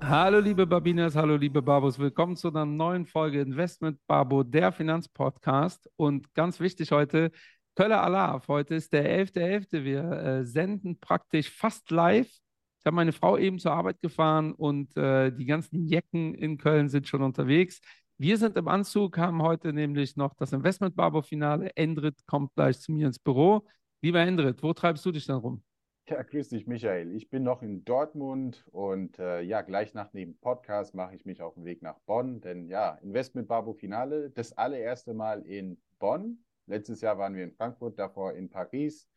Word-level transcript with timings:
Hallo 0.00 0.40
liebe 0.40 0.66
Babinas, 0.66 1.14
hallo 1.14 1.36
liebe 1.36 1.62
Babos, 1.62 1.98
willkommen 1.98 2.34
zu 2.36 2.48
einer 2.48 2.66
neuen 2.66 3.06
Folge 3.06 3.40
Investment 3.40 3.98
Babo, 4.08 4.42
der 4.42 4.72
Finanzpodcast. 4.72 5.88
Und 5.96 6.34
ganz 6.34 6.58
wichtig 6.58 6.90
heute, 6.90 7.30
Köller 7.76 8.02
Alarv. 8.02 8.48
Heute 8.48 8.74
ist 8.74 8.92
der 8.92 9.04
11.11. 9.24 9.70
.11. 9.70 9.84
Wir 9.84 10.02
äh, 10.02 10.44
senden 10.44 10.98
praktisch 10.98 11.48
fast 11.50 11.90
live. 11.90 12.26
Ich 12.26 12.86
habe 12.86 12.96
meine 12.96 13.12
Frau 13.12 13.38
eben 13.38 13.60
zur 13.60 13.72
Arbeit 13.72 14.00
gefahren 14.02 14.52
und 14.52 14.96
äh, 14.96 15.30
die 15.30 15.46
ganzen 15.46 15.86
Jecken 15.86 16.34
in 16.34 16.58
Köln 16.58 16.88
sind 16.88 17.06
schon 17.06 17.22
unterwegs. 17.22 17.80
Wir 18.18 18.36
sind 18.36 18.56
im 18.56 18.66
Anzug, 18.66 19.16
haben 19.16 19.42
heute 19.42 19.72
nämlich 19.72 20.16
noch 20.16 20.34
das 20.34 20.52
Investment 20.52 20.96
Babo 20.96 21.22
Finale. 21.22 21.70
Endrit 21.76 22.26
kommt 22.26 22.52
gleich 22.54 22.80
zu 22.80 22.90
mir 22.90 23.06
ins 23.06 23.20
Büro. 23.20 23.66
Lieber 24.02 24.20
Endrit, 24.20 24.62
wo 24.62 24.72
treibst 24.72 25.06
du 25.06 25.12
dich 25.12 25.26
denn 25.26 25.36
rum? 25.36 25.62
Ja, 26.12 26.22
grüß 26.22 26.50
dich, 26.50 26.66
Michael. 26.66 27.14
Ich 27.14 27.30
bin 27.30 27.42
noch 27.42 27.62
in 27.62 27.86
Dortmund 27.86 28.66
und 28.70 29.18
äh, 29.18 29.40
ja, 29.40 29.62
gleich 29.62 29.94
nach 29.94 30.10
dem 30.10 30.36
Podcast 30.36 30.94
mache 30.94 31.14
ich 31.14 31.24
mich 31.24 31.40
auf 31.40 31.54
den 31.54 31.64
Weg 31.64 31.80
nach 31.80 31.98
Bonn, 32.00 32.42
denn 32.42 32.68
ja, 32.68 32.96
Investment 33.02 33.48
Babo 33.48 33.72
Finale, 33.72 34.30
das 34.30 34.52
allererste 34.52 35.14
Mal 35.14 35.40
in 35.46 35.80
Bonn. 35.98 36.44
Letztes 36.66 37.00
Jahr 37.00 37.16
waren 37.16 37.34
wir 37.34 37.44
in 37.44 37.52
Frankfurt, 37.52 37.98
davor 37.98 38.34
in 38.34 38.50
Paris. 38.50 39.08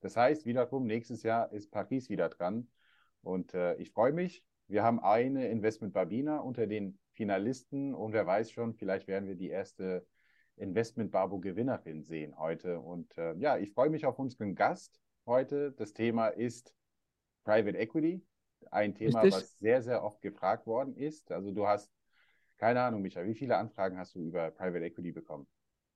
Das 0.00 0.16
heißt, 0.16 0.46
wiederum, 0.46 0.86
nächstes 0.86 1.24
Jahr 1.24 1.52
ist 1.52 1.72
Paris 1.72 2.08
wieder 2.08 2.28
dran. 2.28 2.68
Und 3.22 3.52
äh, 3.54 3.74
ich 3.76 3.90
freue 3.90 4.12
mich. 4.12 4.44
Wir 4.68 4.84
haben 4.84 5.00
eine 5.00 5.48
Investment 5.48 5.92
Babina 5.92 6.38
unter 6.38 6.68
den 6.68 7.00
Finalisten 7.14 7.94
und 7.94 8.12
wer 8.12 8.26
weiß 8.26 8.52
schon, 8.52 8.74
vielleicht 8.74 9.08
werden 9.08 9.26
wir 9.26 9.34
die 9.34 9.48
erste 9.48 10.06
Investment 10.56 11.10
Babo 11.10 11.40
Gewinnerin 11.40 12.04
sehen 12.04 12.38
heute. 12.38 12.78
Und 12.78 13.18
äh, 13.18 13.34
ja, 13.38 13.58
ich 13.58 13.72
freue 13.72 13.90
mich 13.90 14.06
auf 14.06 14.20
unseren 14.20 14.54
Gast 14.54 15.00
heute. 15.26 15.72
Das 15.72 15.92
Thema 15.92 16.28
ist 16.28 16.74
Private 17.44 17.76
Equity. 17.78 18.22
Ein 18.70 18.94
Thema, 18.94 19.20
Richtig. 19.20 19.42
was 19.42 19.58
sehr, 19.58 19.82
sehr 19.82 20.02
oft 20.02 20.20
gefragt 20.22 20.66
worden 20.66 20.96
ist. 20.96 21.30
Also 21.30 21.52
du 21.52 21.66
hast, 21.66 21.92
keine 22.56 22.80
Ahnung, 22.82 23.02
Micha, 23.02 23.24
wie 23.24 23.34
viele 23.34 23.56
Anfragen 23.56 23.98
hast 23.98 24.14
du 24.14 24.20
über 24.20 24.50
Private 24.50 24.84
Equity 24.84 25.12
bekommen? 25.12 25.46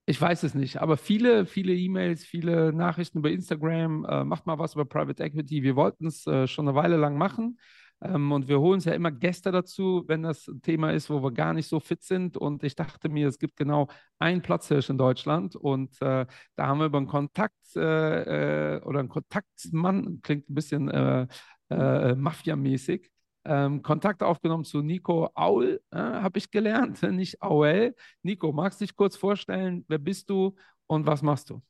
Ich 0.06 0.20
weiß 0.20 0.42
es 0.42 0.54
nicht, 0.54 0.78
aber 0.78 0.96
viele, 0.96 1.44
viele 1.44 1.74
E-Mails, 1.74 2.24
viele 2.24 2.72
Nachrichten 2.72 3.18
über 3.18 3.30
Instagram, 3.30 4.06
äh, 4.08 4.24
macht 4.24 4.46
mal 4.46 4.58
was 4.58 4.74
über 4.74 4.86
Private 4.86 5.22
Equity. 5.22 5.62
Wir 5.62 5.76
wollten 5.76 6.06
es 6.06 6.26
äh, 6.26 6.46
schon 6.46 6.66
eine 6.66 6.74
Weile 6.74 6.96
lang 6.96 7.18
machen. 7.18 7.58
Ähm, 8.00 8.30
und 8.32 8.48
wir 8.48 8.60
holen 8.60 8.74
uns 8.74 8.84
ja 8.84 8.92
immer 8.92 9.10
Gäste 9.10 9.50
dazu, 9.50 10.04
wenn 10.06 10.22
das 10.22 10.46
ein 10.48 10.62
Thema 10.62 10.92
ist, 10.92 11.10
wo 11.10 11.22
wir 11.22 11.32
gar 11.32 11.52
nicht 11.52 11.68
so 11.68 11.80
fit 11.80 12.02
sind. 12.02 12.36
Und 12.36 12.62
ich 12.62 12.76
dachte 12.76 13.08
mir, 13.08 13.28
es 13.28 13.38
gibt 13.38 13.56
genau 13.56 13.88
einen 14.18 14.42
Platzhirsch 14.42 14.90
in 14.90 14.98
Deutschland. 14.98 15.56
Und 15.56 16.00
äh, 16.00 16.26
da 16.56 16.66
haben 16.66 16.78
wir 16.78 16.86
über 16.86 16.98
einen 16.98 17.08
Kontakt 17.08 17.54
äh, 17.76 18.76
äh 18.76 18.82
oder 18.82 19.00
einen 19.00 19.08
Kontaktmann, 19.08 20.20
klingt 20.22 20.48
ein 20.48 20.54
bisschen 20.54 20.88
äh, 20.88 21.26
äh, 21.70 22.14
Mafia-mäßig, 22.14 23.10
ähm, 23.44 23.82
Kontakt 23.82 24.22
aufgenommen 24.22 24.64
zu 24.64 24.82
Nico 24.82 25.30
Aul, 25.34 25.80
äh, 25.90 25.96
habe 25.96 26.38
ich 26.38 26.50
gelernt, 26.50 27.02
nicht 27.12 27.42
Auel. 27.42 27.94
Nico, 28.22 28.52
magst 28.52 28.80
du 28.80 28.84
dich 28.84 28.94
kurz 28.96 29.16
vorstellen? 29.16 29.84
Wer 29.88 29.98
bist 29.98 30.30
du 30.30 30.54
und 30.86 31.06
was 31.06 31.22
machst 31.22 31.50
du? 31.50 31.62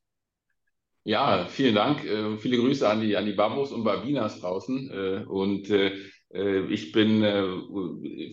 Ja, 1.04 1.46
vielen 1.46 1.74
Dank. 1.74 2.04
Äh, 2.04 2.36
viele 2.36 2.58
Grüße 2.58 2.86
an 2.86 3.00
die, 3.00 3.16
an 3.16 3.24
die 3.24 3.32
Babos 3.32 3.72
und 3.72 3.82
Babinas 3.82 4.40
draußen. 4.40 4.90
Äh, 4.90 5.24
und 5.24 5.70
äh, 5.70 5.92
ich 6.30 6.92
bin, 6.92 7.22
äh, 7.22 7.42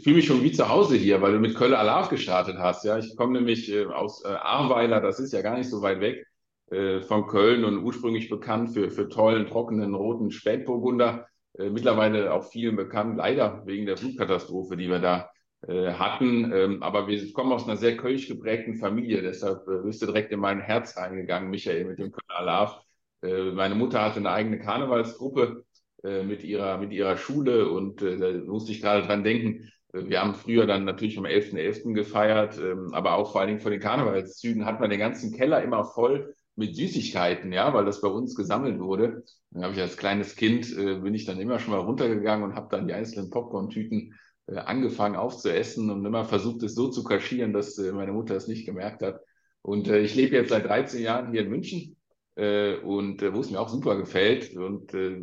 fühle 0.02 0.18
mich 0.18 0.26
schon 0.26 0.44
wie 0.44 0.52
zu 0.52 0.68
Hause 0.68 0.98
hier, 0.98 1.22
weil 1.22 1.34
du 1.34 1.40
mit 1.40 1.56
Kölle 1.56 1.80
Alarv 1.80 2.10
gestartet 2.10 2.58
hast. 2.58 2.84
Ja, 2.84 2.98
ich 2.98 3.16
komme 3.16 3.34
nämlich 3.34 3.72
äh, 3.72 3.86
aus 3.86 4.24
äh, 4.26 4.28
Ahrweiler, 4.28 5.00
das 5.00 5.20
ist 5.20 5.32
ja 5.32 5.42
gar 5.42 5.58
nicht 5.58 5.70
so 5.70 5.82
weit 5.82 6.02
weg 6.02 6.26
äh, 6.72 7.02
von 7.02 7.28
Köln 7.28 7.64
und 7.64 7.84
ursprünglich 7.84 8.30
bekannt 8.30 8.72
für, 8.72 8.92
für 8.92 9.08
tollen, 9.10 9.48
trockenen, 9.48 9.96
roten 9.96 10.32
Spätburgunder. 10.32 11.28
Äh, 11.58 11.70
mittlerweile 11.70 12.34
auch 12.34 12.44
vielen 12.44 12.76
bekannt, 12.76 13.18
leider 13.18 13.66
wegen 13.66 13.86
der 13.86 13.98
Flutkatastrophe, 13.98 14.76
die 14.78 14.90
wir 14.90 15.00
da 15.00 15.30
äh, 15.68 15.94
hatten. 15.94 16.52
Ähm, 16.52 16.84
aber 16.84 17.08
wir 17.08 17.34
kommen 17.34 17.52
aus 17.54 17.66
einer 17.66 17.78
sehr 17.78 17.98
kölsch 17.98 18.28
geprägten 18.28 18.76
Familie, 18.76 19.22
deshalb 19.22 19.68
äh, 19.68 19.84
bist 19.84 20.02
du 20.02 20.08
direkt 20.08 20.32
in 20.32 20.40
mein 20.40 20.60
Herz 20.60 20.98
reingegangen, 20.98 21.50
Michael, 21.50 21.86
mit 21.86 22.00
dem 22.00 22.12
Kölner 22.12 22.40
Alarv. 22.40 22.82
Äh, 23.22 23.52
meine 23.52 23.76
Mutter 23.76 24.02
hatte 24.02 24.18
eine 24.20 24.32
eigene 24.32 24.60
Karnevalsgruppe 24.60 25.65
äh, 26.06 26.24
mit 26.24 26.44
ihrer, 26.44 26.78
mit 26.78 26.92
ihrer 26.92 27.18
Schule 27.18 27.70
und 27.70 28.02
äh, 28.02 28.18
da 28.18 28.32
musste 28.46 28.72
ich 28.72 28.82
gerade 28.82 29.06
dran 29.06 29.24
denken. 29.24 29.72
Äh, 29.94 30.08
wir 30.10 30.22
haben 30.22 30.36
früher 30.36 30.66
dann 30.68 30.86
natürlich 30.86 31.18
am 31.18 31.26
11.11. 31.26 31.84
.11. 31.84 31.94
gefeiert, 31.94 32.60
ähm, 32.60 32.94
aber 32.94 33.16
auch 33.16 33.32
vor 33.32 33.42
allen 33.42 33.50
Dingen 33.50 33.62
vor 33.62 33.72
den 33.72 33.80
Karnevalszügen 33.80 34.66
hat 34.66 34.80
man 34.80 34.90
den 34.90 35.00
ganzen 35.00 35.34
Keller 35.34 35.64
immer 35.64 35.84
voll 35.84 36.36
mit 36.56 36.76
Süßigkeiten, 36.76 37.52
ja, 37.52 37.74
weil 37.74 37.86
das 37.86 38.02
bei 38.02 38.08
uns 38.08 38.36
gesammelt 38.36 38.80
wurde. 38.80 39.24
Dann 39.52 39.64
habe 39.64 39.74
ich 39.74 39.82
als 39.82 39.98
kleines 39.98 40.36
Kind, 40.36 40.72
äh, 40.78 41.00
bin 41.00 41.14
ich 41.14 41.26
dann 41.26 41.40
immer 41.40 41.60
schon 41.60 41.74
mal 41.74 41.80
runtergegangen 41.80 42.46
und 42.50 42.56
habe 42.56 42.68
dann 42.70 42.88
die 42.88 42.94
einzelnen 42.94 43.30
Popcorn-Tüten 43.30 44.14
äh, 44.48 44.58
angefangen 44.58 45.16
aufzuessen 45.16 45.90
und 45.90 46.06
immer 46.06 46.26
versucht, 46.26 46.64
es 46.64 46.76
so 46.76 46.90
zu 46.90 47.04
kaschieren, 47.04 47.52
dass 47.52 47.78
äh, 47.78 47.92
meine 47.92 48.14
Mutter 48.14 48.36
es 48.36 48.48
nicht 48.48 48.66
gemerkt 48.66 49.02
hat. 49.02 49.22
Und 49.62 49.88
äh, 49.88 50.00
ich 50.00 50.14
lebe 50.16 50.36
jetzt 50.36 50.50
seit 50.50 50.66
13 50.66 51.02
Jahren 51.02 51.32
hier 51.32 51.42
in 51.42 51.50
München 51.50 51.95
und 52.36 53.22
äh, 53.22 53.34
wo 53.34 53.40
es 53.40 53.50
mir 53.50 53.60
auch 53.60 53.70
super 53.70 53.96
gefällt. 53.96 54.56
Und 54.56 54.94
äh, 54.94 55.22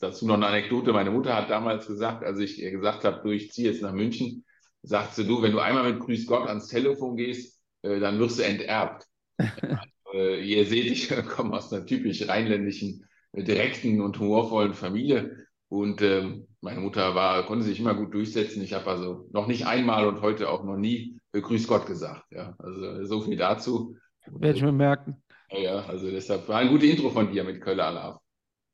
dazu 0.00 0.26
noch 0.26 0.34
eine 0.34 0.46
Anekdote. 0.46 0.92
Meine 0.92 1.10
Mutter 1.10 1.36
hat 1.36 1.50
damals 1.50 1.86
gesagt, 1.86 2.24
als 2.24 2.38
ich 2.38 2.60
ihr 2.60 2.70
gesagt 2.70 3.04
habe, 3.04 3.20
du, 3.22 3.30
ich 3.30 3.52
ziehe 3.52 3.70
jetzt 3.70 3.82
nach 3.82 3.92
München, 3.92 4.44
sagt 4.82 5.14
sie, 5.14 5.26
du, 5.26 5.42
wenn 5.42 5.52
du 5.52 5.58
einmal 5.58 5.92
mit 5.92 6.00
Grüß 6.00 6.26
Gott 6.26 6.48
ans 6.48 6.68
Telefon 6.68 7.16
gehst, 7.16 7.60
äh, 7.82 8.00
dann 8.00 8.18
wirst 8.18 8.38
du 8.38 8.44
enterbt. 8.44 9.06
äh, 10.14 10.42
ihr 10.42 10.64
seht, 10.66 10.86
ich 10.86 11.08
komme 11.28 11.54
aus 11.54 11.72
einer 11.72 11.86
typisch 11.86 12.26
rheinländischen, 12.26 13.06
äh, 13.32 13.44
direkten 13.44 14.00
und 14.00 14.18
humorvollen 14.18 14.74
Familie. 14.74 15.46
Und 15.68 16.02
ähm, 16.02 16.46
meine 16.60 16.80
Mutter 16.80 17.14
war, 17.14 17.44
konnte 17.46 17.64
sich 17.64 17.80
immer 17.80 17.94
gut 17.94 18.14
durchsetzen. 18.14 18.62
Ich 18.62 18.72
habe 18.72 18.90
also 18.90 19.28
noch 19.32 19.46
nicht 19.46 19.66
einmal 19.66 20.06
und 20.06 20.20
heute 20.20 20.50
auch 20.50 20.64
noch 20.64 20.76
nie 20.76 21.18
äh, 21.32 21.40
Grüß 21.40 21.66
Gott 21.66 21.86
gesagt. 21.86 22.24
Ja, 22.30 22.54
also 22.58 23.04
so 23.04 23.20
viel 23.20 23.36
dazu. 23.36 23.96
Werde 24.26 24.56
ich 24.56 24.62
mir 24.62 24.72
merken. 24.72 25.22
Ja, 25.52 25.84
also 25.86 26.10
deshalb 26.10 26.48
war 26.48 26.58
ein 26.58 26.68
gutes 26.68 26.88
Intro 26.88 27.10
von 27.10 27.30
dir 27.30 27.44
mit 27.44 27.60
Köller 27.60 27.86
Alarv. 27.86 28.18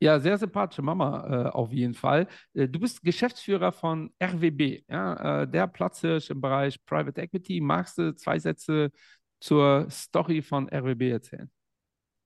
Ja, 0.00 0.20
sehr 0.20 0.38
sympathische 0.38 0.82
Mama 0.82 1.26
äh, 1.26 1.48
auf 1.48 1.72
jeden 1.72 1.94
Fall. 1.94 2.28
Äh, 2.54 2.68
du 2.68 2.78
bist 2.78 3.02
Geschäftsführer 3.02 3.72
von 3.72 4.12
RWB, 4.22 4.84
ja, 4.88 5.42
äh, 5.42 5.48
der 5.48 5.66
Platzhirsch 5.66 6.30
im 6.30 6.40
Bereich 6.40 6.84
Private 6.86 7.20
Equity. 7.20 7.60
Magst 7.60 7.98
du 7.98 8.14
zwei 8.14 8.38
Sätze 8.38 8.92
zur 9.40 9.86
Story 9.90 10.40
von 10.40 10.68
RWB 10.68 11.10
erzählen? 11.10 11.50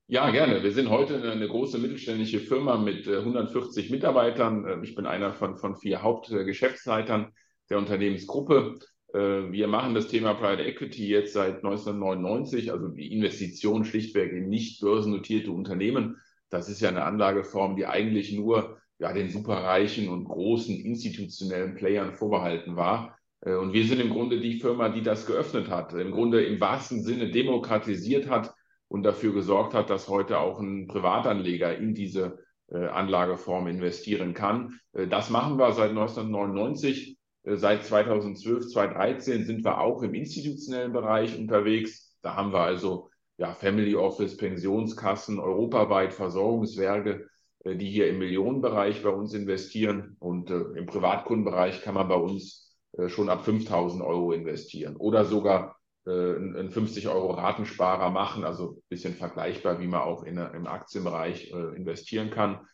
Ja, 0.06 0.28
gerne. 0.30 0.62
Wir 0.62 0.72
sind 0.72 0.90
heute 0.90 1.22
eine, 1.30 1.48
große 1.48 1.78
mittelständische 1.78 2.40
Firma 2.40 2.76
mit 2.76 3.08
140 3.08 3.88
äh, 3.88 3.92
Mitarbeitern. 3.92 4.66
Äh, 4.66 4.84
ich 4.84 4.94
bin 4.94 5.06
einer 5.06 5.32
von, 5.32 5.56
von 5.56 5.74
vier 5.74 6.02
Hauptgeschäftsleitern 6.02 7.32
der 7.70 7.78
Unternehmensgruppe. 7.78 8.78
Äh, 9.12 9.52
wir 9.52 9.68
machen 9.68 9.94
das 9.94 10.08
Thema 10.08 10.34
Private 10.34 10.64
Equity 10.64 11.08
jetzt 11.08 11.32
seit 11.34 11.56
1999, 11.56 12.72
also 12.72 12.88
die 12.88 13.12
Investition 13.12 13.84
schlichtweg 13.84 14.32
in 14.32 14.48
nicht 14.48 14.80
börsennotierte 14.80 15.50
Unternehmen. 15.50 16.16
Das 16.50 16.68
ist 16.68 16.80
ja 16.80 16.88
eine 16.88 17.04
Anlageform, 17.04 17.76
die 17.76 17.86
eigentlich 17.86 18.32
nur 18.32 18.78
ja, 18.98 19.12
den 19.12 19.30
superreichen 19.30 20.08
und 20.08 20.24
großen 20.24 20.76
institutionellen 20.76 21.74
Playern 21.74 22.12
vorbehalten 22.12 22.76
war. 22.76 23.18
Und 23.40 23.72
wir 23.72 23.84
sind 23.84 24.00
im 24.00 24.10
Grunde 24.10 24.38
die 24.38 24.60
Firma, 24.60 24.88
die 24.88 25.02
das 25.02 25.26
geöffnet 25.26 25.68
hat, 25.68 25.94
im 25.94 26.12
Grunde 26.12 26.44
im 26.44 26.60
wahrsten 26.60 27.02
Sinne 27.02 27.28
demokratisiert 27.32 28.30
hat 28.30 28.54
und 28.86 29.02
dafür 29.02 29.32
gesorgt 29.32 29.74
hat, 29.74 29.90
dass 29.90 30.08
heute 30.08 30.38
auch 30.38 30.60
ein 30.60 30.86
Privatanleger 30.86 31.76
in 31.76 31.94
diese 31.94 32.38
äh, 32.72 32.86
Anlageform 32.86 33.66
investieren 33.66 34.34
kann. 34.34 34.78
Äh, 34.92 35.06
das 35.06 35.30
machen 35.30 35.58
wir 35.58 35.72
seit 35.72 35.90
1999. 35.90 37.18
Äh, 37.44 37.56
seit 37.56 37.84
2012, 37.84 38.68
2013 38.68 39.44
sind 39.44 39.64
wir 39.64 39.80
auch 39.80 40.02
im 40.02 40.14
institutionellen 40.14 40.92
Bereich 40.92 41.38
unterwegs. 41.38 42.16
Da 42.22 42.34
haben 42.34 42.52
wir 42.52 42.60
also 42.60 43.10
ja, 43.38 43.54
Family 43.54 43.96
Office, 43.96 44.36
Pensionskassen, 44.36 45.38
europaweit 45.40 46.14
Versorgungswerke, 46.14 47.28
äh, 47.64 47.76
die 47.76 47.90
hier 47.90 48.08
im 48.08 48.18
Millionenbereich 48.18 49.02
bei 49.02 49.10
uns 49.10 49.34
investieren. 49.34 50.16
Und 50.20 50.50
äh, 50.50 50.60
im 50.76 50.86
Privatkundenbereich 50.86 51.82
kann 51.82 51.94
man 51.94 52.08
bei 52.08 52.16
uns 52.16 52.76
äh, 52.92 53.08
schon 53.08 53.28
ab 53.28 53.44
5000 53.44 54.02
Euro 54.02 54.32
investieren 54.32 54.96
oder 54.96 55.24
sogar 55.24 55.76
äh, 56.06 56.10
einen 56.10 56.70
50 56.70 57.08
Euro 57.08 57.32
Ratensparer 57.32 58.10
machen, 58.10 58.44
also 58.44 58.72
ein 58.72 58.82
bisschen 58.88 59.14
vergleichbar, 59.14 59.80
wie 59.80 59.86
man 59.86 60.02
auch 60.02 60.24
in, 60.24 60.36
im 60.36 60.66
Aktienbereich 60.66 61.52
äh, 61.52 61.76
investieren 61.76 62.30
kann. 62.30 62.66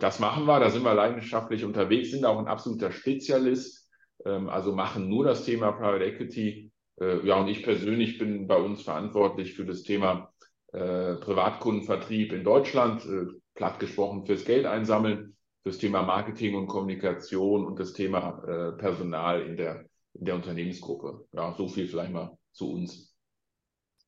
Das 0.00 0.18
machen 0.18 0.44
wir, 0.44 0.60
da 0.60 0.68
sind 0.68 0.82
wir 0.82 0.92
leidenschaftlich 0.92 1.64
unterwegs, 1.64 2.10
sind 2.10 2.26
auch 2.26 2.38
ein 2.38 2.46
absoluter 2.46 2.92
Spezialist, 2.92 3.81
ähm, 4.24 4.48
also 4.48 4.74
machen 4.74 5.08
nur 5.08 5.24
das 5.24 5.44
Thema 5.44 5.72
Private 5.72 6.04
Equity. 6.04 6.70
Ja, 7.24 7.40
und 7.40 7.48
ich 7.48 7.64
persönlich 7.64 8.18
bin 8.18 8.46
bei 8.46 8.56
uns 8.56 8.82
verantwortlich 8.82 9.54
für 9.54 9.64
das 9.64 9.82
Thema 9.82 10.30
Privatkundenvertrieb 10.70 12.32
in 12.32 12.44
Deutschland, 12.44 13.02
platt 13.54 13.80
gesprochen 13.80 14.26
fürs 14.26 14.44
Geld 14.44 14.66
einsammeln, 14.66 15.34
fürs 15.62 15.78
Thema 15.78 16.02
Marketing 16.02 16.54
und 16.54 16.68
Kommunikation 16.68 17.66
und 17.66 17.80
das 17.80 17.94
Thema 17.94 18.74
Personal 18.78 19.40
in 19.40 19.56
der, 19.56 19.86
in 20.12 20.26
der 20.26 20.34
Unternehmensgruppe. 20.36 21.26
Ja, 21.32 21.54
so 21.56 21.66
viel 21.66 21.88
vielleicht 21.88 22.12
mal 22.12 22.36
zu 22.52 22.70
uns. 22.70 23.12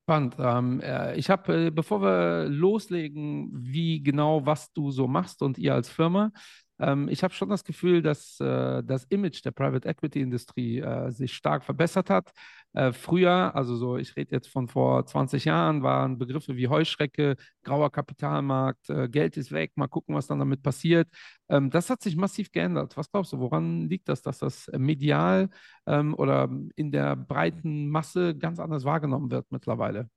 Spannend. 0.07 0.35
Ähm, 0.37 0.81
äh, 0.81 1.15
ich 1.15 1.31
habe, 1.31 1.65
äh, 1.65 1.71
bevor 1.71 1.99
wir 1.99 2.47
loslegen, 2.47 3.49
wie 3.51 4.03
genau, 4.03 4.45
was 4.45 4.71
du 4.71 4.91
so 4.91 5.07
machst 5.07 5.41
und 5.41 5.57
ihr 5.57 5.73
als 5.73 5.89
Firma, 5.89 6.31
ähm, 6.79 7.07
ich 7.09 7.23
habe 7.23 7.33
schon 7.33 7.49
das 7.49 7.63
Gefühl, 7.63 8.01
dass 8.01 8.39
äh, 8.39 8.83
das 8.83 9.05
Image 9.05 9.43
der 9.45 9.51
Private 9.51 9.87
Equity 9.87 10.21
Industrie 10.21 10.79
äh, 10.79 11.11
sich 11.11 11.33
stark 11.33 11.63
verbessert 11.63 12.09
hat. 12.09 12.31
Äh, 12.73 12.91
früher, 12.91 13.55
also 13.55 13.75
so, 13.75 13.97
ich 13.97 14.15
rede 14.17 14.35
jetzt 14.35 14.47
von 14.47 14.67
vor 14.67 15.05
20 15.05 15.45
Jahren, 15.45 15.83
waren 15.83 16.17
Begriffe 16.17 16.57
wie 16.57 16.67
Heuschrecke, 16.67 17.35
grauer 17.63 17.91
Kapitalmarkt, 17.91 18.89
äh, 18.89 19.07
Geld 19.09 19.37
ist 19.37 19.51
weg, 19.51 19.71
mal 19.75 19.87
gucken, 19.87 20.15
was 20.15 20.27
dann 20.27 20.39
damit 20.39 20.61
passiert. 20.63 21.07
Ähm, 21.49 21.69
das 21.69 21.89
hat 21.89 22.01
sich 22.01 22.15
massiv 22.17 22.51
geändert. 22.51 22.97
Was 22.97 23.09
glaubst 23.11 23.31
du, 23.33 23.39
woran 23.39 23.87
liegt 23.87 24.09
das, 24.09 24.21
dass 24.21 24.39
das 24.39 24.69
medial 24.77 25.49
ähm, 25.85 26.13
oder 26.15 26.49
in 26.75 26.91
der 26.91 27.15
breiten 27.15 27.89
Masse 27.89 28.35
ganz 28.37 28.59
anders 28.59 28.83
wahrgenommen 28.83 29.31
wird 29.31 29.45
mittlerweile? 29.51 30.09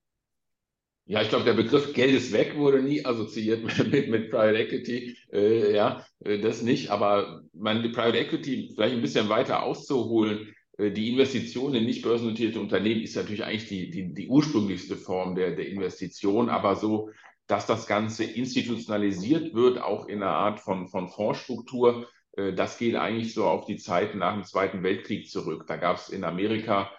Ja, 1.09 1.23
ich 1.23 1.31
glaube, 1.31 1.47
der 1.47 1.55
Begriff 1.55 1.95
Geld 1.95 2.15
ist 2.15 2.33
weg 2.33 2.55
wurde 2.57 2.83
nie 2.83 3.03
assoziiert 3.03 3.65
mit, 3.91 4.11
mit, 4.11 4.31
Private 4.31 4.59
Equity. 4.59 5.17
Äh, 5.33 5.75
ja, 5.75 6.05
äh, 6.23 6.39
das 6.39 6.61
nicht. 6.61 6.91
Aber 6.91 7.41
man, 7.55 7.83
die 7.83 7.89
Private 7.89 8.19
Equity 8.19 8.73
vielleicht 8.75 8.95
ein 8.95 9.01
bisschen 9.01 9.31
weiter 9.31 9.63
auszuholen, 9.63 10.55
äh, 10.77 10.91
die 10.91 11.09
Investition 11.09 11.75
in 11.75 11.87
nicht 11.87 12.03
börsennotierte 12.03 12.61
Unternehmen 12.61 13.01
ist 13.01 13.17
natürlich 13.17 13.43
eigentlich 13.43 13.69
die, 13.69 13.91
die, 13.91 14.13
die 14.13 14.29
ursprünglichste 14.29 14.97
Form 14.97 15.35
der, 15.35 15.57
der 15.57 15.69
Investition. 15.69 16.51
Aber 16.51 16.77
so, 16.77 17.09
dass 17.47 17.65
das 17.65 17.87
Ganze 17.87 18.25
institutionalisiert 18.25 19.55
wird, 19.55 19.81
auch 19.81 20.09
in 20.09 20.23
einer 20.23 20.33
Art 20.33 20.61
von, 20.61 20.89
von 20.89 21.09
Fondsstruktur, 21.09 22.07
äh, 22.37 22.53
das 22.53 22.77
geht 22.77 22.97
eigentlich 22.97 23.33
so 23.33 23.47
auf 23.47 23.65
die 23.65 23.79
Zeit 23.79 24.15
nach 24.15 24.35
dem 24.35 24.45
Zweiten 24.45 24.83
Weltkrieg 24.83 25.31
zurück. 25.31 25.65
Da 25.69 25.79
gab 25.79 25.97
es 25.97 26.11
in 26.11 26.23
Amerika 26.23 26.91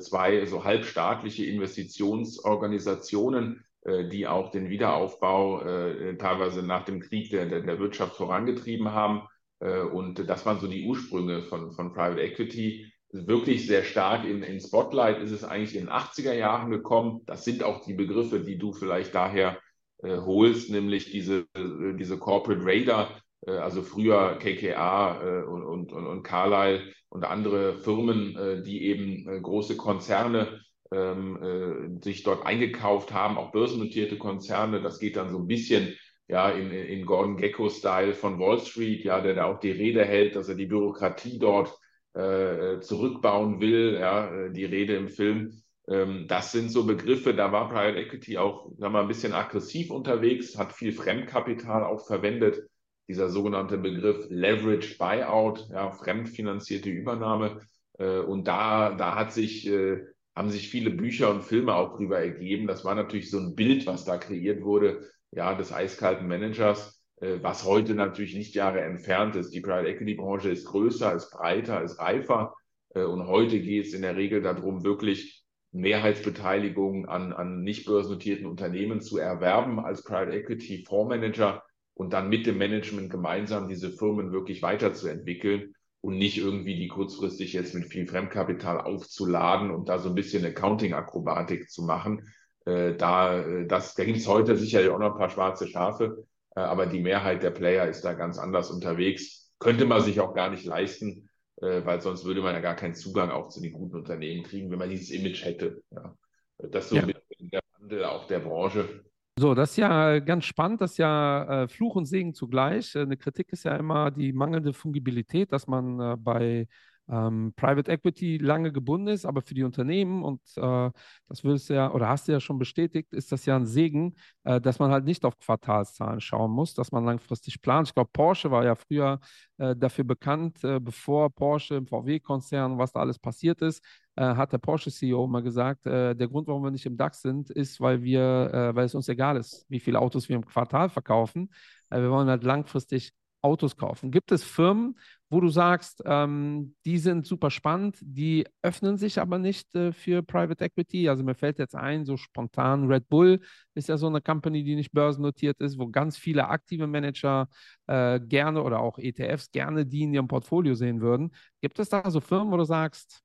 zwei 0.00 0.44
so 0.46 0.64
halbstaatliche 0.64 1.46
Investitionsorganisationen, 1.46 3.64
äh, 3.82 4.08
die 4.08 4.26
auch 4.26 4.50
den 4.50 4.68
Wiederaufbau 4.68 5.62
äh, 5.62 6.16
teilweise 6.16 6.64
nach 6.64 6.84
dem 6.84 6.98
Krieg 7.00 7.30
der, 7.30 7.46
der, 7.46 7.78
Wirtschaft 7.78 8.16
vorangetrieben 8.16 8.90
haben. 8.92 9.22
Und 9.58 10.28
das 10.28 10.44
waren 10.44 10.60
so 10.60 10.66
die 10.66 10.86
Ursprünge 10.86 11.44
von, 11.44 11.72
von 11.72 11.94
Private 11.94 12.20
Equity. 12.20 12.92
Wirklich 13.10 13.66
sehr 13.66 13.84
stark 13.84 14.26
in, 14.26 14.42
in 14.42 14.60
Spotlight 14.60 15.22
ist 15.22 15.30
es 15.30 15.44
eigentlich 15.44 15.74
in 15.74 15.86
den 15.86 15.94
80er 15.94 16.34
Jahren 16.34 16.70
gekommen. 16.70 17.22
Das 17.24 17.42
sind 17.42 17.62
auch 17.62 17.82
die 17.82 17.94
Begriffe, 17.94 18.40
die 18.40 18.58
du 18.58 18.74
vielleicht 18.74 19.14
daher 19.14 19.58
äh, 20.02 20.18
holst, 20.18 20.68
nämlich 20.68 21.10
diese, 21.10 21.46
diese 21.56 22.18
Corporate 22.18 22.66
Raider, 22.66 23.08
äh, 23.08 23.14
also 23.46 23.82
früher 23.82 24.38
KKA 24.38 25.22
äh, 25.22 25.42
und, 25.44 25.64
und, 25.64 25.92
und 25.92 26.22
Carlyle 26.22 26.82
und 27.08 27.24
andere 27.24 27.78
Firmen, 27.78 28.36
äh, 28.36 28.62
die 28.62 28.84
eben 28.84 29.42
große 29.42 29.76
Konzerne 29.76 30.60
ähm, 30.92 31.98
sich 32.02 32.22
dort 32.22 32.46
eingekauft 32.46 33.12
haben, 33.12 33.38
auch 33.38 33.52
börsennotierte 33.52 34.18
Konzerne. 34.18 34.80
Das 34.80 34.98
geht 34.98 35.16
dann 35.16 35.30
so 35.30 35.38
ein 35.38 35.46
bisschen 35.46 35.94
ja, 36.28 36.50
in, 36.50 36.70
in 36.70 37.06
Gordon 37.06 37.36
Gecko-Style 37.36 38.14
von 38.14 38.38
Wall 38.38 38.58
Street, 38.60 39.04
ja, 39.04 39.20
der 39.20 39.34
da 39.34 39.44
auch 39.46 39.60
die 39.60 39.70
Rede 39.70 40.04
hält, 40.04 40.36
dass 40.36 40.48
er 40.48 40.54
die 40.54 40.66
Bürokratie 40.66 41.38
dort 41.38 41.76
äh, 42.14 42.80
zurückbauen 42.80 43.60
will, 43.60 43.98
ja, 44.00 44.48
die 44.48 44.64
Rede 44.64 44.96
im 44.96 45.08
Film. 45.08 45.62
Ähm, 45.88 46.26
das 46.28 46.52
sind 46.52 46.70
so 46.70 46.84
Begriffe, 46.84 47.34
da 47.34 47.52
war 47.52 47.68
Private 47.68 47.98
Equity 47.98 48.38
auch, 48.38 48.66
sagen 48.70 48.80
wir 48.80 48.90
mal, 48.90 49.02
ein 49.02 49.08
bisschen 49.08 49.34
aggressiv 49.34 49.90
unterwegs, 49.90 50.58
hat 50.58 50.72
viel 50.72 50.92
Fremdkapital 50.92 51.84
auch 51.84 52.06
verwendet 52.06 52.68
dieser 53.08 53.28
sogenannte 53.28 53.78
Begriff 53.78 54.26
Leverage 54.30 54.96
Buyout, 54.98 55.68
ja, 55.70 55.90
fremdfinanzierte 55.90 56.90
Übernahme. 56.90 57.60
Äh, 57.98 58.18
und 58.18 58.46
da, 58.48 58.94
da 58.94 59.14
hat 59.14 59.32
sich, 59.32 59.66
äh, 59.66 60.02
haben 60.34 60.50
sich 60.50 60.68
viele 60.68 60.90
Bücher 60.90 61.30
und 61.30 61.42
Filme 61.42 61.74
auch 61.74 61.96
drüber 61.96 62.18
ergeben. 62.18 62.66
Das 62.66 62.84
war 62.84 62.94
natürlich 62.94 63.30
so 63.30 63.38
ein 63.38 63.54
Bild, 63.54 63.86
was 63.86 64.04
da 64.04 64.18
kreiert 64.18 64.62
wurde, 64.62 65.08
ja, 65.30 65.54
des 65.54 65.72
eiskalten 65.72 66.26
Managers, 66.26 67.00
äh, 67.20 67.38
was 67.42 67.64
heute 67.64 67.94
natürlich 67.94 68.34
nicht 68.34 68.54
Jahre 68.54 68.80
entfernt 68.80 69.36
ist. 69.36 69.50
Die 69.54 69.60
Private 69.60 69.88
Equity 69.88 70.14
Branche 70.14 70.50
ist 70.50 70.66
größer, 70.66 71.14
ist 71.14 71.30
breiter, 71.30 71.82
ist 71.82 71.98
reifer. 71.98 72.54
Äh, 72.94 73.04
und 73.04 73.26
heute 73.26 73.60
geht 73.60 73.86
es 73.86 73.94
in 73.94 74.02
der 74.02 74.16
Regel 74.16 74.42
darum, 74.42 74.84
wirklich 74.84 75.44
Mehrheitsbeteiligung 75.72 77.06
an, 77.06 77.32
an 77.32 77.62
nicht 77.62 77.86
börsennotierten 77.86 78.46
Unternehmen 78.46 79.00
zu 79.00 79.18
erwerben 79.18 79.78
als 79.78 80.02
Private 80.02 80.36
Equity 80.36 80.84
Fondsmanager 80.86 81.62
und 81.96 82.12
dann 82.12 82.28
mit 82.28 82.46
dem 82.46 82.58
Management 82.58 83.10
gemeinsam 83.10 83.68
diese 83.68 83.90
Firmen 83.90 84.30
wirklich 84.30 84.60
weiterzuentwickeln 84.60 85.74
und 86.02 86.18
nicht 86.18 86.36
irgendwie 86.36 86.76
die 86.76 86.88
kurzfristig 86.88 87.54
jetzt 87.54 87.74
mit 87.74 87.86
viel 87.86 88.06
Fremdkapital 88.06 88.82
aufzuladen 88.82 89.70
und 89.70 89.88
da 89.88 89.98
so 89.98 90.10
ein 90.10 90.14
bisschen 90.14 90.44
Accounting-Akrobatik 90.44 91.70
zu 91.70 91.82
machen. 91.82 92.28
Äh, 92.66 92.94
da 92.96 93.40
äh, 93.40 93.66
das, 93.66 93.94
da 93.94 94.04
gibt 94.04 94.18
es 94.18 94.28
heute 94.28 94.56
sicherlich 94.56 94.90
auch 94.90 94.98
noch 94.98 95.12
ein 95.12 95.18
paar 95.18 95.30
schwarze 95.30 95.66
Schafe, 95.66 96.26
äh, 96.54 96.60
aber 96.60 96.84
die 96.84 97.00
Mehrheit 97.00 97.42
der 97.42 97.50
Player 97.50 97.88
ist 97.88 98.02
da 98.02 98.12
ganz 98.12 98.38
anders 98.38 98.70
unterwegs. 98.70 99.50
Könnte 99.58 99.86
man 99.86 100.02
sich 100.02 100.20
auch 100.20 100.34
gar 100.34 100.50
nicht 100.50 100.66
leisten, 100.66 101.30
äh, 101.62 101.82
weil 101.86 102.02
sonst 102.02 102.26
würde 102.26 102.42
man 102.42 102.54
ja 102.54 102.60
gar 102.60 102.76
keinen 102.76 102.94
Zugang 102.94 103.30
auch 103.30 103.48
zu 103.48 103.62
den 103.62 103.72
guten 103.72 103.96
Unternehmen 103.96 104.44
kriegen, 104.44 104.70
wenn 104.70 104.78
man 104.78 104.90
dieses 104.90 105.10
Image 105.10 105.42
hätte. 105.44 105.82
Ja. 105.90 106.14
Das 106.58 106.84
ist 106.84 106.90
so 106.90 106.96
ja. 106.96 107.02
ein 107.02 107.08
bisschen 107.08 107.50
der 107.50 107.60
Wandel 107.78 108.04
auch 108.04 108.26
der 108.26 108.40
Branche. 108.40 109.02
So, 109.38 109.54
das 109.54 109.72
ist 109.72 109.76
ja 109.76 110.18
ganz 110.20 110.46
spannend, 110.46 110.80
das 110.80 110.92
ist 110.92 110.96
ja 110.98 111.64
äh, 111.64 111.68
Fluch 111.68 111.94
und 111.94 112.06
Segen 112.06 112.32
zugleich. 112.32 112.94
Äh, 112.94 113.00
eine 113.02 113.18
Kritik 113.18 113.52
ist 113.52 113.64
ja 113.64 113.76
immer 113.76 114.10
die 114.10 114.32
mangelnde 114.32 114.72
Fungibilität, 114.72 115.52
dass 115.52 115.66
man 115.66 116.00
äh, 116.00 116.16
bei 116.16 116.66
ähm, 117.08 117.52
Private 117.56 117.90
Equity 117.90 118.38
lange 118.38 118.72
gebunden 118.72 119.08
ist, 119.08 119.24
aber 119.24 119.42
für 119.42 119.54
die 119.54 119.62
Unternehmen, 119.62 120.22
und 120.22 120.40
äh, 120.56 120.90
das 121.28 121.44
willst 121.44 121.70
du 121.70 121.74
ja 121.74 121.92
oder 121.92 122.08
hast 122.08 122.28
du 122.28 122.32
ja 122.32 122.40
schon 122.40 122.58
bestätigt, 122.58 123.12
ist 123.12 123.32
das 123.32 123.46
ja 123.46 123.56
ein 123.56 123.66
Segen, 123.66 124.14
äh, 124.44 124.60
dass 124.60 124.78
man 124.78 124.90
halt 124.90 125.04
nicht 125.04 125.24
auf 125.24 125.38
Quartalszahlen 125.38 126.20
schauen 126.20 126.50
muss, 126.50 126.74
dass 126.74 126.92
man 126.92 127.04
langfristig 127.04 127.62
plant. 127.62 127.88
Ich 127.88 127.94
glaube, 127.94 128.10
Porsche 128.12 128.50
war 128.50 128.64
ja 128.64 128.74
früher 128.74 129.20
äh, 129.58 129.76
dafür 129.76 130.04
bekannt, 130.04 130.62
äh, 130.64 130.80
bevor 130.80 131.30
Porsche 131.30 131.76
im 131.76 131.86
VW-Konzern, 131.86 132.78
was 132.78 132.92
da 132.92 133.00
alles 133.00 133.18
passiert 133.18 133.62
ist, 133.62 133.84
äh, 134.16 134.22
hat 134.34 134.52
der 134.52 134.58
Porsche-CEO 134.58 135.26
mal 135.26 135.42
gesagt, 135.42 135.86
äh, 135.86 136.14
der 136.14 136.28
Grund, 136.28 136.48
warum 136.48 136.64
wir 136.64 136.70
nicht 136.70 136.86
im 136.86 136.96
DAX 136.96 137.22
sind, 137.22 137.50
ist, 137.50 137.80
weil 137.80 138.02
wir, 138.02 138.72
weil 138.74 138.86
es 138.86 138.94
uns 138.94 139.08
egal 139.08 139.36
ist, 139.36 139.66
wie 139.68 139.80
viele 139.80 140.00
Autos 140.00 140.28
wir 140.28 140.36
im 140.36 140.46
Quartal 140.46 140.88
verkaufen. 140.88 141.50
wir 141.90 142.10
wollen 142.10 142.28
halt 142.28 142.44
langfristig 142.44 143.12
Autos 143.42 143.76
kaufen. 143.76 144.10
Gibt 144.10 144.32
es 144.32 144.42
Firmen, 144.42 144.98
wo 145.28 145.40
du 145.40 145.48
sagst, 145.48 146.02
ähm, 146.04 146.74
die 146.84 146.98
sind 146.98 147.26
super 147.26 147.50
spannend, 147.50 147.96
die 148.00 148.46
öffnen 148.62 148.96
sich 148.96 149.20
aber 149.20 149.38
nicht 149.38 149.74
äh, 149.74 149.92
für 149.92 150.22
Private 150.22 150.64
Equity? 150.64 151.08
Also 151.08 151.24
mir 151.24 151.34
fällt 151.34 151.58
jetzt 151.58 151.74
ein, 151.74 152.04
so 152.04 152.16
spontan 152.16 152.86
Red 152.86 153.08
Bull 153.08 153.40
ist 153.74 153.88
ja 153.88 153.96
so 153.96 154.06
eine 154.06 154.20
Company, 154.20 154.64
die 154.64 154.74
nicht 154.76 154.92
börsennotiert 154.92 155.60
ist, 155.60 155.78
wo 155.78 155.88
ganz 155.88 156.16
viele 156.16 156.48
aktive 156.48 156.86
Manager 156.86 157.48
äh, 157.86 158.20
gerne 158.20 158.62
oder 158.62 158.80
auch 158.80 158.98
ETFs 158.98 159.50
gerne 159.50 159.86
die 159.86 160.02
in 160.02 160.14
ihrem 160.14 160.28
Portfolio 160.28 160.74
sehen 160.74 161.00
würden. 161.00 161.32
Gibt 161.60 161.78
es 161.78 161.88
da 161.88 162.10
so 162.10 162.20
Firmen, 162.20 162.52
wo 162.52 162.56
du 162.56 162.64
sagst, 162.64 163.22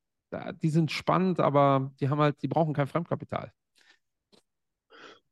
die 0.62 0.70
sind 0.70 0.92
spannend, 0.92 1.40
aber 1.40 1.92
die 2.00 2.10
haben 2.10 2.20
halt, 2.20 2.42
die 2.42 2.48
brauchen 2.48 2.74
kein 2.74 2.88
Fremdkapital? 2.88 3.52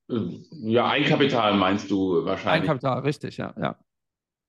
Ja, 0.08 0.89
Eigenkapital 0.89 1.56
meinst 1.56 1.89
du 1.92 2.25
wahrscheinlich. 2.25 2.70
Eigenkapital, 2.70 3.00
richtig, 3.01 3.38
ja, 3.38 3.54
ja. 3.60 3.77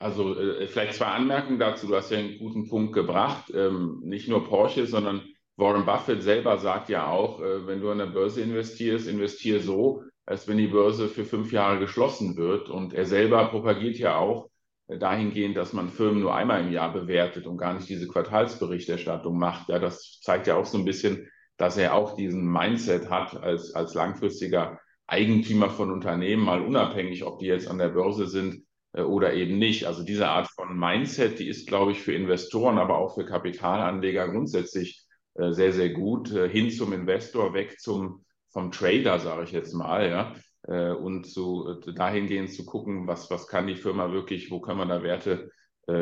Also 0.00 0.34
äh, 0.34 0.66
vielleicht 0.66 0.94
zwei 0.94 1.06
Anmerkungen 1.06 1.58
dazu. 1.58 1.86
Du 1.86 1.94
hast 1.94 2.10
ja 2.10 2.18
einen 2.18 2.38
guten 2.38 2.68
Punkt 2.68 2.94
gebracht. 2.94 3.52
Ähm, 3.54 4.00
nicht 4.02 4.28
nur 4.28 4.48
Porsche, 4.48 4.86
sondern 4.86 5.22
Warren 5.56 5.84
Buffett 5.84 6.22
selber 6.22 6.56
sagt 6.56 6.88
ja 6.88 7.06
auch, 7.08 7.40
äh, 7.42 7.66
wenn 7.66 7.82
du 7.82 7.90
an 7.90 7.98
der 7.98 8.06
Börse 8.06 8.40
investierst, 8.40 9.06
investiere 9.06 9.60
so, 9.60 10.02
als 10.24 10.48
wenn 10.48 10.56
die 10.56 10.68
Börse 10.68 11.08
für 11.08 11.26
fünf 11.26 11.52
Jahre 11.52 11.78
geschlossen 11.78 12.38
wird. 12.38 12.70
Und 12.70 12.94
er 12.94 13.04
selber 13.04 13.44
propagiert 13.48 13.98
ja 13.98 14.16
auch 14.16 14.48
äh, 14.88 14.96
dahingehend, 14.96 15.58
dass 15.58 15.74
man 15.74 15.90
Firmen 15.90 16.22
nur 16.22 16.34
einmal 16.34 16.62
im 16.62 16.72
Jahr 16.72 16.94
bewertet 16.94 17.46
und 17.46 17.58
gar 17.58 17.74
nicht 17.74 17.88
diese 17.90 18.08
Quartalsberichterstattung 18.08 19.38
macht. 19.38 19.68
Ja, 19.68 19.78
das 19.78 20.18
zeigt 20.22 20.46
ja 20.46 20.56
auch 20.56 20.64
so 20.64 20.78
ein 20.78 20.86
bisschen, 20.86 21.28
dass 21.58 21.76
er 21.76 21.94
auch 21.94 22.16
diesen 22.16 22.50
Mindset 22.50 23.10
hat 23.10 23.36
als, 23.36 23.74
als 23.74 23.92
langfristiger 23.92 24.80
Eigentümer 25.06 25.68
von 25.68 25.90
Unternehmen, 25.90 26.42
mal 26.42 26.62
unabhängig, 26.62 27.22
ob 27.24 27.40
die 27.40 27.46
jetzt 27.46 27.68
an 27.68 27.76
der 27.76 27.88
Börse 27.90 28.26
sind 28.26 28.64
oder 28.92 29.34
eben 29.34 29.58
nicht. 29.58 29.86
Also 29.86 30.02
diese 30.02 30.28
Art 30.28 30.48
von 30.48 30.76
Mindset, 30.78 31.38
die 31.38 31.48
ist, 31.48 31.68
glaube 31.68 31.92
ich, 31.92 32.00
für 32.00 32.12
Investoren, 32.12 32.78
aber 32.78 32.98
auch 32.98 33.14
für 33.14 33.24
Kapitalanleger 33.24 34.28
grundsätzlich 34.28 35.04
äh, 35.34 35.52
sehr, 35.52 35.72
sehr 35.72 35.90
gut. 35.90 36.32
Äh, 36.32 36.48
hin 36.48 36.70
zum 36.70 36.92
Investor, 36.92 37.54
weg 37.54 37.80
zum 37.80 38.24
vom 38.52 38.72
Trader, 38.72 39.20
sage 39.20 39.44
ich 39.44 39.52
jetzt 39.52 39.72
mal, 39.74 40.10
ja. 40.10 40.34
Und 40.66 41.24
zu 41.24 41.80
dahingehend 41.94 42.52
zu 42.52 42.66
gucken, 42.66 43.06
was, 43.06 43.30
was 43.30 43.46
kann 43.46 43.66
die 43.66 43.76
Firma 43.76 44.12
wirklich, 44.12 44.50
wo 44.50 44.60
können 44.60 44.78
wir 44.78 44.86
da 44.86 45.02
Werte 45.02 45.50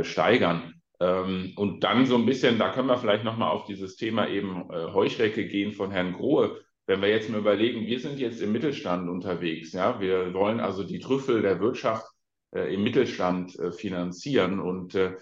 steigern. 0.02 0.74
Ähm, 0.98 1.52
und 1.56 1.84
dann 1.84 2.06
so 2.06 2.16
ein 2.16 2.26
bisschen, 2.26 2.58
da 2.58 2.72
können 2.72 2.88
wir 2.88 2.96
vielleicht 2.96 3.22
nochmal 3.22 3.50
auf 3.50 3.66
dieses 3.66 3.96
Thema 3.96 4.28
eben 4.28 4.66
Heuschrecke 4.68 5.46
gehen 5.46 5.72
von 5.72 5.92
Herrn 5.92 6.14
Grohe. 6.14 6.60
Wenn 6.86 7.02
wir 7.02 7.08
jetzt 7.08 7.28
mal 7.28 7.38
überlegen, 7.38 7.86
wir 7.86 8.00
sind 8.00 8.18
jetzt 8.18 8.40
im 8.40 8.50
Mittelstand 8.50 9.08
unterwegs, 9.10 9.74
ja, 9.74 10.00
wir 10.00 10.32
wollen 10.32 10.58
also 10.58 10.82
die 10.82 10.98
Trüffel 10.98 11.42
der 11.42 11.60
Wirtschaft 11.60 12.06
äh, 12.06 12.17
im 12.52 12.82
Mittelstand 12.82 13.58
äh, 13.58 13.72
finanzieren. 13.72 14.60
Und 14.60 14.94
äh, 14.94 15.14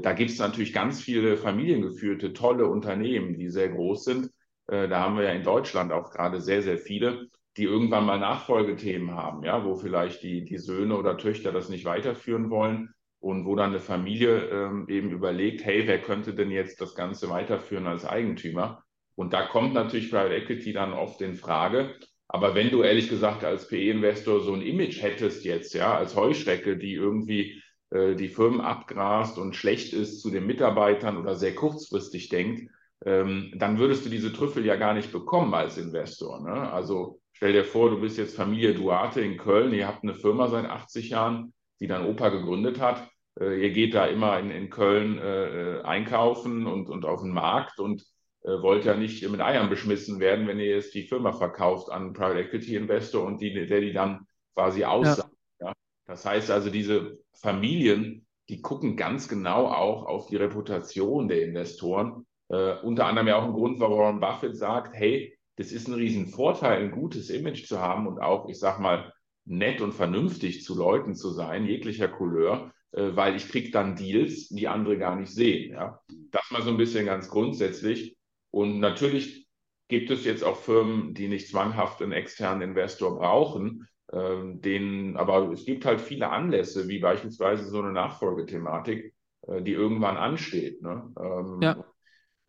da 0.00 0.12
gibt 0.12 0.30
es 0.30 0.38
natürlich 0.38 0.72
ganz 0.72 1.00
viele 1.00 1.36
familiengeführte, 1.36 2.32
tolle 2.32 2.66
Unternehmen, 2.66 3.34
die 3.34 3.50
sehr 3.50 3.68
groß 3.68 4.04
sind. 4.04 4.30
da 4.68 5.00
haben 5.00 5.16
wir 5.16 5.24
ja 5.24 5.32
in 5.32 5.42
Deutschland 5.42 5.90
auch 5.90 6.12
gerade 6.12 6.40
sehr, 6.40 6.62
sehr 6.62 6.78
viele. 6.78 7.26
die 7.56 7.64
irgendwann 7.64 8.06
mal 8.06 8.18
Nachfolgethemen 8.18 9.14
haben, 9.14 9.44
ja, 9.44 9.64
wo 9.64 9.74
vielleicht 9.74 10.22
die, 10.22 10.44
die 10.44 10.58
Söhne 10.58 10.96
oder 10.96 11.18
Töchter 11.18 11.52
das 11.52 11.68
nicht 11.68 11.84
weiterführen 11.84 12.48
wollen 12.50 12.94
und 13.20 13.44
wo 13.44 13.54
dann 13.54 13.70
eine 13.70 13.80
Familie 13.80 14.48
ähm, 14.48 14.86
eben 14.88 15.10
überlegt, 15.10 15.64
hey, 15.64 15.86
wer 15.86 16.00
könnte 16.00 16.34
denn 16.34 16.50
jetzt 16.50 16.80
das 16.80 16.94
Ganze 16.94 17.28
weiterführen 17.28 17.86
als 17.86 18.04
Eigentümer? 18.04 18.82
Und 19.14 19.34
da 19.34 19.46
kommt 19.46 19.74
natürlich 19.74 20.10
Private 20.10 20.34
Equity 20.34 20.72
dann 20.72 20.94
oft 20.94 21.20
in 21.20 21.34
Frage. 21.34 21.94
Aber 22.32 22.54
wenn 22.54 22.70
du 22.70 22.82
ehrlich 22.82 23.10
gesagt 23.10 23.44
als 23.44 23.68
PE-Investor 23.68 24.40
so 24.40 24.54
ein 24.54 24.62
Image 24.62 25.02
hättest 25.02 25.44
jetzt, 25.44 25.74
ja, 25.74 25.94
als 25.94 26.16
Heuschrecke, 26.16 26.78
die 26.78 26.94
irgendwie 26.94 27.62
äh, 27.90 28.14
die 28.14 28.28
Firmen 28.28 28.62
abgrast 28.62 29.36
und 29.36 29.54
schlecht 29.54 29.92
ist 29.92 30.22
zu 30.22 30.30
den 30.30 30.46
Mitarbeitern 30.46 31.18
oder 31.18 31.36
sehr 31.36 31.54
kurzfristig 31.54 32.30
denkt, 32.30 32.70
ähm, 33.04 33.52
dann 33.56 33.78
würdest 33.78 34.06
du 34.06 34.08
diese 34.08 34.32
Trüffel 34.32 34.64
ja 34.64 34.76
gar 34.76 34.94
nicht 34.94 35.12
bekommen 35.12 35.52
als 35.52 35.76
Investor. 35.76 36.40
Ne? 36.40 36.72
Also 36.72 37.20
stell 37.34 37.52
dir 37.52 37.64
vor, 37.64 37.90
du 37.90 38.00
bist 38.00 38.16
jetzt 38.16 38.34
Familie 38.34 38.72
Duarte 38.72 39.20
in 39.20 39.36
Köln, 39.36 39.74
ihr 39.74 39.86
habt 39.86 40.02
eine 40.02 40.14
Firma 40.14 40.48
seit 40.48 40.64
80 40.64 41.10
Jahren, 41.10 41.52
die 41.80 41.86
dein 41.86 42.06
Opa 42.06 42.30
gegründet 42.30 42.80
hat. 42.80 43.06
Äh, 43.38 43.60
ihr 43.60 43.72
geht 43.72 43.92
da 43.92 44.06
immer 44.06 44.38
in, 44.38 44.50
in 44.50 44.70
Köln 44.70 45.18
äh, 45.18 45.80
äh, 45.80 45.82
einkaufen 45.82 46.66
und, 46.66 46.88
und 46.88 47.04
auf 47.04 47.20
den 47.20 47.32
Markt 47.32 47.78
und 47.78 48.02
wollt 48.50 48.84
ja 48.84 48.96
nicht 48.96 49.28
mit 49.28 49.40
Eiern 49.40 49.70
beschmissen 49.70 50.20
werden, 50.20 50.46
wenn 50.46 50.58
ihr 50.58 50.74
jetzt 50.76 50.94
die 50.94 51.04
Firma 51.04 51.32
verkauft 51.32 51.90
an 51.90 52.02
einen 52.02 52.12
Private 52.12 52.40
Equity 52.40 52.76
Investor 52.76 53.24
und 53.24 53.40
die, 53.40 53.52
der 53.52 53.80
die 53.80 53.92
dann 53.92 54.26
quasi 54.54 54.84
aussagt. 54.84 55.32
Ja. 55.60 55.68
ja. 55.68 55.72
Das 56.06 56.24
heißt 56.24 56.50
also, 56.50 56.70
diese 56.70 57.18
Familien, 57.32 58.26
die 58.48 58.60
gucken 58.60 58.96
ganz 58.96 59.28
genau 59.28 59.66
auch 59.68 60.04
auf 60.04 60.26
die 60.26 60.36
Reputation 60.36 61.28
der 61.28 61.44
Investoren. 61.44 62.26
Äh, 62.48 62.74
unter 62.82 63.06
anderem 63.06 63.28
ja 63.28 63.36
auch 63.36 63.44
ein 63.44 63.52
Grund, 63.52 63.80
warum 63.80 63.98
Warren 63.98 64.20
Buffett 64.20 64.56
sagt, 64.56 64.94
hey, 64.94 65.36
das 65.56 65.70
ist 65.70 65.88
ein 65.88 65.94
Riesenvorteil, 65.94 66.82
ein 66.82 66.90
gutes 66.90 67.30
Image 67.30 67.66
zu 67.66 67.80
haben 67.80 68.06
und 68.06 68.18
auch, 68.20 68.48
ich 68.48 68.58
sag 68.58 68.80
mal, 68.80 69.12
nett 69.44 69.80
und 69.80 69.92
vernünftig 69.92 70.62
zu 70.64 70.76
Leuten 70.76 71.14
zu 71.14 71.30
sein, 71.30 71.66
jeglicher 71.66 72.08
Couleur, 72.08 72.72
äh, 72.92 73.10
weil 73.14 73.36
ich 73.36 73.48
kriege 73.48 73.70
dann 73.70 73.96
Deals, 73.96 74.48
die 74.48 74.68
andere 74.68 74.98
gar 74.98 75.16
nicht 75.16 75.32
sehen. 75.32 75.72
Ja? 75.72 76.00
Das 76.30 76.50
mal 76.50 76.62
so 76.62 76.70
ein 76.70 76.76
bisschen 76.76 77.06
ganz 77.06 77.28
grundsätzlich. 77.28 78.16
Und 78.52 78.78
natürlich 78.78 79.48
gibt 79.88 80.10
es 80.10 80.24
jetzt 80.24 80.44
auch 80.44 80.56
Firmen, 80.56 81.14
die 81.14 81.26
nicht 81.26 81.48
zwanghaft 81.48 82.00
einen 82.00 82.12
externen 82.12 82.62
Investor 82.62 83.18
brauchen, 83.18 83.88
ähm, 84.12 84.60
denen, 84.60 85.16
aber 85.16 85.50
es 85.52 85.64
gibt 85.64 85.84
halt 85.84 86.00
viele 86.00 86.30
Anlässe, 86.30 86.86
wie 86.86 86.98
beispielsweise 86.98 87.64
so 87.64 87.80
eine 87.80 87.92
Nachfolgethematik, 87.92 89.14
äh, 89.48 89.62
die 89.62 89.72
irgendwann 89.72 90.16
ansteht. 90.16 90.82
Ne? 90.82 91.12
Ähm, 91.18 91.58
ja. 91.62 91.84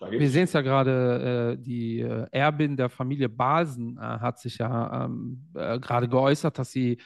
Wir 0.10 0.30
sehen 0.30 0.44
es 0.44 0.54
ja 0.54 0.62
gerade, 0.62 1.56
äh, 1.58 1.62
die 1.62 2.02
äh, 2.02 2.28
Erbin 2.32 2.76
der 2.76 2.90
Familie 2.90 3.30
Basen 3.30 3.98
äh, 3.98 4.02
hat 4.02 4.40
sich 4.40 4.58
ja 4.58 5.06
ähm, 5.06 5.48
äh, 5.54 5.80
gerade 5.80 6.10
geäußert, 6.10 6.60
dass 6.60 6.72
sie 6.72 6.98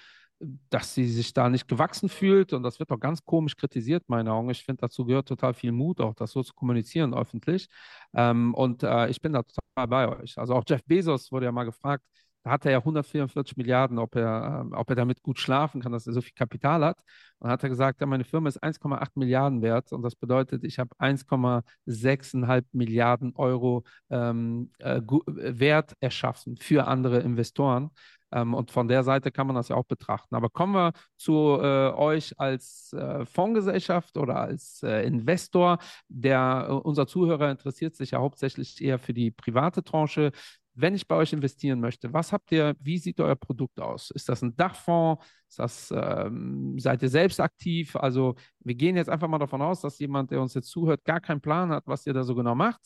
dass 0.69 0.93
sie 0.93 1.07
sich 1.07 1.33
da 1.33 1.49
nicht 1.49 1.67
gewachsen 1.67 2.09
fühlt 2.09 2.53
und 2.53 2.63
das 2.63 2.79
wird 2.79 2.91
auch 2.91 2.99
ganz 2.99 3.23
komisch 3.25 3.55
kritisiert, 3.55 4.03
meine 4.07 4.31
Augen. 4.33 4.49
Ich 4.51 4.63
finde, 4.63 4.81
dazu 4.81 5.05
gehört 5.05 5.27
total 5.27 5.53
viel 5.53 5.71
Mut, 5.71 5.99
auch 5.99 6.13
das 6.13 6.31
so 6.31 6.43
zu 6.43 6.53
kommunizieren 6.53 7.13
öffentlich. 7.13 7.67
Ähm, 8.13 8.53
und 8.53 8.83
äh, 8.83 9.09
ich 9.09 9.21
bin 9.21 9.33
da 9.33 9.43
total 9.43 9.87
bei 9.87 10.07
euch. 10.07 10.37
Also 10.37 10.53
auch 10.55 10.63
Jeff 10.67 10.83
Bezos 10.85 11.31
wurde 11.31 11.45
ja 11.45 11.51
mal 11.51 11.63
gefragt, 11.63 12.03
da 12.43 12.51
hat 12.51 12.65
er 12.65 12.71
ja 12.71 12.77
144 12.79 13.57
Milliarden, 13.57 13.99
ob 13.99 14.15
er, 14.15 14.67
äh, 14.71 14.75
ob 14.75 14.89
er 14.89 14.95
damit 14.95 15.21
gut 15.21 15.39
schlafen 15.39 15.81
kann, 15.81 15.91
dass 15.91 16.07
er 16.07 16.13
so 16.13 16.21
viel 16.21 16.33
Kapital 16.35 16.83
hat. 16.83 17.01
Und 17.39 17.49
hat 17.49 17.61
er 17.63 17.69
gesagt, 17.69 18.01
ja, 18.01 18.07
meine 18.07 18.23
Firma 18.23 18.49
ist 18.49 18.63
1,8 18.63 19.11
Milliarden 19.15 19.61
wert 19.61 19.91
und 19.91 20.01
das 20.01 20.15
bedeutet, 20.15 20.63
ich 20.63 20.79
habe 20.79 20.89
1,6,5 20.97 22.65
Milliarden 22.71 23.33
Euro 23.35 23.83
ähm, 24.09 24.71
äh, 24.79 25.01
Wert 25.25 25.93
erschaffen 25.99 26.57
für 26.57 26.87
andere 26.87 27.19
Investoren. 27.19 27.91
Ähm, 28.31 28.53
und 28.53 28.71
von 28.71 28.87
der 28.87 29.03
Seite 29.03 29.31
kann 29.31 29.47
man 29.47 29.55
das 29.55 29.69
ja 29.69 29.75
auch 29.75 29.85
betrachten. 29.85 30.35
Aber 30.35 30.49
kommen 30.49 30.73
wir 30.73 30.93
zu 31.15 31.57
äh, 31.61 31.91
euch 31.91 32.39
als 32.39 32.93
äh, 32.93 33.25
Fondsgesellschaft 33.25 34.17
oder 34.17 34.37
als 34.37 34.83
äh, 34.83 35.03
Investor. 35.05 35.79
Der, 36.09 36.67
äh, 36.69 36.73
unser 36.73 37.07
Zuhörer 37.07 37.51
interessiert 37.51 37.95
sich 37.95 38.11
ja 38.11 38.19
hauptsächlich 38.19 38.81
eher 38.81 38.99
für 38.99 39.13
die 39.13 39.31
private 39.31 39.83
Tranche. 39.83 40.31
Wenn 40.79 40.93
ich 40.93 41.07
bei 41.07 41.15
euch 41.15 41.33
investieren 41.33 41.79
möchte, 41.79 42.13
was 42.13 42.31
habt 42.31 42.51
ihr, 42.51 42.75
wie 42.79 42.99
sieht 42.99 43.19
euer 43.19 43.35
Produkt 43.35 43.79
aus? 43.79 44.11
Ist 44.11 44.29
das 44.29 44.43
ein 44.43 44.55
Dachfonds? 44.55 45.25
Ist 45.49 45.57
das, 45.57 45.93
ähm, 45.95 46.77
seid 46.77 47.01
ihr 47.01 47.09
selbst 47.09 47.39
aktiv? 47.39 47.95
Also 47.95 48.35
wir 48.59 48.75
gehen 48.75 48.95
jetzt 48.95 49.09
einfach 49.09 49.27
mal 49.27 49.39
davon 49.39 49.63
aus, 49.63 49.81
dass 49.81 49.97
jemand, 49.97 50.29
der 50.29 50.39
uns 50.39 50.53
jetzt 50.53 50.69
zuhört, 50.69 51.03
gar 51.03 51.19
keinen 51.19 51.41
Plan 51.41 51.71
hat, 51.71 51.87
was 51.87 52.05
ihr 52.05 52.13
da 52.13 52.23
so 52.23 52.35
genau 52.35 52.53
macht. 52.53 52.81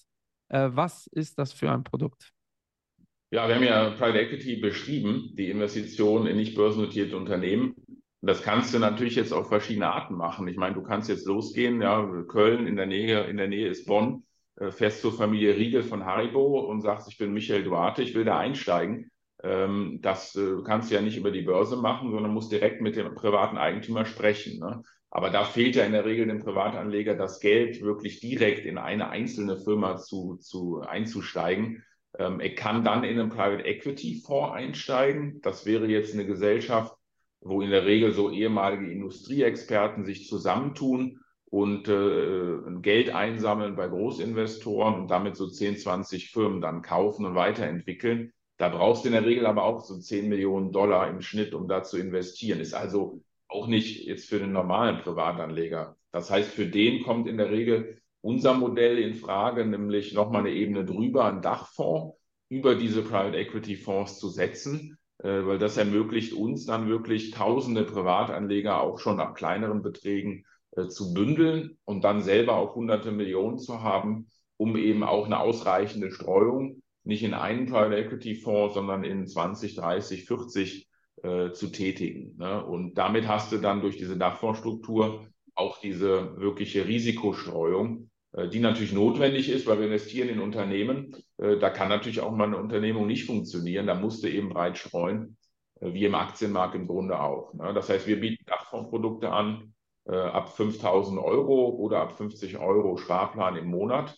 Äh, 0.48 0.70
was 0.72 1.08
ist 1.08 1.38
das 1.38 1.52
für 1.52 1.70
ein 1.70 1.84
Produkt? 1.84 2.32
Ja, 3.30 3.50
wir 3.50 3.56
haben 3.56 3.64
ja 3.64 3.90
Private 3.90 4.22
Equity 4.22 4.58
beschrieben, 4.58 5.34
die 5.38 5.50
Investition 5.50 6.28
in 6.28 6.38
nicht 6.38 6.56
börsennotierte 6.56 7.18
Unternehmen. 7.18 7.76
Das 8.22 8.42
kannst 8.42 8.74
du 8.74 8.80
natürlich 8.80 9.16
jetzt 9.16 9.34
auf 9.34 9.50
verschiedene 9.50 9.92
Arten 9.92 10.16
machen. 10.16 10.48
Ich 10.48 10.56
meine, 10.56 10.76
du 10.76 10.82
kannst 10.82 11.10
jetzt 11.10 11.26
losgehen, 11.26 11.82
ja, 11.82 12.06
Köln 12.30 12.68
in 12.68 12.78
der 12.78 12.86
Nähe, 12.86 13.24
in 13.26 13.36
der 13.36 13.48
Nähe 13.48 13.68
ist 13.68 13.86
Bonn, 13.86 14.24
fährst 14.70 15.02
zur 15.02 15.14
Familie 15.14 15.56
Riegel 15.56 15.82
von 15.82 16.06
Haribo 16.06 16.60
und 16.60 16.82
sagst, 16.82 17.08
ich 17.08 17.18
bin 17.18 17.34
Michael 17.34 17.64
Duarte, 17.64 18.04
ich 18.04 18.14
will 18.14 18.26
da 18.26 18.38
einsteigen. 18.38 19.10
Ähm, 19.44 20.00
das 20.02 20.36
äh, 20.36 20.58
kannst 20.64 20.92
du 20.92 20.96
ja 20.96 21.02
nicht 21.02 21.18
über 21.18 21.32
die 21.32 21.42
Börse 21.42 21.78
machen, 21.78 22.12
sondern 22.12 22.34
musst 22.34 22.52
direkt 22.52 22.82
mit 22.82 22.96
dem 22.96 23.16
privaten 23.16 23.58
Eigentümer 23.58 24.06
sprechen. 24.06 24.60
Ne? 24.60 24.84
Aber 25.10 25.30
da 25.30 25.44
fehlt 25.44 25.76
ja 25.76 25.84
in 25.86 25.94
der 25.94 26.06
Regel 26.06 26.28
dem 26.28 26.40
Privatanleger 26.40 27.16
das 27.16 27.40
Geld, 27.40 27.82
wirklich 27.82 28.20
direkt 28.20 28.66
in 28.66 28.78
eine 28.78 29.10
einzelne 29.10 29.58
Firma 29.58 29.98
zu, 29.98 30.36
zu 30.36 30.82
einzusteigen. 30.82 31.84
Ähm, 32.18 32.40
er 32.40 32.54
kann 32.54 32.84
dann 32.84 33.04
in 33.04 33.20
einen 33.20 33.30
Private 33.30 33.66
Equity 33.66 34.22
Fonds 34.24 34.54
einsteigen. 34.54 35.42
Das 35.42 35.66
wäre 35.66 35.88
jetzt 35.88 36.14
eine 36.14 36.26
Gesellschaft, 36.26 36.96
wo 37.40 37.62
in 37.62 37.72
der 37.72 37.86
Regel 37.86 38.12
so 38.12 38.30
ehemalige 38.30 38.92
Industrieexperten 38.92 40.06
sich 40.06 40.28
zusammentun 40.28 41.21
und 41.52 41.90
äh, 41.90 42.80
Geld 42.82 43.14
einsammeln 43.14 43.76
bei 43.76 43.88
Großinvestoren 43.88 44.96
und 44.96 45.12
damit 45.12 45.36
so 45.36 45.48
10, 45.48 45.78
20 45.78 46.32
Firmen 46.32 46.62
dann 46.62 46.82
kaufen 46.82 47.26
und 47.26 47.36
weiterentwickeln. 47.36 48.32
Da 48.58 48.70
brauchst 48.70 49.04
du 49.04 49.10
in 49.10 49.14
der 49.14 49.26
Regel 49.26 49.46
aber 49.46 49.64
auch 49.66 49.84
so 49.84 50.00
10 50.00 50.30
Millionen 50.30 50.72
Dollar 50.72 51.10
im 51.10 51.22
Schnitt, 51.22 51.54
um 51.54 51.68
da 51.68 51.84
zu 51.84 51.98
investieren. 51.98 52.62
Ist 52.62 52.74
also 52.74 53.22
auch 53.50 53.68
nicht 53.68 54.06
jetzt 54.06 54.30
für 54.30 54.40
den 54.40 54.54
normalen 54.54 55.02
Privatanleger. 55.02 55.98
Das 56.14 56.32
heißt, 56.32 56.52
für 56.52 56.68
den 56.68 57.04
kommt 57.04 57.28
in 57.28 57.38
der 57.38 57.52
Regel 57.52 58.02
unser 58.22 58.54
Modell 58.54 58.98
in 58.98 59.16
Frage, 59.16 59.66
nämlich 59.66 60.14
nochmal 60.14 60.42
eine 60.42 60.52
Ebene 60.52 60.86
drüber, 60.86 61.26
einen 61.26 61.42
Dachfonds 61.42 62.16
über 62.48 62.76
diese 62.76 63.02
Private 63.02 63.38
Equity 63.38 63.76
Fonds 63.76 64.20
zu 64.20 64.30
setzen, 64.30 64.98
äh, 65.18 65.46
weil 65.46 65.58
das 65.58 65.76
ermöglicht 65.76 66.32
uns 66.32 66.66
dann 66.66 66.88
wirklich 66.88 67.32
tausende 67.32 67.84
Privatanleger 67.84 68.80
auch 68.80 69.00
schon 69.00 69.20
ab 69.20 69.36
kleineren 69.36 69.82
Beträgen 69.82 70.46
äh, 70.76 70.88
zu 70.88 71.14
bündeln 71.14 71.78
und 71.86 72.04
dann 72.04 72.22
selber 72.22 72.56
auch 72.56 72.76
hunderte 72.76 73.12
Millionen 73.12 73.60
zu 73.60 73.82
haben, 73.82 74.28
um 74.58 74.78
eben 74.78 75.04
auch 75.04 75.26
eine 75.26 75.40
ausreichende 75.40 76.12
Streuung 76.12 76.82
nicht 77.04 77.24
in 77.24 77.34
einen 77.34 77.66
Private 77.66 77.98
Equity 77.98 78.36
Fonds, 78.36 78.76
sondern 78.76 79.04
in 79.04 79.28
20, 79.28 79.76
30, 79.76 80.26
40 80.26 80.88
äh, 81.24 81.52
zu 81.52 81.68
tätigen. 81.68 82.36
Ne? 82.38 82.64
Und 82.64 82.96
damit 82.96 83.28
hast 83.28 83.52
du 83.52 83.58
dann 83.58 83.82
durch 83.82 83.98
diese 83.98 84.18
Dachfondsstruktur 84.18 85.28
auch 85.56 85.80
diese 85.80 86.38
wirkliche 86.38 86.88
Risikostreuung, 86.88 88.10
äh, 88.34 88.48
die 88.50 88.60
natürlich 88.60 88.94
notwendig 88.94 89.50
ist, 89.50 89.68
weil 89.68 89.80
wir 89.80 89.88
investieren 89.88 90.30
in 90.30 90.40
Unternehmen. 90.40 91.16
Äh, 91.38 91.58
da 91.58 91.70
kann 91.70 91.90
natürlich 91.90 92.22
auch 92.22 92.32
mal 92.32 92.46
eine 92.46 92.58
Unternehmung 92.58 93.08
nicht 93.08 93.26
funktionieren. 93.26 93.88
Da 93.88 93.96
musst 93.96 94.24
du 94.24 94.30
eben 94.30 94.50
breit 94.50 94.78
streuen, 94.78 95.38
wie 95.80 96.06
im 96.06 96.14
Aktienmarkt 96.14 96.76
im 96.76 96.86
Grunde 96.86 97.20
auch. 97.20 97.56
Ne? 97.56 97.74
Das 97.74 97.90
heißt, 97.90 98.06
wir 98.06 98.20
bieten 98.20 98.46
Dachfondsprodukte 98.46 99.32
an 99.32 99.74
ab 100.06 100.56
5000 100.56 101.20
Euro 101.20 101.70
oder 101.70 102.00
ab 102.02 102.18
50 102.18 102.58
Euro 102.58 102.98
Sparplan 102.98 103.56
im 103.56 103.68
Monat. 103.68 104.18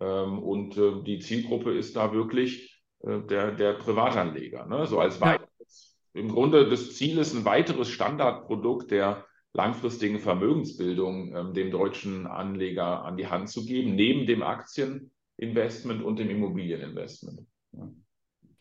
Ähm, 0.00 0.38
und 0.38 0.76
die 1.06 1.18
Zielgruppe 1.20 1.72
ist 1.72 1.96
da 1.96 2.12
wirklich 2.12 2.82
der, 3.02 3.52
der 3.52 3.72
Privatanleger. 3.72 4.66
Ne? 4.66 4.86
So 4.86 5.00
als 5.00 5.20
weiteres. 5.20 5.98
Im 6.14 6.28
Grunde 6.28 6.68
das 6.68 6.94
Ziel 6.94 7.18
ist 7.18 7.34
ein 7.34 7.44
weiteres 7.44 7.88
Standardprodukt 7.88 8.90
der 8.90 9.24
langfristigen 9.54 10.18
Vermögensbildung 10.18 11.34
ähm, 11.34 11.54
dem 11.54 11.70
deutschen 11.70 12.26
Anleger 12.26 13.04
an 13.04 13.16
die 13.16 13.26
Hand 13.26 13.50
zu 13.50 13.64
geben, 13.64 13.94
neben 13.94 14.26
dem 14.26 14.42
Aktieninvestment 14.42 16.02
und 16.02 16.18
dem 16.18 16.30
Immobilieninvestment. 16.30 17.46
Ja. 17.72 17.90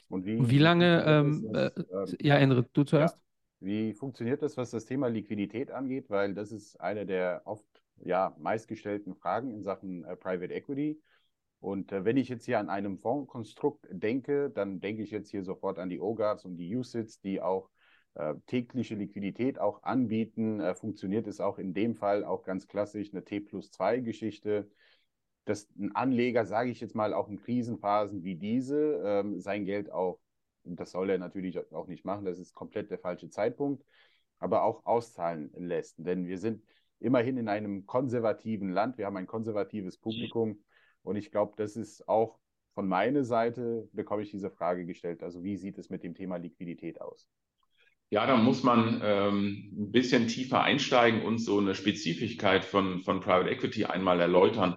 Und 0.10 0.26
wie, 0.26 0.50
wie 0.50 0.58
lange, 0.58 1.04
ähm, 1.06 1.50
äh, 1.54 1.72
ja, 2.22 2.36
Enrit, 2.36 2.70
du 2.74 2.84
zuerst? 2.84 3.16
Ja. 3.16 3.22
Wie 3.62 3.94
funktioniert 3.94 4.42
das, 4.42 4.58
was 4.58 4.72
das 4.72 4.86
Thema 4.86 5.08
Liquidität 5.08 5.72
angeht? 5.72 6.10
Weil 6.10 6.34
das 6.34 6.52
ist 6.52 6.82
eine 6.82 7.06
der 7.06 7.44
oft 7.46 7.66
ja, 8.04 8.36
meistgestellten 8.40 9.16
Fragen 9.16 9.52
in 9.52 9.64
Sachen 9.64 10.04
äh, 10.04 10.16
Private 10.16 10.54
Equity. 10.54 11.00
Und 11.60 11.92
äh, 11.92 12.04
wenn 12.04 12.18
ich 12.18 12.28
jetzt 12.28 12.46
hier 12.46 12.60
an 12.60 12.70
einem 12.70 12.98
Fondskonstrukt 12.98 13.86
denke, 13.92 14.50
dann 14.50 14.80
denke 14.80 15.04
ich 15.04 15.12
jetzt 15.12 15.30
hier 15.30 15.44
sofort 15.44 15.78
an 15.78 15.90
die 15.90 16.00
OGAs 16.00 16.44
und 16.44 16.58
die 16.58 16.76
USITs, 16.76 17.22
die 17.22 17.40
auch 17.40 17.70
äh, 18.16 18.34
tägliche 18.48 18.96
Liquidität 18.96 19.60
auch 19.60 19.84
anbieten, 19.84 20.60
äh, 20.60 20.74
funktioniert 20.74 21.28
es 21.28 21.40
auch 21.40 21.60
in 21.60 21.76
dem 21.76 21.96
Fall 21.96 22.26
auch 22.26 22.44
ganz 22.44 22.68
klassisch 22.68 23.12
eine 23.14 23.24
T 23.24 23.42
plus 23.42 23.70
2 23.70 24.00
Geschichte, 24.00 24.72
dass 25.46 25.70
ein 25.78 25.96
Anleger, 25.96 26.48
sage 26.48 26.72
ich 26.72 26.82
jetzt 26.82 26.96
mal, 26.96 27.14
auch 27.14 27.30
in 27.30 27.38
Krisenphasen 27.38 28.24
wie 28.24 28.36
diese, 28.36 29.02
ähm, 29.06 29.40
sein 29.40 29.66
Geld 29.66 29.92
auch 29.92 30.20
das 30.64 30.92
soll 30.92 31.10
er 31.10 31.18
natürlich 31.18 31.60
auch 31.74 31.88
nicht 31.88 32.06
machen, 32.06 32.26
das 32.26 32.40
ist 32.40 32.54
komplett 32.54 32.92
der 32.92 33.00
falsche 33.00 33.30
Zeitpunkt, 33.30 33.84
aber 34.40 34.64
auch 34.64 34.86
auszahlen 34.86 35.52
lässt. 35.58 35.96
Denn 35.98 36.28
wir 36.28 36.38
sind 36.38 36.64
immerhin 37.00 37.38
in 37.38 37.48
einem 37.48 37.86
konservativen 37.86 38.70
Land, 38.70 38.98
wir 38.98 39.06
haben 39.06 39.18
ein 39.18 39.28
konservatives 39.28 39.98
Publikum 39.98 40.64
und 41.04 41.16
ich 41.16 41.32
glaube, 41.32 41.54
das 41.58 41.76
ist 41.76 42.08
auch 42.08 42.40
von 42.74 42.88
meiner 42.88 43.24
Seite, 43.24 43.90
bekomme 43.92 44.24
ich 44.24 44.32
diese 44.32 44.50
Frage 44.50 44.86
gestellt. 44.86 45.24
Also 45.24 45.44
wie 45.44 45.58
sieht 45.58 45.78
es 45.78 45.90
mit 45.90 46.04
dem 46.04 46.16
Thema 46.16 46.38
Liquidität 46.38 47.02
aus? 47.02 47.28
Ja, 48.10 48.26
da 48.28 48.36
muss 48.36 48.64
man 48.64 49.02
ähm, 49.04 49.72
ein 49.74 49.92
bisschen 49.92 50.28
tiefer 50.28 50.62
einsteigen 50.64 51.22
und 51.24 51.38
so 51.40 51.60
eine 51.60 51.76
Spezifikkeit 51.76 52.66
von, 52.66 53.02
von 53.04 53.22
Private 53.22 53.50
Equity 53.50 53.86
einmal 53.86 54.20
erläutern. 54.20 54.76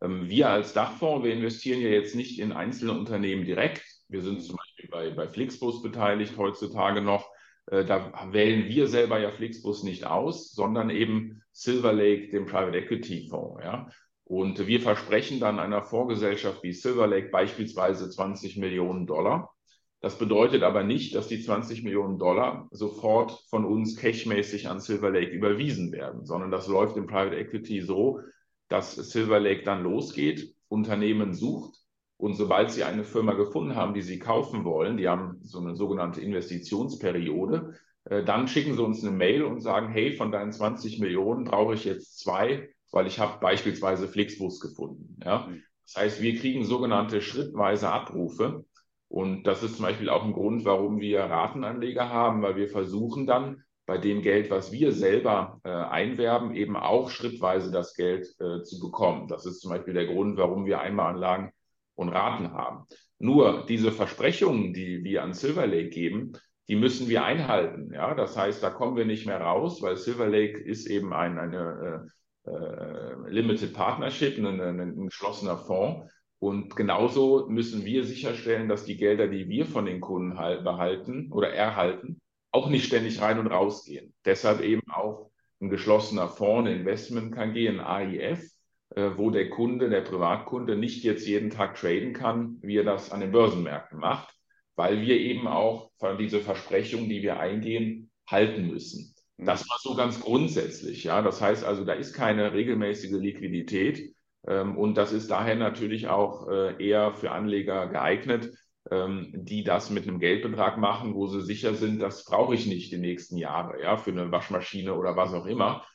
Ähm, 0.00 0.28
wir 0.28 0.50
als 0.50 0.72
Dachfonds, 0.72 1.24
wir 1.24 1.32
investieren 1.32 1.80
ja 1.80 1.88
jetzt 1.88 2.16
nicht 2.16 2.40
in 2.40 2.52
einzelne 2.52 2.92
Unternehmen 2.92 3.44
direkt. 3.44 3.84
Wir 4.08 4.20
sind 4.20 4.42
zum 4.42 4.56
Beispiel 4.56 4.71
bei, 4.92 5.10
bei 5.10 5.28
Flixbus 5.28 5.82
beteiligt 5.82 6.36
heutzutage 6.36 7.00
noch. 7.00 7.28
Äh, 7.66 7.84
da 7.84 8.12
wählen 8.30 8.68
wir 8.68 8.86
selber 8.86 9.18
ja 9.18 9.30
Flixbus 9.30 9.82
nicht 9.82 10.06
aus, 10.06 10.52
sondern 10.52 10.90
eben 10.90 11.42
Silver 11.52 11.92
Lake, 11.92 12.28
den 12.28 12.46
Private 12.46 12.78
Equity 12.78 13.28
Fonds. 13.28 13.62
Ja? 13.64 13.88
Und 14.24 14.66
wir 14.66 14.80
versprechen 14.80 15.40
dann 15.40 15.58
einer 15.58 15.82
Fondsgesellschaft 15.82 16.62
wie 16.62 16.72
Silver 16.72 17.06
Lake 17.06 17.30
beispielsweise 17.30 18.08
20 18.08 18.56
Millionen 18.58 19.06
Dollar. 19.06 19.52
Das 20.00 20.18
bedeutet 20.18 20.64
aber 20.64 20.82
nicht, 20.82 21.14
dass 21.14 21.28
die 21.28 21.40
20 21.40 21.84
Millionen 21.84 22.18
Dollar 22.18 22.68
sofort 22.72 23.44
von 23.48 23.64
uns 23.64 23.96
cashmäßig 23.96 24.68
an 24.68 24.80
Silver 24.80 25.10
Lake 25.10 25.30
überwiesen 25.30 25.92
werden, 25.92 26.24
sondern 26.24 26.50
das 26.50 26.66
läuft 26.66 26.96
im 26.96 27.06
Private 27.06 27.36
Equity 27.36 27.82
so, 27.82 28.20
dass 28.68 28.94
Silver 28.96 29.38
Lake 29.38 29.62
dann 29.62 29.84
losgeht, 29.84 30.54
Unternehmen 30.68 31.34
sucht 31.34 31.81
und 32.22 32.34
sobald 32.34 32.70
sie 32.70 32.84
eine 32.84 33.02
Firma 33.02 33.32
gefunden 33.32 33.74
haben, 33.74 33.94
die 33.94 34.00
sie 34.00 34.20
kaufen 34.20 34.64
wollen, 34.64 34.96
die 34.96 35.08
haben 35.08 35.40
so 35.42 35.58
eine 35.58 35.74
sogenannte 35.74 36.20
Investitionsperiode, 36.20 37.74
äh, 38.04 38.22
dann 38.22 38.46
schicken 38.46 38.76
sie 38.76 38.82
uns 38.84 39.02
eine 39.02 39.10
Mail 39.10 39.42
und 39.42 39.60
sagen, 39.60 39.88
hey, 39.88 40.12
von 40.12 40.30
deinen 40.30 40.52
20 40.52 41.00
Millionen 41.00 41.42
brauche 41.42 41.74
ich 41.74 41.84
jetzt 41.84 42.20
zwei, 42.20 42.68
weil 42.92 43.08
ich 43.08 43.18
habe 43.18 43.40
beispielsweise 43.40 44.06
Flixbus 44.06 44.60
gefunden. 44.60 45.18
Ja? 45.24 45.48
Mhm. 45.48 45.64
Das 45.84 45.96
heißt, 45.96 46.22
wir 46.22 46.38
kriegen 46.38 46.64
sogenannte 46.64 47.22
schrittweise 47.22 47.90
Abrufe. 47.90 48.66
Und 49.08 49.42
das 49.48 49.64
ist 49.64 49.74
zum 49.74 49.86
Beispiel 49.86 50.08
auch 50.08 50.22
ein 50.22 50.32
Grund, 50.32 50.64
warum 50.64 51.00
wir 51.00 51.24
Ratenanleger 51.24 52.08
haben, 52.08 52.40
weil 52.42 52.54
wir 52.54 52.68
versuchen 52.68 53.26
dann 53.26 53.64
bei 53.84 53.98
dem 53.98 54.22
Geld, 54.22 54.48
was 54.48 54.70
wir 54.70 54.92
selber 54.92 55.60
äh, 55.64 55.70
einwerben, 55.70 56.54
eben 56.54 56.76
auch 56.76 57.10
schrittweise 57.10 57.72
das 57.72 57.96
Geld 57.96 58.32
äh, 58.38 58.62
zu 58.62 58.78
bekommen. 58.78 59.26
Das 59.26 59.44
ist 59.44 59.60
zum 59.60 59.72
Beispiel 59.72 59.94
der 59.94 60.06
Grund, 60.06 60.36
warum 60.36 60.66
wir 60.66 60.80
Einmalanlagen 60.80 61.50
und 61.94 62.08
Raten 62.08 62.52
haben. 62.52 62.86
Nur 63.18 63.66
diese 63.68 63.92
Versprechungen, 63.92 64.72
die 64.72 65.04
wir 65.04 65.22
an 65.22 65.32
Silver 65.32 65.66
Lake 65.66 65.90
geben, 65.90 66.32
die 66.68 66.76
müssen 66.76 67.08
wir 67.08 67.24
einhalten. 67.24 67.92
Ja, 67.92 68.14
das 68.14 68.36
heißt, 68.36 68.62
da 68.62 68.70
kommen 68.70 68.96
wir 68.96 69.04
nicht 69.04 69.26
mehr 69.26 69.40
raus, 69.40 69.82
weil 69.82 69.96
Silver 69.96 70.28
Lake 70.28 70.58
ist 70.58 70.86
eben 70.86 71.12
ein, 71.12 71.38
eine 71.38 72.08
äh, 72.44 72.50
äh 72.50 73.28
Limited 73.28 73.74
Partnership, 73.74 74.38
ein, 74.38 74.60
ein 74.60 75.06
geschlossener 75.06 75.58
Fonds. 75.58 76.10
Und 76.38 76.74
genauso 76.74 77.46
müssen 77.48 77.84
wir 77.84 78.04
sicherstellen, 78.04 78.68
dass 78.68 78.84
die 78.84 78.96
Gelder, 78.96 79.28
die 79.28 79.48
wir 79.48 79.66
von 79.66 79.86
den 79.86 80.00
Kunden 80.00 80.38
halt 80.38 80.64
behalten 80.64 81.30
oder 81.30 81.50
erhalten, 81.50 82.20
auch 82.50 82.68
nicht 82.68 82.86
ständig 82.86 83.20
rein 83.20 83.38
und 83.38 83.46
raus 83.46 83.84
gehen. 83.84 84.12
Deshalb 84.24 84.60
eben 84.60 84.82
auch 84.90 85.30
ein 85.60 85.70
geschlossener 85.70 86.28
Fonds, 86.28 86.68
ein 86.68 86.78
Investment 86.80 87.32
kann 87.32 87.52
gehen, 87.52 87.80
AIF, 87.80 88.50
wo 88.94 89.30
der 89.30 89.48
Kunde, 89.48 89.88
der 89.88 90.02
Privatkunde 90.02 90.76
nicht 90.76 91.02
jetzt 91.04 91.26
jeden 91.26 91.50
Tag 91.50 91.76
traden 91.76 92.12
kann, 92.12 92.58
wie 92.62 92.76
er 92.76 92.84
das 92.84 93.10
an 93.10 93.20
den 93.20 93.32
Börsenmärkten 93.32 93.98
macht, 93.98 94.34
weil 94.76 95.00
wir 95.00 95.18
eben 95.18 95.46
auch 95.46 95.90
diese 96.18 96.40
Versprechungen, 96.40 97.08
die 97.08 97.22
wir 97.22 97.40
eingehen, 97.40 98.10
halten 98.26 98.68
müssen. 98.68 99.14
Das 99.38 99.68
war 99.68 99.78
so 99.80 99.94
ganz 99.94 100.20
grundsätzlich, 100.20 101.04
ja. 101.04 101.22
Das 101.22 101.40
heißt 101.40 101.64
also, 101.64 101.84
da 101.84 101.94
ist 101.94 102.12
keine 102.12 102.52
regelmäßige 102.52 103.12
Liquidität. 103.12 104.14
Ähm, 104.46 104.76
und 104.76 104.96
das 104.96 105.12
ist 105.12 105.30
daher 105.30 105.56
natürlich 105.56 106.08
auch 106.08 106.48
äh, 106.48 106.84
eher 106.84 107.14
für 107.14 107.30
Anleger 107.30 107.86
geeignet, 107.88 108.52
ähm, 108.90 109.30
die 109.34 109.64
das 109.64 109.90
mit 109.90 110.06
einem 110.06 110.18
Geldbetrag 110.18 110.78
machen, 110.78 111.14
wo 111.14 111.26
sie 111.28 111.42
sicher 111.42 111.74
sind, 111.74 112.00
das 112.00 112.24
brauche 112.24 112.54
ich 112.54 112.66
nicht 112.66 112.92
die 112.92 112.98
nächsten 112.98 113.36
Jahre, 113.36 113.80
ja, 113.80 113.96
für 113.96 114.10
eine 114.10 114.32
Waschmaschine 114.32 114.94
oder 114.94 115.16
was 115.16 115.32
auch 115.32 115.46
immer, 115.46 115.84
äh, 115.84 115.91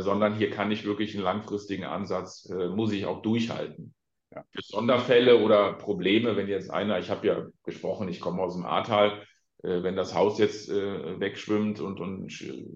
sondern 0.00 0.34
hier 0.34 0.50
kann 0.50 0.70
ich 0.70 0.84
wirklich 0.84 1.14
einen 1.14 1.24
langfristigen 1.24 1.84
Ansatz, 1.84 2.48
äh, 2.50 2.68
muss 2.68 2.92
ich 2.92 3.06
auch 3.06 3.22
durchhalten. 3.22 3.94
Ja. 4.34 4.44
Für 4.50 4.62
Sonderfälle 4.62 5.42
oder 5.42 5.74
Probleme, 5.74 6.36
wenn 6.36 6.48
jetzt 6.48 6.70
einer, 6.70 6.98
ich 6.98 7.10
habe 7.10 7.26
ja 7.26 7.46
gesprochen, 7.64 8.08
ich 8.08 8.20
komme 8.20 8.42
aus 8.42 8.54
dem 8.54 8.64
Ahrtal, 8.64 9.22
wenn 9.64 9.94
das 9.94 10.12
Haus 10.12 10.40
jetzt 10.40 10.68
wegschwimmt 10.68 11.78
und, 11.78 12.00
und 12.00 12.26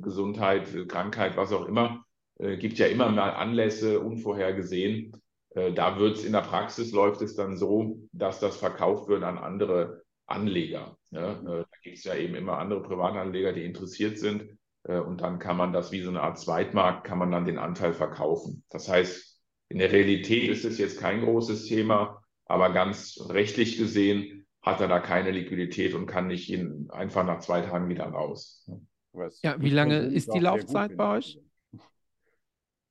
Gesundheit, 0.03 0.69
Krankheit, 0.87 1.37
was 1.37 1.53
auch 1.53 1.67
immer, 1.67 2.05
gibt 2.39 2.79
ja 2.79 2.87
immer 2.87 3.11
mal 3.11 3.31
Anlässe, 3.31 3.99
unvorhergesehen. 3.99 5.13
Äh, 5.57 5.73
da 5.73 5.99
wird 5.99 6.19
es 6.19 6.25
in 6.25 6.33
der 6.33 6.43
Praxis 6.43 6.93
läuft 6.93 7.23
es 7.23 7.35
dann 7.35 7.57
so, 7.57 7.99
dass 8.13 8.39
das 8.39 8.57
verkauft 8.57 9.09
wird 9.09 9.25
an 9.25 9.39
andere 9.39 10.03
Anleger. 10.27 10.97
Ja, 11.11 11.33
äh, 11.33 11.65
da 11.65 11.79
gibt 11.83 11.99
es 11.99 12.05
ja 12.05 12.15
eben 12.15 12.35
immer 12.35 12.59
andere 12.59 12.83
Privatanleger, 12.83 13.53
die 13.53 13.65
interessiert 13.65 14.19
sind. 14.19 14.47
Äh, 14.87 14.99
und 14.99 15.21
dann 15.21 15.39
kann 15.39 15.57
man 15.57 15.73
das 15.73 15.93
wie 15.93 16.03
so 16.03 16.11
eine 16.11 16.23
Art 16.23 16.39
Zweitmarkt, 16.39 17.05
kann 17.05 17.19
man 17.19 17.31
dann 17.31 17.45
den 17.45 17.59
Anteil 17.59 17.93
verkaufen. 17.93 18.65
Das 18.71 18.89
heißt, 18.89 19.41
in 19.69 19.79
der 19.79 19.93
Realität 19.93 20.49
ist 20.49 20.65
es 20.65 20.79
jetzt 20.79 21.01
kein 21.01 21.23
großes 21.23 21.67
Thema, 21.67 22.23
aber 22.45 22.73
ganz 22.73 23.19
rechtlich 23.29 23.79
gesehen 23.79 24.47
hat 24.63 24.81
er 24.81 24.89
da 24.89 25.01
keine 25.01 25.31
Liquidität 25.31 25.95
und 25.95 26.07
kann 26.07 26.29
nicht 26.29 26.49
ihn 26.49 26.89
einfach 26.91 27.25
nach 27.25 27.41
zwei 27.41 27.61
Tagen 27.61 27.89
wieder 27.89 28.05
raus. 28.05 28.69
Was 29.13 29.41
ja, 29.43 29.61
wie 29.61 29.71
lange 29.71 29.99
ist 29.99 30.33
die 30.33 30.41
Laufzeit 30.41 30.97
bei 30.97 31.19
euch? 31.19 31.41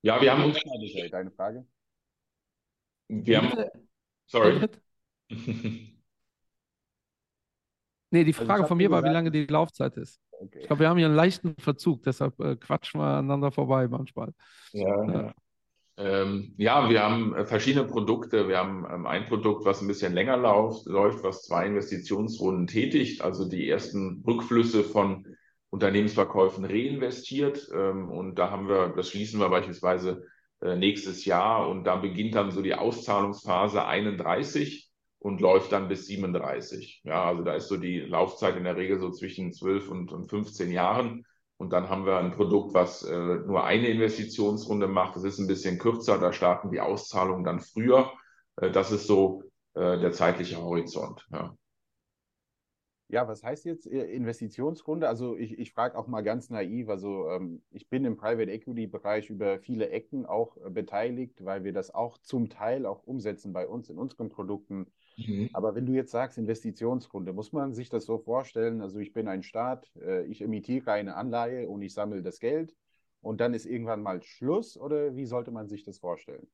Ja, 0.01 0.21
wir 0.21 0.31
haben 0.31 0.43
uns. 0.45 0.59
Deine 1.11 1.31
Frage? 1.31 1.65
Wir 3.07 3.41
haben, 3.41 3.69
sorry. 4.25 4.67
nee, 8.15 8.23
die 8.23 8.33
also 8.33 8.45
Frage 8.45 8.61
also 8.61 8.69
von 8.69 8.77
mir 8.77 8.89
war, 8.89 9.03
wie 9.03 9.09
lange 9.09 9.31
die 9.31 9.45
Laufzeit 9.45 9.97
ist. 9.97 10.19
Okay. 10.31 10.59
Ich 10.61 10.67
glaube, 10.67 10.81
wir 10.81 10.89
haben 10.89 10.97
hier 10.97 11.07
einen 11.07 11.15
leichten 11.15 11.55
Verzug, 11.57 12.03
deshalb 12.03 12.39
äh, 12.39 12.55
quatschen 12.55 12.99
wir 12.99 13.05
aneinander 13.05 13.51
vorbei 13.51 13.87
manchmal. 13.87 14.31
Ja, 14.71 15.05
ja. 15.05 15.33
Ähm, 15.97 16.53
ja, 16.57 16.89
wir 16.89 17.01
haben 17.01 17.33
äh, 17.35 17.45
verschiedene 17.45 17.85
Produkte. 17.85 18.49
Wir 18.49 18.57
haben 18.57 18.85
ähm, 18.91 19.05
ein 19.05 19.25
Produkt, 19.25 19.65
was 19.65 19.81
ein 19.81 19.87
bisschen 19.87 20.13
länger 20.13 20.35
läuft, 20.35 20.85
läuft, 20.87 21.23
was 21.23 21.43
zwei 21.43 21.67
Investitionsrunden 21.67 22.67
tätigt, 22.67 23.21
also 23.21 23.47
die 23.47 23.69
ersten 23.69 24.21
Rückflüsse 24.27 24.83
von 24.83 25.25
Unternehmensverkäufen 25.69 26.65
reinvestiert. 26.65 27.69
Ähm, 27.73 28.09
und 28.09 28.35
da 28.35 28.51
haben 28.51 28.67
wir, 28.67 28.89
das 28.89 29.09
schließen 29.09 29.39
wir 29.39 29.49
beispielsweise 29.49 30.25
äh, 30.61 30.75
nächstes 30.75 31.23
Jahr 31.23 31.69
und 31.69 31.85
da 31.85 31.95
beginnt 31.95 32.35
dann 32.35 32.51
so 32.51 32.61
die 32.61 32.75
Auszahlungsphase 32.75 33.85
31 33.85 34.84
und 35.25 35.41
läuft 35.41 35.71
dann 35.71 35.87
bis 35.87 36.05
37. 36.05 37.01
Ja, 37.03 37.25
also 37.25 37.41
da 37.41 37.55
ist 37.55 37.67
so 37.67 37.77
die 37.77 37.99
Laufzeit 37.99 38.57
in 38.57 38.63
der 38.63 38.77
Regel 38.77 38.99
so 38.99 39.09
zwischen 39.09 39.53
12 39.53 39.89
und, 39.89 40.13
und 40.13 40.29
15 40.29 40.71
Jahren. 40.71 41.25
Und 41.57 41.73
dann 41.73 41.89
haben 41.89 42.05
wir 42.05 42.17
ein 42.19 42.29
Produkt, 42.29 42.75
was 42.75 43.01
äh, 43.01 43.15
nur 43.17 43.63
eine 43.63 43.87
Investitionsrunde 43.87 44.87
macht. 44.87 45.15
Das 45.15 45.23
ist 45.23 45.39
ein 45.39 45.47
bisschen 45.47 45.79
kürzer, 45.79 46.19
da 46.19 46.31
starten 46.31 46.69
die 46.69 46.79
Auszahlungen 46.79 47.43
dann 47.43 47.59
früher. 47.59 48.11
Äh, 48.57 48.69
das 48.69 48.91
ist 48.91 49.07
so 49.07 49.41
äh, 49.73 49.97
der 49.97 50.11
zeitliche 50.11 50.61
Horizont. 50.61 51.25
Ja. 51.31 51.55
Ja, 53.07 53.27
was 53.27 53.41
heißt 53.41 53.65
jetzt 53.65 53.87
äh, 53.87 54.05
Investitionsrunde? 54.05 55.07
Also 55.07 55.37
ich, 55.37 55.57
ich 55.57 55.71
frage 55.71 55.97
auch 55.97 56.05
mal 56.05 56.21
ganz 56.21 56.51
naiv, 56.51 56.89
also 56.89 57.29
ähm, 57.29 57.63
ich 57.71 57.89
bin 57.89 58.05
im 58.05 58.15
Private 58.15 58.51
Equity 58.51 58.85
Bereich 58.85 59.31
über 59.31 59.57
viele 59.57 59.89
Ecken 59.89 60.27
auch 60.27 60.57
äh, 60.57 60.69
beteiligt, 60.69 61.43
weil 61.43 61.63
wir 61.63 61.73
das 61.73 61.93
auch 61.93 62.19
zum 62.19 62.49
Teil 62.49 62.85
auch 62.85 63.01
umsetzen 63.07 63.53
bei 63.53 63.67
uns 63.67 63.89
in 63.89 63.97
unseren 63.97 64.29
Produkten. 64.29 64.85
Mhm. 65.17 65.49
Aber 65.53 65.75
wenn 65.75 65.85
du 65.85 65.93
jetzt 65.93 66.11
sagst 66.11 66.37
Investitionsrunde, 66.37 67.33
muss 67.33 67.53
man 67.53 67.73
sich 67.73 67.89
das 67.89 68.05
so 68.05 68.17
vorstellen, 68.17 68.81
also 68.81 68.99
ich 68.99 69.13
bin 69.13 69.27
ein 69.27 69.43
Staat, 69.43 69.89
äh, 70.01 70.25
ich 70.25 70.41
emitiere 70.41 70.91
eine 70.91 71.15
Anleihe 71.15 71.67
und 71.69 71.81
ich 71.81 71.93
sammle 71.93 72.21
das 72.21 72.39
Geld 72.39 72.75
und 73.21 73.39
dann 73.41 73.53
ist 73.53 73.65
irgendwann 73.65 74.03
mal 74.03 74.21
Schluss 74.21 74.77
oder 74.77 75.15
wie 75.15 75.25
sollte 75.25 75.51
man 75.51 75.67
sich 75.67 75.83
das 75.83 75.99
vorstellen? 75.99 76.47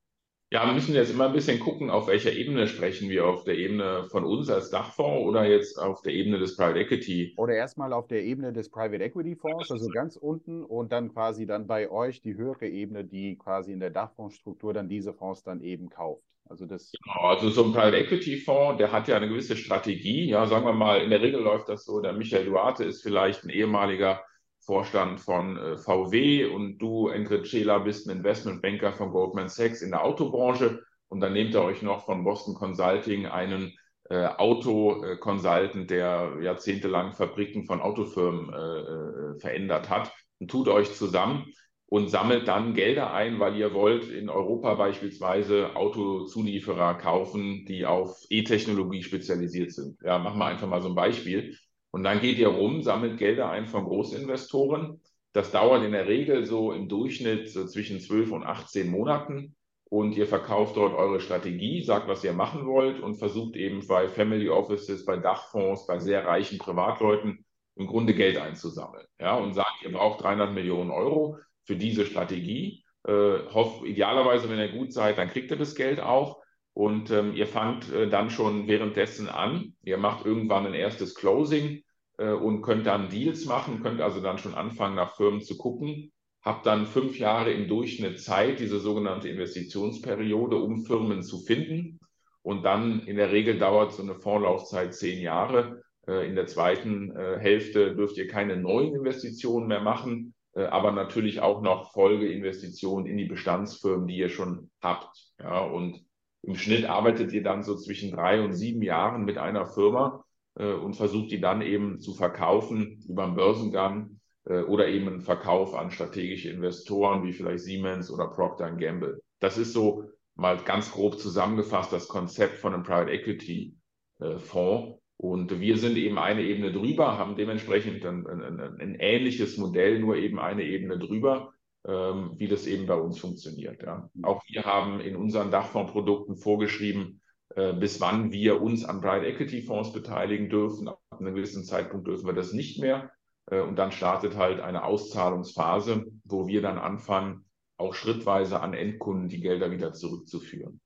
Ja, 0.54 0.66
wir 0.66 0.74
müssen 0.74 0.94
jetzt 0.94 1.10
immer 1.10 1.28
ein 1.28 1.34
bisschen 1.34 1.62
gucken, 1.62 1.90
auf 1.90 2.08
welcher 2.08 2.34
Ebene 2.34 2.68
sprechen 2.68 3.10
wir. 3.10 3.26
Auf 3.26 3.46
der 3.46 3.58
Ebene 3.58 4.04
von 4.12 4.26
uns 4.26 4.50
als 4.50 4.70
Dachfonds 4.70 5.26
oder 5.26 5.46
jetzt 5.46 5.80
auf 5.80 6.02
der 6.02 6.12
Ebene 6.12 6.40
des 6.40 6.58
Private 6.58 6.78
Equity? 6.78 7.34
Oder 7.38 7.56
erstmal 7.56 7.94
auf 7.94 8.08
der 8.08 8.24
Ebene 8.24 8.52
des 8.52 8.70
Private 8.70 9.02
Equity 9.02 9.38
Fonds, 9.38 9.72
also 9.72 9.90
ganz 9.90 10.18
unten 10.18 10.66
und 10.66 10.92
dann 10.92 11.14
quasi 11.14 11.46
dann 11.46 11.68
bei 11.68 11.90
euch 11.90 12.22
die 12.22 12.36
höhere 12.36 12.68
Ebene, 12.68 13.06
die 13.06 13.38
quasi 13.38 13.72
in 13.72 13.80
der 13.80 13.92
Dachfondsstruktur 13.92 14.74
dann 14.74 14.90
diese 14.90 15.14
Fonds 15.14 15.42
dann 15.42 15.62
eben 15.62 15.90
kauft. 15.90 16.31
Also 16.52 16.66
das. 16.66 16.92
Genau, 16.92 17.28
also 17.28 17.50
so 17.50 17.64
ein 17.64 17.72
Private 17.72 17.98
Equity 17.98 18.36
Fonds, 18.38 18.78
der 18.78 18.92
hat 18.92 19.08
ja 19.08 19.16
eine 19.16 19.30
gewisse 19.30 19.56
Strategie. 19.56 20.26
Ja, 20.26 20.46
sagen 20.46 20.66
wir 20.66 20.74
mal, 20.74 21.02
in 21.02 21.10
der 21.10 21.22
Regel 21.22 21.40
läuft 21.40 21.70
das 21.70 21.86
so, 21.86 22.02
der 22.02 22.12
Michael 22.12 22.46
Duarte 22.46 22.84
ist 22.84 23.02
vielleicht 23.02 23.46
ein 23.46 23.50
ehemaliger 23.50 24.22
Vorstand 24.60 25.22
von 25.22 25.58
äh, 25.58 25.78
VW 25.78 26.46
und 26.46 26.78
du, 26.78 27.08
Ingrid 27.08 27.48
Scheler, 27.48 27.80
bist 27.80 28.06
ein 28.06 28.18
Investmentbanker 28.18 28.92
von 28.92 29.12
Goldman 29.12 29.48
Sachs 29.48 29.82
in 29.82 29.92
der 29.92 30.04
Autobranche 30.04 30.84
und 31.08 31.22
dann 31.22 31.34
nehmt 31.34 31.54
ihr 31.54 31.64
euch 31.64 31.82
noch 31.82 32.06
von 32.06 32.26
Boston 32.26 32.54
Consulting 32.54 33.28
einen 33.28 33.74
äh, 34.10 34.26
Auto-Consultant, 34.26 35.90
der 35.90 36.34
jahrzehntelang 36.42 37.14
Fabriken 37.14 37.66
von 37.66 37.80
Autofirmen 37.80 38.50
äh, 38.50 39.40
verändert 39.40 39.90
hat. 39.90 40.12
Und 40.40 40.52
tut 40.52 40.68
euch 40.68 40.94
zusammen 40.96 41.46
und 41.92 42.08
sammelt 42.08 42.48
dann 42.48 42.74
Gelder 42.74 43.14
ein, 43.14 43.42
weil 43.42 43.58
ihr 43.58 43.74
wollt 43.74 44.10
in 44.10 44.30
Europa 44.30 44.76
beispielsweise 44.76 45.76
Autozulieferer 45.76 46.94
kaufen, 46.94 47.66
die 47.66 47.86
auf 47.86 48.18
E-Technologie 48.30 49.04
spezialisiert 49.04 49.74
sind. 49.74 49.98
Ja, 50.02 50.18
machen 50.18 50.40
wir 50.40 50.46
einfach 50.46 50.70
mal 50.70 50.82
so 50.82 50.88
ein 50.88 50.96
Beispiel. 50.96 51.58
Und 51.92 52.04
dann 52.04 52.22
geht 52.22 52.38
ihr 52.38 52.48
rum, 52.48 52.82
sammelt 52.82 53.18
Gelder 53.18 53.50
ein 53.50 53.68
von 53.68 53.84
Großinvestoren. 53.84 55.02
Das 55.34 55.52
dauert 55.52 55.84
in 55.84 55.92
der 55.92 56.08
Regel 56.08 56.46
so 56.46 56.72
im 56.72 56.88
Durchschnitt 56.88 57.50
so 57.50 57.66
zwischen 57.66 58.00
12 58.00 58.32
und 58.32 58.46
18 58.46 58.90
Monaten. 58.90 59.58
Und 59.90 60.16
ihr 60.16 60.28
verkauft 60.28 60.78
dort 60.78 60.94
eure 60.94 61.20
Strategie, 61.20 61.84
sagt, 61.84 62.08
was 62.08 62.24
ihr 62.24 62.32
machen 62.32 62.68
wollt 62.68 63.02
und 63.02 63.16
versucht 63.16 63.58
eben 63.58 63.86
bei 63.86 64.08
Family 64.08 64.48
Offices, 64.48 65.04
bei 65.04 65.18
Dachfonds, 65.18 65.88
bei 65.88 66.00
sehr 66.00 66.26
reichen 66.26 66.58
Privatleuten 66.58 67.44
im 67.76 67.88
Grunde 67.88 68.14
Geld 68.14 68.38
einzusammeln. 68.38 69.06
Ja, 69.20 69.36
und 69.36 69.56
sagt, 69.56 69.84
ihr 69.84 69.92
braucht 69.92 70.24
300 70.24 70.54
Millionen 70.54 70.92
Euro 70.92 71.38
für 71.72 71.78
diese 71.78 72.06
Strategie. 72.06 72.84
Äh, 73.08 73.40
hoff, 73.54 73.86
idealerweise, 73.86 74.50
wenn 74.50 74.60
ihr 74.60 74.74
gut 74.74 74.92
seid, 74.92 75.18
dann 75.18 75.30
kriegt 75.30 75.52
ihr 75.52 75.58
das 75.58 75.74
Geld 75.74 76.02
auch. 76.02 76.42
Und 76.74 77.12
ähm, 77.12 77.34
ihr 77.34 77.48
fangt 77.48 77.90
äh, 77.94 78.10
dann 78.10 78.30
schon 78.30 78.68
währenddessen 78.68 79.30
an. 79.30 79.74
Ihr 79.82 79.98
macht 79.98 80.26
irgendwann 80.26 80.68
ein 80.68 80.74
erstes 80.74 81.16
Closing 81.16 81.82
äh, 82.18 82.32
und 82.32 82.62
könnt 82.62 82.88
dann 82.88 83.08
Deals 83.08 83.46
machen, 83.46 83.82
könnt 83.82 84.02
also 84.02 84.20
dann 84.20 84.38
schon 84.38 84.54
anfangen, 84.54 84.96
nach 84.96 85.16
Firmen 85.16 85.42
zu 85.42 85.58
gucken. 85.58 86.12
Habt 86.42 86.66
dann 86.66 86.88
fünf 86.88 87.18
Jahre 87.18 87.54
im 87.54 87.70
Durchschnitt 87.70 88.20
Zeit, 88.20 88.60
diese 88.60 88.82
sogenannte 88.82 89.30
Investitionsperiode, 89.30 90.58
um 90.58 90.84
Firmen 90.84 91.24
zu 91.24 91.40
finden. 91.40 92.00
Und 92.42 92.64
dann 92.64 93.00
in 93.08 93.16
der 93.16 93.32
Regel 93.32 93.58
dauert 93.58 93.94
so 93.94 94.04
eine 94.04 94.16
Vorlaufzeit 94.16 94.94
zehn 94.94 95.22
Jahre. 95.22 95.84
Äh, 96.06 96.28
in 96.28 96.36
der 96.36 96.48
zweiten 96.48 97.16
äh, 97.16 97.40
Hälfte 97.40 97.96
dürft 97.96 98.18
ihr 98.18 98.28
keine 98.28 98.58
neuen 98.58 98.94
Investitionen 98.94 99.68
mehr 99.68 99.82
machen, 99.82 100.34
aber 100.60 100.92
natürlich 100.92 101.40
auch 101.40 101.62
noch 101.62 101.94
Folgeinvestitionen 101.94 103.06
in 103.06 103.18
die 103.18 103.26
Bestandsfirmen, 103.26 104.08
die 104.08 104.18
ihr 104.18 104.30
schon 104.30 104.70
habt. 104.82 105.16
Ja, 105.40 105.62
und 105.62 106.06
im 106.44 106.56
Schnitt 106.56 106.86
arbeitet 106.86 107.32
ihr 107.34 107.44
dann 107.44 107.64
so 107.64 107.76
zwischen 107.76 108.12
drei 108.12 108.44
und 108.44 108.54
sieben 108.54 108.82
Jahren 108.82 109.26
mit 109.26 109.38
einer 109.38 109.66
Firma 109.66 110.24
äh, 110.56 110.74
und 110.74 110.96
versucht 110.96 111.32
die 111.32 111.40
dann 111.40 111.62
eben 111.62 112.00
zu 112.00 112.14
verkaufen 112.14 113.04
über 113.08 113.24
einen 113.24 113.36
Börsengang 113.36 114.20
äh, 114.46 114.62
oder 114.62 114.88
eben 114.88 115.08
einen 115.08 115.22
Verkauf 115.22 115.76
an 115.76 115.92
strategische 115.92 116.50
Investoren 116.50 117.24
wie 117.24 117.34
vielleicht 117.34 117.64
Siemens 117.64 118.12
oder 118.12 118.28
Procter 118.28 118.72
Gamble. 118.72 119.22
Das 119.40 119.58
ist 119.58 119.74
so 119.74 120.06
mal 120.36 120.58
ganz 120.58 120.92
grob 120.92 121.20
zusammengefasst 121.20 121.94
das 121.94 122.08
Konzept 122.08 122.58
von 122.58 122.74
einem 122.74 122.84
Private 122.84 123.12
Equity 123.12 123.76
äh, 124.20 124.38
Fonds. 124.38 125.01
Und 125.22 125.60
wir 125.60 125.78
sind 125.78 125.98
eben 125.98 126.18
eine 126.18 126.42
Ebene 126.42 126.72
drüber, 126.72 127.20
haben 127.20 127.36
dementsprechend 127.36 128.04
ein, 128.08 128.26
ein, 128.26 128.60
ein 128.60 128.96
ähnliches 129.00 129.56
Modell, 129.60 130.00
nur 130.00 130.16
eben 130.16 130.40
eine 130.40 130.64
Ebene 130.64 130.98
drüber, 130.98 131.54
ähm, 131.88 132.32
wie 132.38 132.48
das 132.48 132.66
eben 132.66 132.88
bei 132.88 132.96
uns 132.96 133.20
funktioniert. 133.20 133.84
Ja. 133.84 134.10
Auch 134.24 134.42
wir 134.48 134.64
haben 134.64 135.00
in 135.00 135.16
unseren 135.16 135.52
Dachfondsprodukten 135.52 136.38
vorgeschrieben, 136.38 137.22
äh, 137.56 137.72
bis 137.72 138.02
wann 138.02 138.32
wir 138.32 138.64
uns 138.64 138.84
an 138.84 139.00
Private 139.00 139.28
Equity 139.28 139.62
Fonds 139.62 139.94
beteiligen 139.94 140.50
dürfen. 140.50 140.88
Ab 140.88 141.00
einem 141.12 141.36
gewissen 141.36 141.66
Zeitpunkt 141.66 142.08
dürfen 142.08 142.26
wir 142.26 142.34
das 142.34 142.52
nicht 142.52 142.80
mehr. 142.80 143.12
Äh, 143.46 143.62
und 143.62 143.76
dann 143.76 143.92
startet 143.92 144.38
halt 144.38 144.60
eine 144.60 144.84
Auszahlungsphase, 144.86 146.08
wo 146.24 146.48
wir 146.48 146.64
dann 146.64 146.80
anfangen, 146.80 147.46
auch 147.78 147.94
schrittweise 147.94 148.60
an 148.60 148.74
Endkunden 148.74 149.30
die 149.30 149.40
Gelder 149.40 149.70
wieder 149.70 149.94
zurückzuführen. 149.94 150.82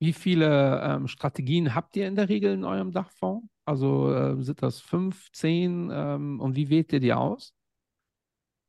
Wie 0.00 0.14
viele 0.14 0.80
ähm, 0.82 1.08
Strategien 1.08 1.74
habt 1.74 1.94
ihr 1.94 2.08
in 2.08 2.16
der 2.16 2.30
Regel 2.30 2.54
in 2.54 2.64
eurem 2.64 2.90
Dachfonds? 2.90 3.46
Also 3.66 4.12
äh, 4.12 4.42
sind 4.42 4.62
das 4.62 4.80
fünf, 4.80 5.30
zehn 5.32 5.90
ähm, 5.92 6.40
und 6.40 6.56
wie 6.56 6.70
wählt 6.70 6.92
ihr 6.92 7.00
die 7.00 7.12
aus? 7.12 7.54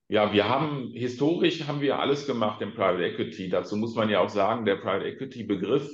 Ja, 0.10 0.34
wir 0.34 0.50
haben 0.50 0.92
historisch 0.94 1.66
haben 1.68 1.80
wir 1.80 2.00
alles 2.00 2.28
gemacht 2.28 2.62
im 2.62 2.74
Private 2.74 3.06
Equity. 3.06 3.48
Dazu 3.48 3.78
muss 3.78 3.96
man 3.96 4.10
ja 4.10 4.20
auch 4.20 4.30
sagen, 4.30 4.66
der 4.66 4.76
Private 4.76 5.06
Equity 5.06 5.44
Begriff, 5.44 5.90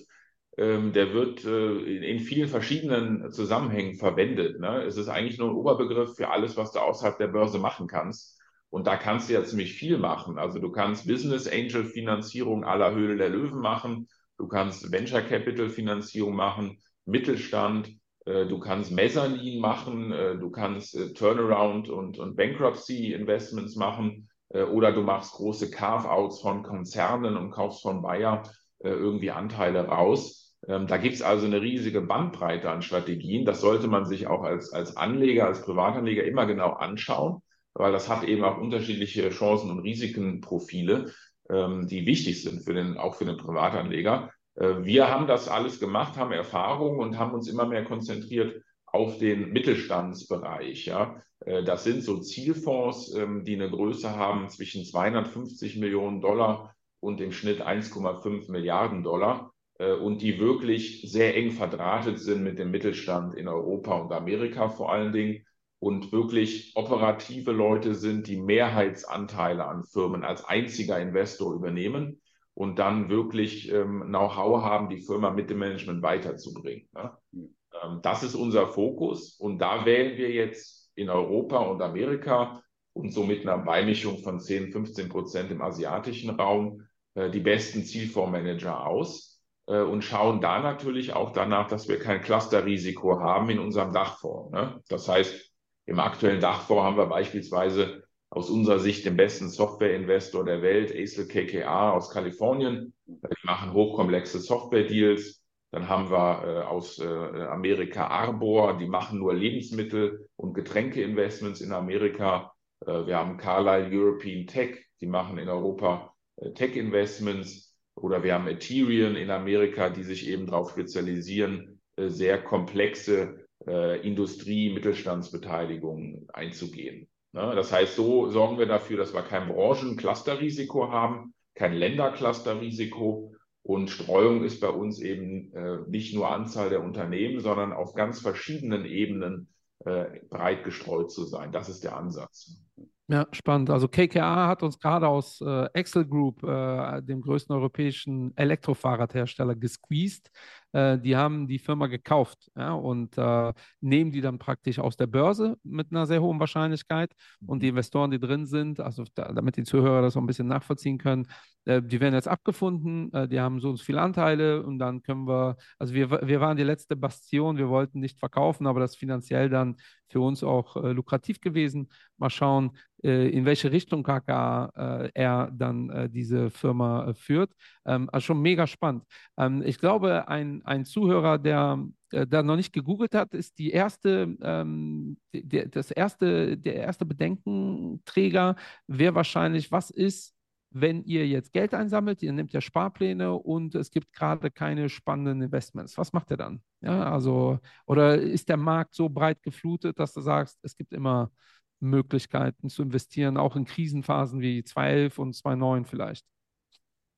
ähm, 0.57 0.91
der 0.91 1.13
wird 1.13 1.45
äh, 1.45 1.77
in, 1.83 2.01
in, 2.01 2.19
vielen 2.19 2.47
verschiedenen 2.47 3.31
Zusammenhängen 3.31 3.93
verwendet. 3.93 4.59
Ne? 4.59 4.81
Es 4.85 4.97
ist 4.97 5.07
eigentlich 5.07 5.37
nur 5.37 5.49
ein 5.49 5.55
Oberbegriff 5.55 6.15
für 6.15 6.29
alles, 6.29 6.57
was 6.57 6.71
du 6.71 6.79
außerhalb 6.79 7.19
der 7.19 7.27
Börse 7.27 7.59
machen 7.59 7.85
kannst. 7.85 8.41
Und 8.71 8.87
da 8.87 8.97
kannst 8.97 9.29
du 9.29 9.33
ja 9.33 9.43
ziemlich 9.43 9.73
viel 9.73 9.99
machen. 9.99 10.39
Also 10.39 10.57
du 10.57 10.71
kannst 10.71 11.07
Business 11.07 11.47
Angel 11.47 11.85
Finanzierung 11.85 12.63
aller 12.63 12.95
Höhle 12.95 13.17
der 13.17 13.29
Löwen 13.29 13.59
machen. 13.59 14.07
Du 14.37 14.47
kannst 14.47 14.91
Venture 14.91 15.21
Capital 15.21 15.69
Finanzierung 15.69 16.35
machen, 16.35 16.77
Mittelstand, 17.05 17.89
äh, 18.25 18.45
du 18.45 18.59
kannst 18.59 18.91
Mezzanin 18.91 19.59
machen, 19.59 20.11
äh, 20.11 20.37
du 20.37 20.49
kannst 20.51 20.95
äh, 20.95 21.13
Turnaround 21.13 21.89
und, 21.89 22.19
und 22.19 22.35
Bankruptcy 22.35 23.13
Investments 23.13 23.75
machen 23.75 24.29
oder 24.49 24.93
du 24.93 25.01
machst 25.01 25.33
große 25.33 25.69
Carve-outs 25.71 26.39
von 26.39 26.63
Konzernen 26.63 27.35
und 27.35 27.51
kaufst 27.51 27.81
von 27.81 28.01
Bayer 28.01 28.43
irgendwie 28.79 29.29
Anteile 29.29 29.87
raus. 29.87 30.55
Ähm, 30.69 30.87
da 30.87 30.95
gibt 30.95 31.15
es 31.15 31.21
also 31.21 31.45
eine 31.45 31.61
riesige 31.61 31.99
Bandbreite 31.99 32.69
an 32.69 32.81
Strategien. 32.81 33.43
Das 33.43 33.59
sollte 33.59 33.89
man 33.89 34.05
sich 34.05 34.27
auch 34.27 34.43
als, 34.43 34.71
als 34.71 34.95
Anleger, 34.95 35.47
als 35.47 35.63
Privatanleger 35.63 36.23
immer 36.23 36.45
genau 36.45 36.71
anschauen, 36.71 37.41
weil 37.73 37.91
das 37.91 38.07
hat 38.07 38.23
eben 38.23 38.45
auch 38.45 38.57
unterschiedliche 38.57 39.29
Chancen 39.31 39.69
und 39.69 39.79
Risikenprofile. 39.79 41.11
Ähm, 41.49 41.87
die 41.87 42.05
wichtig 42.05 42.43
sind 42.43 42.63
für 42.63 42.73
den, 42.73 42.97
auch 42.97 43.15
für 43.15 43.25
den 43.25 43.37
Privatanleger. 43.37 44.31
Äh, 44.55 44.83
wir 44.83 45.09
haben 45.09 45.27
das 45.27 45.47
alles 45.47 45.79
gemacht, 45.79 46.17
haben 46.17 46.31
Erfahrung 46.31 46.99
und 46.99 47.17
haben 47.17 47.33
uns 47.33 47.47
immer 47.47 47.65
mehr 47.65 47.85
konzentriert 47.85 48.61
auf 48.85 49.17
den 49.17 49.51
Mittelstandsbereich. 49.51 50.85
Ja. 50.85 51.21
Äh, 51.45 51.63
das 51.63 51.83
sind 51.83 52.03
so 52.03 52.19
Zielfonds, 52.19 53.13
ähm, 53.13 53.43
die 53.43 53.55
eine 53.55 53.69
Größe 53.69 54.15
haben 54.15 54.49
zwischen 54.49 54.85
250 54.85 55.77
Millionen 55.77 56.21
Dollar 56.21 56.75
und 56.99 57.21
im 57.21 57.31
Schnitt 57.31 57.61
1,5 57.61 58.51
Milliarden 58.51 59.03
Dollar 59.03 59.51
äh, 59.79 59.93
und 59.93 60.21
die 60.21 60.39
wirklich 60.39 61.09
sehr 61.09 61.35
eng 61.35 61.51
verdrahtet 61.51 62.19
sind 62.19 62.43
mit 62.43 62.59
dem 62.59 62.71
Mittelstand 62.71 63.35
in 63.35 63.47
Europa 63.47 63.95
und 63.95 64.11
Amerika 64.11 64.69
vor 64.69 64.91
allen 64.91 65.13
Dingen 65.13 65.45
und 65.79 66.11
wirklich 66.11 66.71
operative 66.75 67.51
Leute 67.51 67.93
sind, 67.93 68.27
die 68.27 68.37
Mehrheitsanteile 68.37 69.65
an 69.65 69.83
Firmen 69.83 70.23
als 70.23 70.43
einziger 70.45 70.99
Investor 70.99 71.53
übernehmen 71.53 72.21
und 72.53 72.79
dann 72.79 73.09
wirklich 73.09 73.71
ähm, 73.71 74.03
Know-how 74.07 74.63
haben, 74.63 74.89
die 74.89 75.01
Firma 75.01 75.29
mit 75.29 75.49
dem 75.49 75.59
Management 75.59 76.01
weiterzubringen. 76.01 76.87
Ne? 76.93 77.11
Ähm, 77.33 77.99
das 78.01 78.23
ist 78.23 78.35
unser 78.35 78.67
Fokus 78.67 79.35
und 79.39 79.59
da 79.59 79.85
wählen 79.85 80.17
wir 80.17 80.31
jetzt 80.31 80.91
in 80.95 81.09
Europa 81.09 81.59
und 81.59 81.81
Amerika 81.81 82.63
und 82.93 83.13
so 83.13 83.23
mit 83.23 83.41
einer 83.41 83.59
Beimischung 83.59 84.17
von 84.23 84.39
10, 84.39 84.71
15 84.71 85.09
Prozent 85.09 85.51
im 85.51 85.61
asiatischen 85.61 86.31
Raum 86.31 86.87
äh, 87.13 87.29
die 87.29 87.39
besten 87.39 87.83
Zielfondsmanager 87.83 88.87
aus 88.87 89.43
äh, 89.67 89.81
und 89.81 90.03
schauen 90.03 90.41
da 90.41 90.59
natürlich 90.59 91.13
auch 91.13 91.33
danach, 91.33 91.67
dass 91.67 91.87
wir 91.87 91.99
kein 91.99 92.21
Clusterrisiko 92.21 93.19
haben 93.19 93.51
in 93.51 93.59
unserem 93.59 93.93
Dachfonds. 93.93 94.51
Ne? 94.51 94.81
Das 94.89 95.07
heißt, 95.07 95.46
im 95.87 95.99
aktuellen 95.99 96.41
Dachfonds 96.41 96.83
haben 96.83 96.97
wir 96.97 97.05
beispielsweise 97.07 98.03
aus 98.29 98.49
unserer 98.49 98.79
Sicht 98.79 99.05
den 99.05 99.15
besten 99.15 99.49
Software-Investor 99.49 100.43
der 100.43 100.61
Welt, 100.61 100.93
Acel 100.93 101.27
KKR 101.27 101.93
aus 101.93 102.11
Kalifornien. 102.11 102.93
Die 103.05 103.47
machen 103.47 103.71
hochkomplexe 103.71 104.39
Software-Deals. 104.39 105.41
Dann 105.71 105.87
haben 105.87 106.11
wir 106.11 106.43
äh, 106.45 106.61
aus 106.65 106.99
äh, 106.99 107.05
Amerika 107.05 108.07
Arbor, 108.07 108.77
die 108.77 108.87
machen 108.87 109.19
nur 109.19 109.33
Lebensmittel- 109.33 110.27
und 110.35 110.53
Getränke-Investments 110.53 111.61
in 111.61 111.71
Amerika. 111.71 112.53
Äh, 112.85 113.05
wir 113.05 113.17
haben 113.17 113.37
Carlyle 113.37 113.89
European 113.89 114.45
Tech, 114.45 114.85
die 114.99 115.07
machen 115.07 115.37
in 115.37 115.47
Europa 115.47 116.13
äh, 116.35 116.51
Tech-Investments. 116.51 117.75
Oder 117.95 118.23
wir 118.23 118.33
haben 118.33 118.47
Ethereum 118.47 119.15
in 119.15 119.31
Amerika, 119.31 119.89
die 119.89 120.03
sich 120.03 120.27
eben 120.27 120.47
darauf 120.47 120.71
spezialisieren, 120.71 121.81
äh, 121.95 122.09
sehr 122.09 122.43
komplexe 122.43 123.46
äh, 123.67 123.99
Industrie-, 124.07 124.73
Mittelstandsbeteiligungen 124.73 126.27
einzugehen. 126.33 127.07
Ne? 127.33 127.53
Das 127.55 127.71
heißt, 127.71 127.95
so 127.95 128.29
sorgen 128.29 128.57
wir 128.57 128.65
dafür, 128.65 128.97
dass 128.97 129.13
wir 129.13 129.21
kein 129.21 129.47
Branchenclusterrisiko 129.49 130.91
haben, 130.91 131.33
kein 131.55 131.73
Länderclusterrisiko. 131.73 133.33
Und 133.63 133.89
Streuung 133.89 134.43
ist 134.43 134.61
bei 134.61 134.69
uns 134.69 135.01
eben 135.01 135.53
äh, 135.53 135.79
nicht 135.87 136.15
nur 136.15 136.31
Anzahl 136.31 136.69
der 136.69 136.81
Unternehmen, 136.81 137.41
sondern 137.41 137.73
auf 137.73 137.95
ganz 137.95 138.21
verschiedenen 138.21 138.85
Ebenen 138.85 139.49
äh, 139.85 140.21
breit 140.29 140.63
gestreut 140.63 141.11
zu 141.11 141.25
sein. 141.25 141.51
Das 141.51 141.67
ist 141.67 141.83
der 141.83 141.97
Ansatz. 141.97 142.61
Ja, 143.09 143.25
spannend. 143.31 143.69
Also 143.69 143.87
KKA 143.87 144.47
hat 144.47 144.63
uns 144.63 144.79
gerade 144.79 145.07
aus 145.07 145.39
äh, 145.39 145.69
Excel 145.73 146.05
Group, 146.05 146.43
äh, 146.43 147.01
dem 147.01 147.21
größten 147.21 147.55
europäischen 147.55 148.35
Elektrofahrradhersteller, 148.35 149.55
gesqueezed. 149.55 150.29
Äh, 150.73 150.97
die 150.97 151.15
haben 151.15 151.47
die 151.47 151.59
Firma 151.59 151.87
gekauft 151.87 152.51
ja, 152.55 152.73
und 152.73 153.17
äh, 153.17 153.53
nehmen 153.81 154.11
die 154.11 154.21
dann 154.21 154.39
praktisch 154.39 154.79
aus 154.79 154.97
der 154.97 155.07
Börse 155.07 155.57
mit 155.63 155.91
einer 155.91 156.05
sehr 156.05 156.21
hohen 156.21 156.39
Wahrscheinlichkeit. 156.39 157.11
Und 157.45 157.63
die 157.63 157.69
Investoren, 157.69 158.11
die 158.11 158.19
drin 158.19 158.45
sind, 158.45 158.79
also 158.79 159.03
da, 159.15 159.31
damit 159.33 159.57
die 159.57 159.63
Zuhörer 159.63 160.01
das 160.01 160.15
auch 160.17 160.21
ein 160.21 160.27
bisschen 160.27 160.47
nachvollziehen 160.47 160.97
können, 160.97 161.27
äh, 161.67 161.81
die 161.81 161.99
werden 161.99 162.13
jetzt 162.13 162.27
abgefunden, 162.29 163.11
äh, 163.13 163.27
die 163.27 163.39
haben 163.39 163.59
so 163.59 163.75
viele 163.75 164.01
Anteile 164.01 164.63
und 164.63 164.79
dann 164.79 165.03
können 165.03 165.27
wir, 165.27 165.57
also 165.77 165.93
wir, 165.93 166.09
wir 166.09 166.39
waren 166.39 166.55
die 166.55 166.63
letzte 166.63 166.95
Bastion, 166.95 167.57
wir 167.57 167.67
wollten 167.67 167.99
nicht 167.99 168.19
verkaufen, 168.19 168.67
aber 168.67 168.79
das 168.79 168.91
ist 168.91 168.97
finanziell 168.97 169.49
dann 169.49 169.75
für 170.07 170.21
uns 170.21 170.43
auch 170.43 170.77
äh, 170.77 170.93
lukrativ 170.93 171.41
gewesen. 171.41 171.89
Mal 172.17 172.29
schauen, 172.29 172.71
äh, 173.03 173.29
in 173.29 173.43
welche 173.45 173.71
Richtung 173.71 174.05
äh, 174.07 175.09
er 175.13 175.51
dann 175.51 176.09
diese 176.11 176.49
Firma 176.49 177.13
führt. 177.13 177.51
Ähm, 177.85 178.09
also 178.13 178.25
schon 178.27 178.41
mega 178.41 178.65
spannend. 178.65 179.03
Ähm, 179.37 179.61
ich 179.65 179.77
glaube, 179.77 180.27
ein, 180.29 180.61
ein 180.65 180.85
Zuhörer, 180.85 181.37
der 181.37 181.83
da 182.09 182.41
noch 182.41 182.55
nicht 182.55 182.71
gegoogelt 182.71 183.13
hat, 183.13 183.33
ist 183.33 183.59
die 183.59 183.71
erste, 183.71 184.37
ähm, 184.41 185.17
die, 185.33 185.69
das 185.69 185.91
erste, 185.91 186.57
der 186.57 186.75
erste 186.75 187.05
Bedenkenträger 187.05 188.55
wäre 188.87 189.13
wahrscheinlich, 189.13 189.73
was 189.73 189.89
ist, 189.89 190.36
wenn 190.69 191.03
ihr 191.03 191.27
jetzt 191.27 191.53
Geld 191.53 191.73
einsammelt, 191.73 192.21
ihr 192.21 192.33
nehmt 192.33 192.53
ja 192.53 192.61
Sparpläne 192.61 193.33
und 193.33 193.75
es 193.75 193.91
gibt 193.91 194.13
gerade 194.13 194.51
keine 194.51 194.89
spannenden 194.89 195.41
Investments. 195.41 195.97
Was 195.97 196.13
macht 196.13 196.29
ihr 196.31 196.37
dann? 196.37 196.61
Ja, 196.81 197.11
also, 197.11 197.59
oder 197.85 198.17
ist 198.17 198.49
der 198.49 198.57
Markt 198.57 198.93
so 198.93 199.09
breit 199.09 199.41
geflutet, 199.41 199.99
dass 199.99 200.13
du 200.13 200.21
sagst, 200.21 200.59
es 200.63 200.75
gibt 200.75 200.93
immer 200.93 201.31
Möglichkeiten 201.79 202.69
zu 202.69 202.83
investieren, 202.83 203.37
auch 203.37 203.55
in 203.55 203.65
Krisenphasen 203.65 204.41
wie 204.41 204.63
2011 204.63 205.19
und 205.19 205.33
2009 205.33 205.85
vielleicht? 205.85 206.25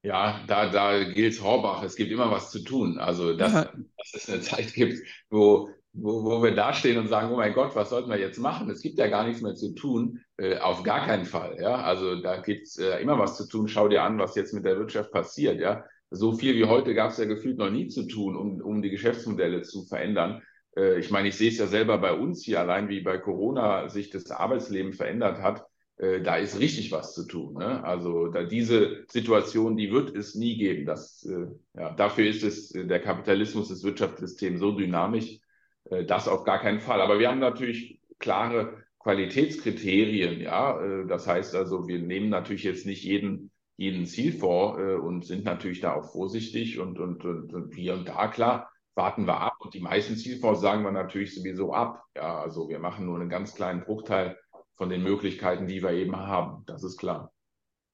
Ja, 0.02 0.42
da, 0.48 0.70
da 0.70 1.04
gilt 1.04 1.42
Horbach, 1.42 1.84
es 1.84 1.96
gibt 1.96 2.12
immer 2.12 2.32
was 2.32 2.52
zu 2.52 2.64
tun. 2.64 2.98
Also, 3.00 3.36
dass, 3.36 3.54
ja. 3.54 3.64
dass 3.98 4.14
es 4.14 4.30
eine 4.30 4.42
Zeit 4.42 4.74
gibt, 4.74 5.00
wo, 5.30 5.70
wo, 5.94 6.24
wo 6.24 6.44
wir 6.44 6.54
dastehen 6.54 6.98
und 6.98 7.08
sagen, 7.08 7.32
oh 7.32 7.38
mein 7.38 7.54
Gott, 7.54 7.76
was 7.76 7.90
sollten 7.90 8.10
wir 8.10 8.20
jetzt 8.20 8.40
machen? 8.40 8.70
Es 8.70 8.82
gibt 8.82 8.98
ja 8.98 9.08
gar 9.08 9.26
nichts 9.26 9.42
mehr 9.42 9.56
zu 9.56 9.74
tun. 9.74 10.20
Äh, 10.38 10.58
auf 10.58 10.84
gar 10.84 11.06
keinen 11.06 11.26
Fall. 11.26 11.58
Ja, 11.60 11.82
also 11.82 12.22
da 12.22 12.38
gibt 12.42 12.68
es 12.68 12.78
äh, 12.78 13.02
immer 13.02 13.18
was 13.18 13.38
zu 13.38 13.48
tun. 13.48 13.68
Schau 13.68 13.88
dir 13.88 14.04
an, 14.04 14.20
was 14.20 14.36
jetzt 14.36 14.54
mit 14.54 14.66
der 14.66 14.78
Wirtschaft 14.78 15.12
passiert. 15.12 15.60
Ja, 15.60 15.86
so 16.12 16.34
viel 16.34 16.56
wie 16.56 16.66
heute 16.66 16.94
gab 16.94 17.12
es 17.12 17.18
ja 17.18 17.26
gefühlt 17.26 17.58
noch 17.58 17.70
nie 17.70 17.88
zu 17.88 18.08
tun, 18.08 18.36
um, 18.36 18.62
um 18.62 18.82
die 18.82 18.90
Geschäftsmodelle 18.90 19.64
zu 19.64 19.84
verändern. 19.86 20.42
Äh, 20.76 21.00
ich 21.00 21.12
meine, 21.12 21.30
ich 21.30 21.38
sehe 21.38 21.50
es 21.50 21.58
ja 21.58 21.68
selber 21.68 21.98
bei 21.98 22.14
uns 22.14 22.44
hier, 22.44 22.60
allein 22.60 22.90
wie 22.90 23.02
bei 23.02 23.18
Corona 23.18 23.90
sich 23.90 24.10
das 24.10 24.30
Arbeitsleben 24.32 24.94
verändert 24.94 25.42
hat 25.42 25.66
äh, 26.00 26.22
da 26.22 26.38
ist 26.38 26.60
richtig 26.60 26.92
was 26.92 27.14
zu 27.14 27.28
tun. 27.28 27.56
Ne? 27.56 27.84
Also 27.84 28.28
da 28.30 28.44
diese 28.44 29.04
Situation, 29.10 29.76
die 29.76 29.92
wird 29.92 30.16
es 30.16 30.34
nie 30.34 30.58
geben. 30.58 30.86
Das, 30.86 31.26
äh, 31.26 31.48
ja, 31.78 31.94
dafür 31.94 32.26
ist 32.26 32.44
es 32.44 32.74
äh, 32.74 32.88
der 32.88 33.02
Kapitalismus, 33.02 33.68
das 33.68 33.84
Wirtschaftssystem 33.84 34.58
so 34.58 34.72
dynamisch, 34.72 35.42
das 35.90 36.28
auf 36.28 36.44
gar 36.44 36.60
keinen 36.60 36.80
Fall. 36.80 37.02
Aber 37.02 37.20
wir 37.20 37.30
haben 37.30 37.40
natürlich 37.40 38.00
klare 38.20 38.84
Qualitätskriterien. 39.00 40.42
Ja, 40.42 40.82
äh, 40.82 41.08
das 41.08 41.28
heißt 41.28 41.56
also, 41.56 41.88
wir 41.88 42.00
nehmen 42.00 42.30
natürlich 42.30 42.64
jetzt 42.64 42.86
nicht 42.86 43.04
jeden 43.04 43.52
jeden 43.80 44.06
Zielfonds 44.06 44.78
äh, 44.78 44.96
und 44.96 45.26
sind 45.26 45.46
natürlich 45.46 45.80
da 45.80 45.94
auch 45.94 46.12
vorsichtig 46.12 46.80
und, 46.80 47.00
und, 47.00 47.24
und, 47.24 47.54
und 47.54 47.74
hier 47.74 47.94
und 47.94 48.10
da 48.10 48.28
klar 48.28 48.70
warten 48.94 49.26
wir 49.26 49.40
ab. 49.40 49.54
Und 49.60 49.74
die 49.74 49.80
meisten 49.80 50.18
Zielfonds 50.18 50.60
sagen 50.60 50.84
wir 50.84 50.92
natürlich 50.92 51.34
sowieso 51.34 51.74
ab. 51.74 52.04
Ja, 52.14 52.42
also 52.42 52.68
wir 52.68 52.80
machen 52.80 53.06
nur 53.06 53.18
einen 53.18 53.30
ganz 53.30 53.56
kleinen 53.56 53.86
Bruchteil 53.86 54.38
von 54.76 54.90
den 54.90 55.02
Möglichkeiten, 55.02 55.68
die 55.68 55.82
wir 55.82 55.92
eben 55.92 56.18
haben. 56.18 56.66
Das 56.66 56.84
ist 56.84 56.98
klar. 56.98 57.32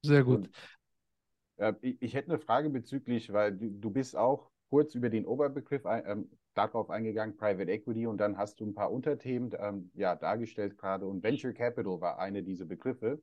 Sehr 0.02 0.24
gut. 0.24 0.50
Äh, 1.58 1.74
ich, 1.82 2.02
ich, 2.02 2.14
hätte 2.16 2.32
eine 2.32 2.40
Frage 2.40 2.72
bezüglich, 2.72 3.32
weil 3.32 3.56
du, 3.56 3.70
du 3.70 3.92
bist 3.92 4.18
auch 4.18 4.50
kurz 4.72 4.96
über 4.96 5.12
den 5.12 5.28
Oberbegriff 5.28 5.84
ähm, 5.86 6.32
darauf 6.56 6.90
eingegangen, 6.90 7.38
Private 7.38 7.72
Equity, 7.72 8.08
und 8.08 8.18
dann 8.18 8.38
hast 8.38 8.60
du 8.60 8.66
ein 8.66 8.74
paar 8.74 8.92
Unterthemen 8.92 9.52
ähm, 9.60 9.92
ja, 9.94 10.16
dargestellt 10.16 10.78
gerade. 10.78 11.06
Und 11.06 11.24
Venture 11.24 11.54
Capital 11.54 12.02
war 12.02 12.20
eine 12.20 12.44
dieser 12.44 12.66
Begriffe. 12.66 13.22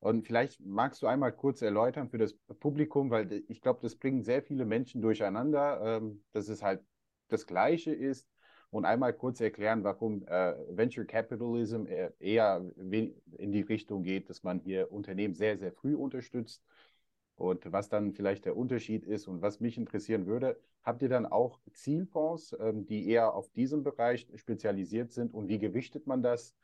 Und 0.00 0.26
vielleicht 0.26 0.60
magst 0.60 1.00
du 1.02 1.06
einmal 1.06 1.32
kurz 1.32 1.62
erläutern 1.62 2.10
für 2.10 2.18
das 2.18 2.34
Publikum, 2.58 3.10
weil 3.10 3.44
ich 3.48 3.60
glaube, 3.60 3.78
das 3.82 3.94
bringen 3.94 4.24
sehr 4.24 4.42
viele 4.42 4.64
Menschen 4.64 5.00
durcheinander, 5.00 5.98
ähm, 5.98 6.24
dass 6.32 6.48
es 6.48 6.62
halt 6.62 6.80
das 7.28 7.46
Gleiche 7.46 7.94
ist 7.94 8.28
und 8.70 8.84
einmal 8.84 9.12
kurz 9.12 9.40
erklären, 9.40 9.84
warum 9.84 10.26
äh, 10.26 10.54
Venture 10.70 11.04
Capitalism 11.04 11.84
eher 12.18 12.64
in 12.76 13.52
die 13.52 13.60
Richtung 13.60 14.02
geht, 14.02 14.28
dass 14.28 14.42
man 14.42 14.60
hier 14.60 14.90
Unternehmen 14.90 15.34
sehr, 15.34 15.56
sehr 15.56 15.72
früh 15.72 15.94
unterstützt 15.94 16.64
und 17.42 17.72
was 17.72 17.88
dann 17.88 18.12
vielleicht 18.12 18.44
der 18.44 18.56
Unterschied 18.56 19.04
ist 19.04 19.26
und 19.26 19.42
was 19.42 19.58
mich 19.58 19.76
interessieren 19.76 20.26
würde, 20.26 20.60
habt 20.84 21.02
ihr 21.02 21.08
dann 21.08 21.26
auch 21.26 21.58
Zielfonds, 21.72 22.56
ähm, 22.60 22.86
die 22.86 23.08
eher 23.08 23.34
auf 23.34 23.50
diesem 23.50 23.82
Bereich 23.82 24.28
spezialisiert 24.36 25.10
sind 25.10 25.34
und 25.34 25.48
wie 25.48 25.58
gewichtet 25.58 26.06
man 26.06 26.22
das? 26.22 26.54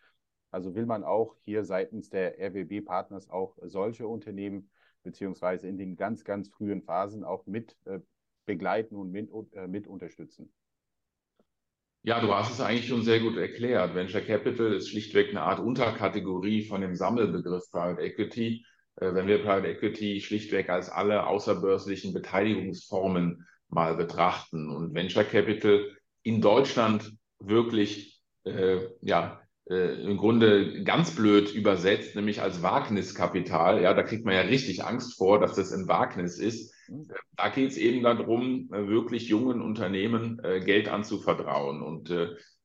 Also 0.52 0.76
will 0.76 0.86
man 0.86 1.02
auch 1.02 1.34
hier 1.44 1.64
seitens 1.64 2.10
der 2.10 2.38
RWB-Partners 2.38 3.28
auch 3.28 3.58
solche 3.62 4.06
Unternehmen 4.06 4.70
beziehungsweise 5.02 5.66
in 5.66 5.78
den 5.78 5.96
ganz, 5.96 6.22
ganz 6.22 6.48
frühen 6.48 6.80
Phasen 6.80 7.24
auch 7.24 7.44
mit 7.46 7.76
äh, 7.84 7.98
begleiten 8.46 8.94
und 8.94 9.10
mit, 9.10 9.30
äh, 9.54 9.66
mit 9.66 9.88
unterstützen? 9.88 10.52
Ja, 12.02 12.20
du 12.20 12.32
hast 12.32 12.52
es 12.52 12.60
eigentlich 12.60 12.86
schon 12.86 13.02
sehr 13.02 13.18
gut 13.18 13.36
erklärt. 13.36 13.96
Venture 13.96 14.20
Capital 14.20 14.74
ist 14.74 14.90
schlichtweg 14.90 15.30
eine 15.30 15.42
Art 15.42 15.58
Unterkategorie 15.58 16.62
von 16.62 16.80
dem 16.80 16.94
Sammelbegriff 16.94 17.68
Private 17.72 18.00
Equity. 18.00 18.64
Äh, 19.00 19.14
wenn 19.14 19.26
wir 19.26 19.38
Private 19.42 19.68
Equity 19.68 20.20
schlichtweg 20.20 20.68
als 20.68 20.90
alle 20.90 21.26
außerbörslichen 21.26 22.12
Beteiligungsformen 22.12 23.46
mal 23.68 23.96
betrachten 23.96 24.70
und 24.70 24.94
Venture 24.94 25.24
Capital 25.24 25.84
in 26.22 26.40
Deutschland 26.40 27.12
wirklich, 27.38 28.20
äh, 28.44 28.78
ja, 29.02 29.40
äh, 29.70 30.02
im 30.02 30.16
Grunde 30.16 30.82
ganz 30.82 31.14
blöd 31.14 31.52
übersetzt, 31.52 32.16
nämlich 32.16 32.40
als 32.40 32.62
Wagniskapital. 32.62 33.82
Ja, 33.82 33.92
da 33.94 34.02
kriegt 34.02 34.24
man 34.24 34.34
ja 34.34 34.40
richtig 34.40 34.84
Angst 34.84 35.18
vor, 35.18 35.38
dass 35.38 35.54
das 35.54 35.72
ein 35.72 35.88
Wagnis 35.88 36.38
ist. 36.38 36.74
Da 37.36 37.50
geht 37.50 37.70
es 37.70 37.76
eben 37.76 38.02
darum, 38.02 38.70
äh, 38.72 38.88
wirklich 38.88 39.28
jungen 39.28 39.60
Unternehmen 39.60 40.40
Geld 40.64 40.88
anzuvertrauen. 40.88 41.82
Und 41.82 42.10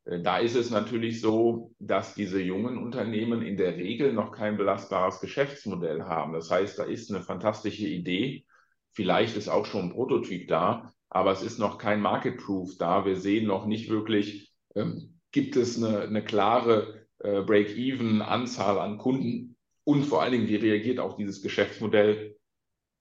da 0.06 0.38
ist 0.38 0.56
es 0.56 0.70
natürlich 0.70 1.22
so, 1.22 1.74
dass 1.80 2.14
diese 2.14 2.42
jungen 2.42 2.78
Unternehmen 2.78 3.42
in 3.42 3.56
der 3.56 3.78
Regel 3.78 4.12
noch 4.12 4.34
kein 4.34 4.58
belastbares 4.58 5.22
Geschäftsmodell 5.22 6.04
haben. 6.04 6.34
Das 6.34 6.52
heißt, 6.52 6.78
da 6.78 6.84
ist 6.84 7.10
eine 7.10 7.22
fantastische 7.22 7.88
Idee. 7.88 8.46
Vielleicht 8.92 9.38
ist 9.38 9.48
auch 9.48 9.66
schon 9.66 9.84
ein 9.86 9.94
Prototyp 9.94 10.48
da, 10.50 10.92
aber 11.10 11.32
es 11.32 11.42
ist 11.42 11.58
noch 11.58 11.78
kein 11.78 12.02
Market 12.02 12.38
Proof 12.38 12.78
da. 12.78 13.06
Wir 13.06 13.16
sehen 13.16 13.48
noch 13.48 13.66
nicht 13.66 13.90
wirklich, 13.90 14.54
ähm, 14.76 15.20
gibt 15.32 15.56
es 15.56 15.82
eine, 15.82 16.02
eine 16.02 16.24
klare 16.24 17.08
äh, 17.20 17.42
Break-Even-Anzahl 17.42 18.80
an 18.80 18.98
Kunden 18.98 19.56
und 19.86 20.04
vor 20.04 20.22
allen 20.22 20.34
Dingen, 20.34 20.48
wie 20.48 20.58
reagiert 20.58 21.00
auch 21.00 21.16
dieses 21.16 21.42
Geschäftsmodell 21.42 22.38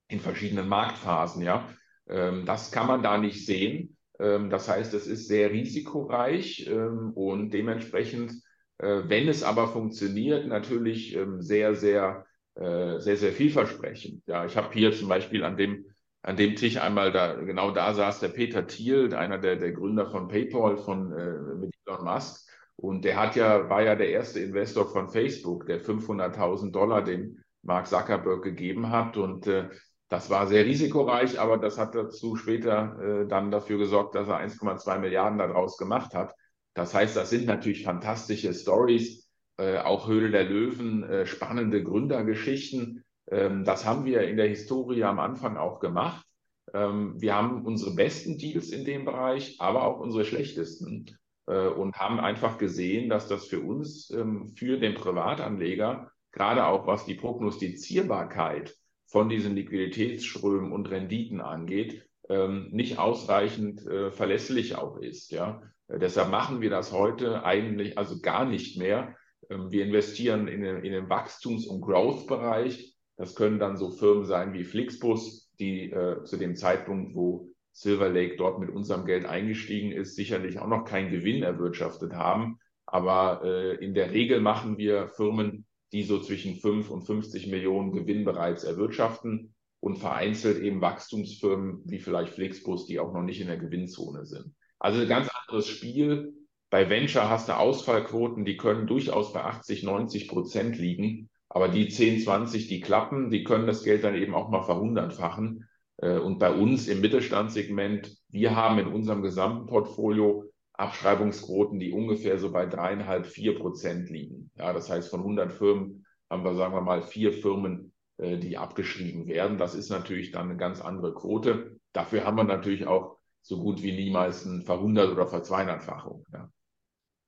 in 0.09 0.21
verschiedenen 0.21 0.69
Marktphasen, 0.69 1.43
ja. 1.43 1.69
Ähm, 2.09 2.47
das 2.47 2.71
kann 2.71 2.87
man 2.87 3.03
da 3.03 3.19
nicht 3.19 3.45
sehen. 3.45 3.97
Ähm, 4.23 4.51
das 4.51 4.69
heißt, 4.69 4.95
es 4.95 5.07
ist 5.07 5.29
sehr 5.29 5.51
risikoreich 5.51 6.69
ähm, 6.69 7.13
und 7.15 7.51
dementsprechend, 7.51 8.33
äh, 8.79 9.03
wenn 9.07 9.29
es 9.29 9.43
aber 9.43 9.69
funktioniert, 9.69 10.47
natürlich 10.47 11.17
ähm, 11.17 11.43
sehr, 11.43 11.75
sehr, 11.75 12.25
äh, 12.55 12.99
sehr, 13.01 13.17
sehr 13.17 13.33
vielversprechend. 13.33 14.23
Ja, 14.27 14.47
ich 14.47 14.57
habe 14.57 14.73
hier 14.73 14.93
zum 14.93 15.09
Beispiel 15.09 15.45
an 15.45 15.57
dem 15.57 15.87
an 16.23 16.37
dem 16.37 16.55
Tisch 16.55 16.77
einmal 16.77 17.11
da, 17.11 17.35
genau 17.35 17.73
da 17.73 17.93
saß 17.95 18.21
der 18.21 18.29
Peter 18.29 18.67
Thiel, 18.67 19.13
einer 19.15 19.39
der, 19.39 19.57
der 19.57 19.73
Gründer 19.73 20.07
von 20.07 20.29
PayPal, 20.29 20.77
von 20.77 21.13
äh, 21.13 21.57
mit 21.57 21.75
Elon 21.85 22.05
Musk. 22.05 22.49
Und 22.77 23.05
der 23.05 23.17
hat 23.21 23.37
ja, 23.37 23.69
war 23.69 23.83
ja 23.83 23.97
der 23.97 24.11
erste 24.11 24.41
Investor 24.41 24.89
von 24.89 25.09
Facebook, 25.09 25.67
der 25.67 25.81
500.000 25.83 26.71
Dollar 26.71 27.03
dem 27.03 27.39
Mark 27.63 27.89
Zuckerberg 27.89 28.43
gegeben 28.43 28.91
hat. 28.91 29.17
Und 29.17 29.47
äh, 29.49 29.69
das 30.13 30.29
war 30.29 30.47
sehr 30.47 30.67
risikoreich, 30.67 31.41
aber 31.41 31.57
das 31.57 31.79
hat 31.79 31.95
dazu 31.95 32.37
später 32.37 32.99
äh, 33.01 33.27
dann 33.27 33.51
dafür 33.51 33.79
gesorgt, 33.79 34.15
dass 34.15 34.29
er 34.29 34.41
1,2 34.41 34.99
Milliarden 34.99 35.39
daraus 35.39 35.79
gemacht 35.79 36.13
hat. 36.13 36.35
Das 36.75 36.93
heißt, 36.93 37.17
das 37.17 37.31
sind 37.31 37.47
natürlich 37.47 37.83
fantastische 37.83 38.53
Stories, 38.53 39.31
äh, 39.57 39.79
auch 39.79 40.09
Höhle 40.09 40.31
der 40.31 40.45
Löwen, 40.45 41.03
äh, 41.03 41.25
spannende 41.25 41.83
Gründergeschichten. 41.83 43.03
Ähm, 43.31 43.65
das 43.65 43.87
haben 43.87 44.05
wir 44.05 44.29
in 44.29 44.37
der 44.37 44.49
Historie 44.49 45.03
am 45.05 45.19
Anfang 45.19 45.57
auch 45.57 45.81
gemacht. 45.81 46.27
Ähm, 46.75 47.15
wir 47.19 47.35
haben 47.35 47.65
unsere 47.65 47.95
besten 47.95 48.37
Deals 48.37 48.69
in 48.69 48.85
dem 48.85 49.07
Bereich, 49.07 49.57
aber 49.61 49.87
auch 49.87 49.99
unsere 49.99 50.27
schlechtesten 50.27 51.07
äh, 51.47 51.69
und 51.69 51.97
haben 51.97 52.21
einfach 52.21 52.59
gesehen, 52.59 53.09
dass 53.09 53.29
das 53.29 53.47
für 53.47 53.61
uns, 53.61 54.11
ähm, 54.11 54.53
für 54.59 54.79
den 54.79 54.93
Privatanleger, 54.93 56.13
gerade 56.33 56.67
auch 56.67 56.87
was 56.87 57.07
die 57.07 57.15
Prognostizierbarkeit 57.15 58.77
von 59.13 59.29
diesen 59.29 59.55
Liquiditätsströmen 59.55 60.73
und 60.73 60.91
Renditen 60.91 61.43
angeht, 61.43 62.09
ähm, 62.31 62.69
nicht 62.73 62.99
ausreichend 62.99 63.87
äh, 63.87 64.11
verlässlich 64.11 64.77
auch 64.77 64.97
ist. 64.97 65.33
Ja? 65.33 65.63
Äh, 65.89 65.99
deshalb 65.99 66.31
machen 66.31 66.63
wir 66.63 66.71
das 66.71 66.93
heute 66.93 67.45
eigentlich 67.45 67.99
also 67.99 68.21
gar 68.21 68.47
nicht 68.47 68.79
mehr. 68.79 69.15
Ähm, 69.51 69.71
wir 69.71 69.85
investieren 69.85 70.49
in 70.49 70.63
den, 70.63 70.83
in 70.83 70.93
den 70.93 71.11
Wachstums- 71.11 71.67
und 71.67 71.83
Growth-Bereich. 71.83 72.97
Das 73.19 73.35
können 73.35 73.59
dann 73.59 73.77
so 73.77 73.91
Firmen 73.91 74.25
sein 74.25 74.55
wie 74.55 74.65
Flixbus, 74.65 75.53
die 75.61 75.91
äh, 75.91 76.25
zu 76.25 76.39
dem 76.39 76.57
Zeitpunkt, 76.57 77.15
wo 77.15 77.51
Silver 77.73 78.09
Lake 78.09 78.37
dort 78.37 78.61
mit 78.61 78.71
unserem 78.71 79.05
Geld 79.05 79.27
eingestiegen 79.27 79.93
ist, 79.93 80.17
sicherlich 80.17 80.59
auch 80.59 80.69
noch 80.69 80.87
keinen 80.87 81.11
Gewinn 81.11 81.43
erwirtschaftet 81.43 82.15
haben. 82.15 82.59
Aber 82.87 83.43
äh, 83.45 83.75
in 83.85 83.93
der 83.93 84.13
Regel 84.13 84.41
machen 84.41 84.79
wir 84.79 85.09
Firmen, 85.09 85.67
die 85.93 86.03
so 86.03 86.21
zwischen 86.21 86.57
5 86.57 86.91
und 86.91 87.03
50 87.03 87.49
Millionen 87.49 87.93
Gewinn 87.93 88.25
bereits 88.25 88.65
erwirtschaften 88.65 89.55
und 89.81 89.99
vereinzelt 89.99 90.63
eben 90.63 90.81
Wachstumsfirmen 90.81 91.83
wie 91.85 91.99
vielleicht 91.99 92.35
Flixbus, 92.35 92.87
die 92.87 92.99
auch 92.99 93.13
noch 93.13 93.23
nicht 93.23 93.41
in 93.41 93.49
der 93.49 93.59
Gewinnzone 93.59 94.25
sind. 94.25 94.55
Also 94.79 95.01
ein 95.01 95.09
ganz 95.09 95.29
anderes 95.47 95.69
Spiel. 95.69 96.33
Bei 96.71 96.89
Venture 96.89 97.29
hast 97.29 97.49
du 97.49 97.57
Ausfallquoten, 97.57 98.45
die 98.45 98.57
können 98.57 98.87
durchaus 98.87 99.33
bei 99.33 99.43
80, 99.43 99.83
90 99.83 100.29
Prozent 100.29 100.79
liegen. 100.79 101.29
Aber 101.49 101.69
die 101.69 101.89
10, 101.89 102.21
20, 102.21 102.69
die 102.69 102.81
klappen, 102.81 103.31
die 103.31 103.45
können 103.45 103.67
das 103.67 103.83
Geld 103.83 104.05
dann 104.05 104.15
eben 104.15 104.35
auch 104.35 104.49
mal 104.49 104.63
verhundertfachen. 104.63 105.69
Äh, 105.99 106.19
und 106.19 106.39
bei 106.39 106.51
uns 106.51 106.89
im 106.89 107.03
Mittelstandssegment, 107.03 108.17
wir 108.31 108.57
haben 108.57 108.79
in 108.79 108.87
unserem 108.87 109.21
gesamten 109.21 109.67
Portfolio 109.67 110.52
Abschreibungsquoten, 110.83 111.79
die 111.79 111.93
ungefähr 111.93 112.39
so 112.39 112.51
bei 112.51 112.67
dreieinhalb, 112.67 113.27
vier 113.27 113.59
Prozent 113.59 114.11
liegen. 114.11 114.51
Ja, 114.57 114.73
das 114.73 114.91
heißt, 114.91 115.09
von 115.09 115.21
100 115.21 115.53
Firmen 115.53 116.05
haben 116.29 116.45
wir, 116.45 116.55
sagen 116.55 116.75
wir 116.75 116.81
mal, 116.81 117.03
vier 117.03 117.33
Firmen, 117.33 117.93
äh, 118.19 118.37
die 118.37 118.59
abgeschrieben 118.59 119.27
werden. 119.27 119.59
Das 119.59 119.75
ist 119.75 119.91
natürlich 119.91 120.33
dann 120.33 120.51
eine 120.51 120.57
ganz 120.57 120.81
andere 120.81 121.15
Quote. 121.15 121.79
Dafür 121.93 122.25
haben 122.25 122.37
wir 122.37 122.45
natürlich 122.45 122.87
auch 122.87 123.19
so 123.43 123.59
gut 123.59 123.83
wie 123.83 123.93
niemals 123.93 124.47
eine 124.47 124.63
Verhundert- 124.63 125.13
oder 125.13 125.27
Verzweieinhalbfachung. 125.27 126.25
Ja. 126.33 126.51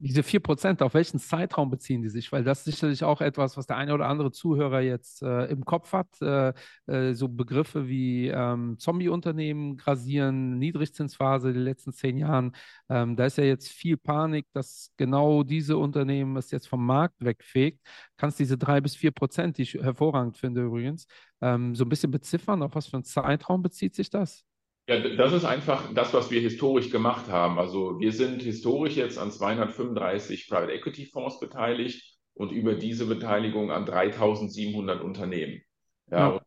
Diese 0.04 0.22
4%, 0.22 0.82
auf 0.82 0.92
welchen 0.92 1.18
Zeitraum 1.18 1.70
beziehen 1.70 2.02
die 2.02 2.10
sich? 2.10 2.30
Weil 2.30 2.44
das 2.44 2.58
ist 2.58 2.64
sicherlich 2.66 3.04
auch 3.04 3.22
etwas, 3.22 3.56
was 3.56 3.66
der 3.66 3.78
eine 3.78 3.94
oder 3.94 4.06
andere 4.06 4.32
Zuhörer 4.32 4.82
jetzt 4.82 5.22
äh, 5.22 5.46
im 5.46 5.64
Kopf 5.64 5.94
hat. 5.94 6.20
Äh, 6.20 6.52
äh, 6.86 7.14
so 7.14 7.26
Begriffe 7.26 7.88
wie 7.88 8.28
ähm, 8.28 8.78
Zombie-Unternehmen 8.78 9.78
grasieren, 9.78 10.58
Niedrigzinsphase 10.58 11.48
in 11.48 11.54
den 11.54 11.64
letzten 11.64 11.94
zehn 11.94 12.18
Jahren. 12.18 12.52
Ähm, 12.90 13.16
da 13.16 13.24
ist 13.24 13.38
ja 13.38 13.44
jetzt 13.44 13.68
viel 13.72 13.96
Panik, 13.96 14.46
dass 14.52 14.92
genau 14.98 15.42
diese 15.42 15.78
Unternehmen 15.78 16.36
es 16.36 16.50
jetzt 16.50 16.68
vom 16.68 16.84
Markt 16.84 17.24
wegfegt. 17.24 17.80
Kannst 18.18 18.38
diese 18.38 18.58
drei 18.58 18.82
bis 18.82 18.96
vier 18.96 19.10
Prozent, 19.10 19.56
die 19.56 19.62
ich 19.62 19.72
hervorragend 19.72 20.36
finde 20.36 20.64
übrigens, 20.64 21.06
ähm, 21.40 21.74
so 21.74 21.86
ein 21.86 21.88
bisschen 21.88 22.10
beziffern? 22.10 22.62
Auf 22.62 22.74
was 22.74 22.88
für 22.88 22.98
einen 22.98 23.04
Zeitraum 23.04 23.62
bezieht 23.62 23.94
sich 23.94 24.10
das? 24.10 24.44
Ja, 24.86 24.98
das 25.00 25.32
ist 25.32 25.44
einfach 25.46 25.92
das, 25.94 26.12
was 26.12 26.30
wir 26.30 26.40
historisch 26.40 26.90
gemacht 26.90 27.28
haben. 27.28 27.58
Also 27.58 27.98
wir 28.00 28.12
sind 28.12 28.42
historisch 28.42 28.96
jetzt 28.96 29.18
an 29.18 29.30
235 29.30 30.48
Private 30.48 30.72
Equity 30.72 31.06
Fonds 31.06 31.40
beteiligt 31.40 32.18
und 32.34 32.52
über 32.52 32.74
diese 32.74 33.06
Beteiligung 33.06 33.70
an 33.70 33.86
3700 33.86 35.00
Unternehmen. 35.00 35.62
Ja, 36.10 36.34
ja. 36.34 36.40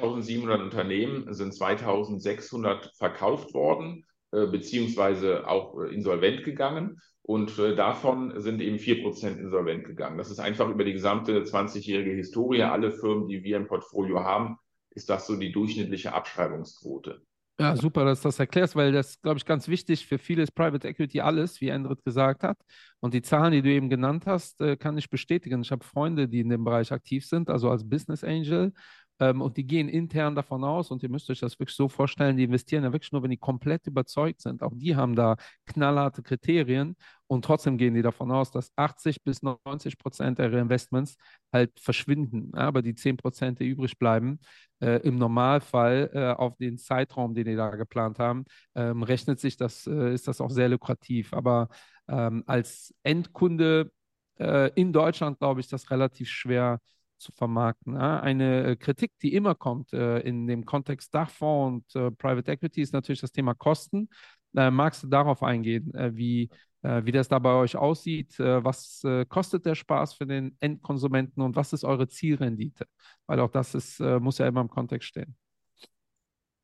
3700 0.00 0.60
Unternehmen 0.60 1.32
sind 1.32 1.54
2600 1.54 2.92
verkauft 2.96 3.54
worden, 3.54 4.04
äh, 4.32 4.46
beziehungsweise 4.46 5.46
auch 5.46 5.80
äh, 5.80 5.94
insolvent 5.94 6.42
gegangen. 6.42 7.00
Und 7.22 7.58
äh, 7.58 7.76
davon 7.76 8.40
sind 8.40 8.60
eben 8.60 8.78
4% 8.78 9.38
insolvent 9.38 9.84
gegangen. 9.84 10.18
Das 10.18 10.30
ist 10.30 10.38
einfach 10.40 10.68
über 10.68 10.84
die 10.84 10.92
gesamte 10.92 11.42
20-jährige 11.42 12.12
Historie. 12.12 12.62
Alle 12.62 12.90
Firmen, 12.90 13.28
die 13.28 13.44
wir 13.44 13.56
im 13.56 13.66
Portfolio 13.66 14.24
haben, 14.24 14.58
ist 14.90 15.08
das 15.08 15.26
so 15.26 15.36
die 15.36 15.52
durchschnittliche 15.52 16.12
Abschreibungsquote. 16.14 17.22
Ja, 17.58 17.74
super, 17.74 18.04
dass 18.04 18.20
du 18.20 18.28
das 18.28 18.38
erklärst, 18.38 18.76
weil 18.76 18.92
das, 18.92 19.18
glaube 19.22 19.38
ich, 19.38 19.46
ganz 19.46 19.66
wichtig 19.66 20.06
für 20.06 20.18
viele 20.18 20.42
ist 20.42 20.50
Private 20.54 20.86
Equity 20.88 21.22
alles, 21.22 21.58
wie 21.62 21.68
Endrit 21.68 22.04
gesagt 22.04 22.42
hat. 22.42 22.58
Und 23.00 23.14
die 23.14 23.22
Zahlen, 23.22 23.52
die 23.52 23.62
du 23.62 23.70
eben 23.70 23.88
genannt 23.88 24.26
hast, 24.26 24.60
äh, 24.60 24.76
kann 24.76 24.98
ich 24.98 25.08
bestätigen. 25.08 25.62
Ich 25.62 25.70
habe 25.72 25.82
Freunde, 25.82 26.28
die 26.28 26.40
in 26.40 26.50
dem 26.50 26.64
Bereich 26.64 26.92
aktiv 26.92 27.24
sind, 27.26 27.48
also 27.48 27.70
als 27.70 27.88
Business 27.88 28.22
Angel. 28.24 28.74
Ähm, 29.20 29.40
und 29.40 29.56
die 29.56 29.66
gehen 29.66 29.88
intern 29.88 30.34
davon 30.34 30.64
aus, 30.64 30.90
und 30.90 31.02
ihr 31.02 31.08
müsst 31.08 31.30
euch 31.30 31.40
das 31.40 31.58
wirklich 31.58 31.76
so 31.76 31.88
vorstellen, 31.88 32.36
die 32.36 32.44
investieren 32.44 32.84
ja 32.84 32.92
wirklich 32.92 33.12
nur, 33.12 33.22
wenn 33.22 33.30
die 33.30 33.36
komplett 33.36 33.86
überzeugt 33.86 34.42
sind. 34.42 34.62
Auch 34.62 34.72
die 34.74 34.96
haben 34.96 35.14
da 35.16 35.36
knallharte 35.66 36.22
Kriterien. 36.22 36.96
Und 37.28 37.44
trotzdem 37.44 37.76
gehen 37.76 37.94
die 37.94 38.02
davon 38.02 38.30
aus, 38.30 38.50
dass 38.52 38.70
80 38.76 39.24
bis 39.24 39.42
90 39.42 39.98
Prozent 39.98 40.38
ihrer 40.38 40.58
Investments 40.58 41.16
halt 41.52 41.78
verschwinden. 41.80 42.54
Aber 42.54 42.82
die 42.82 42.94
10 42.94 43.16
Prozent, 43.16 43.58
die 43.60 43.66
übrig 43.68 43.98
bleiben, 43.98 44.38
äh, 44.80 45.00
im 45.02 45.16
Normalfall 45.16 46.10
äh, 46.12 46.32
auf 46.32 46.56
den 46.56 46.78
Zeitraum, 46.78 47.34
den 47.34 47.46
die 47.46 47.56
da 47.56 47.70
geplant 47.70 48.18
haben, 48.18 48.44
ähm, 48.74 49.02
rechnet 49.02 49.40
sich 49.40 49.56
das, 49.56 49.86
äh, 49.86 50.12
ist 50.14 50.28
das 50.28 50.40
auch 50.40 50.50
sehr 50.50 50.68
lukrativ. 50.68 51.32
Aber 51.32 51.68
ähm, 52.08 52.44
als 52.46 52.94
Endkunde 53.02 53.90
äh, 54.38 54.70
in 54.74 54.92
Deutschland, 54.92 55.38
glaube 55.38 55.60
ich, 55.60 55.68
das 55.68 55.90
relativ 55.90 56.28
schwer 56.28 56.80
zu 57.18 57.32
vermarkten. 57.32 57.96
Eine 57.96 58.64
äh, 58.64 58.76
Kritik, 58.76 59.12
die 59.22 59.34
immer 59.34 59.54
kommt 59.54 59.92
äh, 59.92 60.20
in 60.20 60.46
dem 60.46 60.64
Kontext 60.64 61.14
Dachfonds 61.14 61.94
und 61.94 62.18
Private 62.18 62.50
Equity, 62.52 62.82
ist 62.82 62.92
natürlich 62.92 63.20
das 63.20 63.32
Thema 63.32 63.54
Kosten. 63.54 64.08
magst 64.52 65.02
du 65.02 65.08
darauf 65.08 65.42
eingehen, 65.42 65.92
wie 66.12 66.50
äh, 66.86 67.04
wie 67.04 67.12
das 67.12 67.28
da 67.28 67.38
bei 67.38 67.54
euch 67.54 67.76
aussieht. 67.76 68.38
Äh, 68.38 68.62
was 68.62 69.02
äh, 69.04 69.24
kostet 69.26 69.66
der 69.66 69.74
Spaß 69.74 70.14
für 70.14 70.26
den 70.26 70.56
Endkonsumenten 70.60 71.42
und 71.42 71.56
was 71.56 71.72
ist 71.72 71.84
eure 71.84 72.06
Zielrendite? 72.06 72.86
Weil 73.26 73.40
auch 73.40 73.50
das 73.50 73.74
ist, 73.74 73.98
muss 73.98 74.38
ja 74.38 74.46
immer 74.46 74.60
im 74.60 74.70
Kontext 74.70 75.08
stehen. 75.08 75.36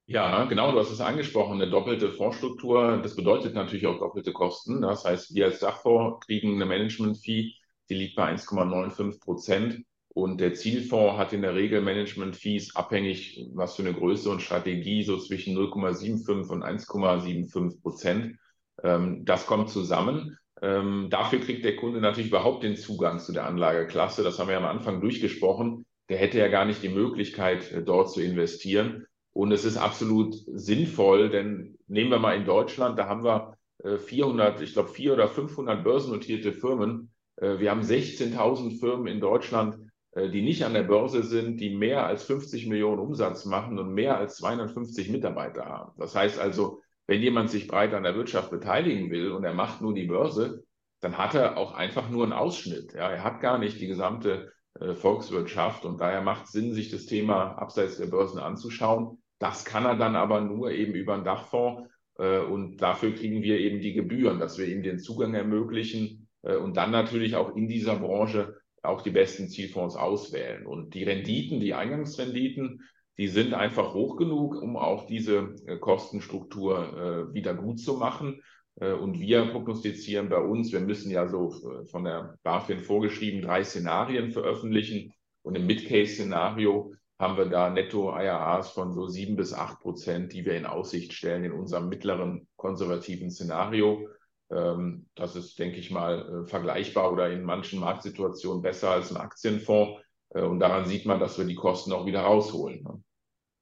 Ja, 0.06 0.44
genau, 0.44 0.72
du 0.72 0.78
hast 0.78 0.90
es 0.90 1.00
angesprochen, 1.00 1.60
eine 1.60 1.70
doppelte 1.70 2.12
Fondsstruktur, 2.12 3.00
das 3.02 3.16
bedeutet 3.16 3.54
natürlich 3.54 3.86
auch 3.86 3.98
doppelte 3.98 4.32
Kosten. 4.32 4.82
Das 4.82 5.04
heißt, 5.04 5.34
wir 5.34 5.46
als 5.46 5.60
Dachfonds 5.60 6.24
kriegen 6.26 6.54
eine 6.54 6.66
Management-Fee, 6.66 7.54
die 7.88 7.94
liegt 7.94 8.16
bei 8.16 8.32
1,95 8.32 9.20
Prozent. 9.20 9.84
Und 10.14 10.40
der 10.40 10.52
Zielfonds 10.52 11.16
hat 11.16 11.32
in 11.32 11.42
der 11.42 11.54
Regel 11.54 11.80
Management-Fees 11.80 12.76
abhängig, 12.76 13.46
was 13.54 13.76
für 13.76 13.82
eine 13.82 13.94
Größe 13.94 14.28
und 14.28 14.42
Strategie, 14.42 15.04
so 15.04 15.16
zwischen 15.16 15.56
0,75 15.56 16.48
und 16.48 16.62
1,75 16.62 17.80
Prozent. 17.80 18.36
Ähm, 18.82 19.24
das 19.24 19.46
kommt 19.46 19.70
zusammen. 19.70 20.36
Ähm, 20.60 21.08
dafür 21.10 21.40
kriegt 21.40 21.64
der 21.64 21.76
Kunde 21.76 22.00
natürlich 22.00 22.28
überhaupt 22.28 22.62
den 22.62 22.76
Zugang 22.76 23.20
zu 23.20 23.32
der 23.32 23.46
Anlageklasse. 23.46 24.22
Das 24.22 24.38
haben 24.38 24.48
wir 24.48 24.58
am 24.58 24.66
Anfang 24.66 25.00
durchgesprochen. 25.00 25.86
Der 26.10 26.18
hätte 26.18 26.38
ja 26.38 26.48
gar 26.48 26.66
nicht 26.66 26.82
die 26.82 26.90
Möglichkeit, 26.90 27.72
äh, 27.72 27.82
dort 27.82 28.12
zu 28.12 28.20
investieren. 28.20 29.06
Und 29.32 29.50
es 29.50 29.64
ist 29.64 29.78
absolut 29.78 30.34
sinnvoll, 30.46 31.30
denn 31.30 31.78
nehmen 31.88 32.10
wir 32.10 32.18
mal 32.18 32.36
in 32.36 32.44
Deutschland, 32.44 32.98
da 32.98 33.08
haben 33.08 33.24
wir 33.24 33.56
400, 33.82 34.60
äh, 34.60 34.64
ich 34.64 34.74
glaube 34.74 34.90
400 34.90 35.24
oder 35.24 35.34
500 35.34 35.82
börsennotierte 35.82 36.52
Firmen. 36.52 37.10
Äh, 37.36 37.58
wir 37.58 37.70
haben 37.70 37.80
16.000 37.80 38.78
Firmen 38.78 39.06
in 39.06 39.20
Deutschland, 39.20 39.78
die 40.14 40.42
nicht 40.42 40.64
an 40.64 40.74
der 40.74 40.82
Börse 40.82 41.22
sind, 41.22 41.58
die 41.58 41.74
mehr 41.74 42.06
als 42.06 42.24
50 42.24 42.66
Millionen 42.66 42.98
Umsatz 42.98 43.46
machen 43.46 43.78
und 43.78 43.94
mehr 43.94 44.18
als 44.18 44.36
250 44.36 45.08
Mitarbeiter 45.10 45.64
haben. 45.64 45.92
Das 45.98 46.14
heißt 46.14 46.38
also, 46.38 46.82
wenn 47.06 47.22
jemand 47.22 47.50
sich 47.50 47.66
breit 47.66 47.94
an 47.94 48.02
der 48.02 48.14
Wirtschaft 48.14 48.50
beteiligen 48.50 49.10
will 49.10 49.32
und 49.32 49.44
er 49.44 49.54
macht 49.54 49.80
nur 49.80 49.94
die 49.94 50.06
Börse, 50.06 50.64
dann 51.00 51.18
hat 51.18 51.34
er 51.34 51.56
auch 51.56 51.72
einfach 51.74 52.08
nur 52.08 52.24
einen 52.24 52.32
Ausschnitt. 52.32 52.94
Ja, 52.94 53.10
er 53.10 53.24
hat 53.24 53.40
gar 53.40 53.58
nicht 53.58 53.80
die 53.80 53.88
gesamte 53.88 54.52
äh, 54.78 54.94
Volkswirtschaft 54.94 55.84
und 55.84 56.00
daher 56.00 56.22
macht 56.22 56.46
es 56.46 56.52
Sinn, 56.52 56.72
sich 56.72 56.90
das 56.90 57.06
Thema 57.06 57.58
abseits 57.58 57.98
der 57.98 58.06
Börsen 58.06 58.38
anzuschauen. 58.38 59.18
Das 59.38 59.64
kann 59.64 59.84
er 59.84 59.96
dann 59.96 60.14
aber 60.14 60.40
nur 60.40 60.70
eben 60.70 60.94
über 60.94 61.14
einen 61.14 61.24
Dachfonds 61.24 61.88
äh, 62.18 62.38
und 62.38 62.78
dafür 62.78 63.12
kriegen 63.14 63.42
wir 63.42 63.58
eben 63.58 63.80
die 63.80 63.92
Gebühren, 63.92 64.38
dass 64.38 64.58
wir 64.58 64.68
ihm 64.68 64.82
den 64.82 65.00
Zugang 65.00 65.34
ermöglichen 65.34 66.28
äh, 66.42 66.56
und 66.56 66.76
dann 66.76 66.92
natürlich 66.92 67.34
auch 67.34 67.56
in 67.56 67.66
dieser 67.66 67.96
Branche 67.96 68.61
auch 68.82 69.02
die 69.02 69.10
besten 69.10 69.48
Zielfonds 69.48 69.96
auswählen. 69.96 70.66
Und 70.66 70.94
die 70.94 71.04
Renditen, 71.04 71.60
die 71.60 71.74
Eingangsrenditen, 71.74 72.82
die 73.18 73.28
sind 73.28 73.54
einfach 73.54 73.94
hoch 73.94 74.16
genug, 74.16 74.60
um 74.60 74.76
auch 74.76 75.06
diese 75.06 75.54
äh, 75.66 75.76
Kostenstruktur 75.78 77.28
äh, 77.30 77.34
wieder 77.34 77.54
gut 77.54 77.78
zu 77.78 77.94
machen. 77.94 78.42
Äh, 78.80 78.92
und 78.92 79.20
wir 79.20 79.46
prognostizieren 79.46 80.28
bei 80.28 80.38
uns, 80.38 80.72
wir 80.72 80.80
müssen 80.80 81.10
ja 81.10 81.28
so 81.28 81.50
von 81.90 82.04
der 82.04 82.38
BaFin 82.42 82.80
vorgeschrieben 82.80 83.42
drei 83.42 83.64
Szenarien 83.64 84.32
veröffentlichen. 84.32 85.12
Und 85.42 85.56
im 85.56 85.66
Mid-Case-Szenario 85.66 86.94
haben 87.18 87.36
wir 87.36 87.46
da 87.46 87.70
Netto-IRAs 87.70 88.70
von 88.70 88.92
so 88.92 89.06
sieben 89.06 89.36
bis 89.36 89.52
acht 89.52 89.80
Prozent, 89.80 90.32
die 90.32 90.44
wir 90.44 90.56
in 90.56 90.66
Aussicht 90.66 91.12
stellen 91.12 91.44
in 91.44 91.52
unserem 91.52 91.88
mittleren 91.88 92.48
konservativen 92.56 93.30
Szenario. 93.30 94.08
Ähm, 94.52 95.06
das 95.14 95.36
ist, 95.36 95.58
denke 95.58 95.78
ich 95.78 95.90
mal, 95.90 96.44
vergleichbar 96.46 97.12
oder 97.12 97.30
in 97.30 97.42
manchen 97.42 97.80
Marktsituationen 97.80 98.62
besser 98.62 98.90
als 98.90 99.10
ein 99.10 99.16
Aktienfonds. 99.16 100.02
Äh, 100.30 100.42
und 100.42 100.60
daran 100.60 100.86
sieht 100.86 101.06
man, 101.06 101.20
dass 101.20 101.38
wir 101.38 101.44
die 101.44 101.54
Kosten 101.54 101.92
auch 101.92 102.06
wieder 102.06 102.20
rausholen. 102.20 102.82
Ne? 102.82 103.02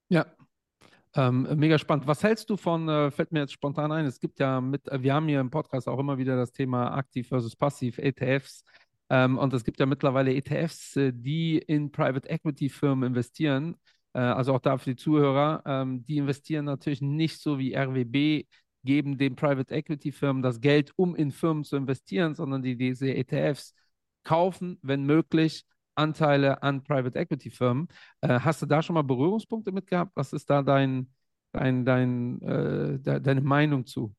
Ja, 0.09 0.25
ähm, 1.15 1.47
mega 1.57 1.77
spannend. 1.77 2.07
Was 2.07 2.23
hältst 2.23 2.49
du 2.49 2.57
von, 2.57 2.87
äh, 2.87 3.11
fällt 3.11 3.31
mir 3.31 3.41
jetzt 3.41 3.53
spontan 3.53 3.91
ein, 3.91 4.05
es 4.05 4.19
gibt 4.19 4.39
ja 4.39 4.61
mit, 4.61 4.87
äh, 4.87 5.01
wir 5.01 5.13
haben 5.13 5.27
hier 5.27 5.41
im 5.41 5.49
Podcast 5.49 5.87
auch 5.87 5.99
immer 5.99 6.17
wieder 6.17 6.37
das 6.37 6.51
Thema 6.51 6.93
aktiv 6.93 7.27
versus 7.27 7.55
passiv, 7.55 7.97
ETFs. 7.97 8.63
Ähm, 9.09 9.37
und 9.37 9.53
es 9.53 9.65
gibt 9.65 9.79
ja 9.79 9.85
mittlerweile 9.85 10.33
ETFs, 10.33 10.95
äh, 10.95 11.11
die 11.13 11.57
in 11.57 11.91
Private 11.91 12.29
Equity 12.29 12.69
Firmen 12.69 13.09
investieren. 13.09 13.75
Äh, 14.13 14.19
also 14.19 14.53
auch 14.53 14.59
da 14.59 14.77
für 14.77 14.91
die 14.91 14.95
Zuhörer, 14.95 15.61
ähm, 15.65 16.05
die 16.05 16.17
investieren 16.17 16.65
natürlich 16.65 17.01
nicht 17.01 17.41
so 17.41 17.59
wie 17.59 17.75
RWB, 17.75 18.47
geben 18.83 19.17
den 19.17 19.35
Private 19.35 19.73
Equity 19.73 20.11
Firmen 20.11 20.41
das 20.41 20.61
Geld, 20.61 20.91
um 20.95 21.15
in 21.15 21.31
Firmen 21.31 21.63
zu 21.63 21.75
investieren, 21.75 22.35
sondern 22.35 22.61
die 22.61 22.75
diese 22.75 23.13
ETFs 23.13 23.73
kaufen, 24.23 24.79
wenn 24.81 25.03
möglich, 25.05 25.65
Anteile 25.95 26.63
an 26.63 26.83
Private 26.83 27.17
Equity 27.19 27.49
Firmen. 27.49 27.87
Äh, 28.21 28.39
hast 28.39 28.61
du 28.61 28.65
da 28.65 28.81
schon 28.81 28.93
mal 28.93 29.03
Berührungspunkte 29.03 29.71
mit 29.71 29.87
gehabt? 29.87 30.11
Was 30.15 30.33
ist 30.33 30.49
da 30.49 30.61
dein, 30.61 31.11
dein, 31.51 31.85
dein, 31.85 32.41
äh, 32.41 32.99
de, 32.99 33.19
deine 33.19 33.41
Meinung 33.41 33.85
zu? 33.85 34.13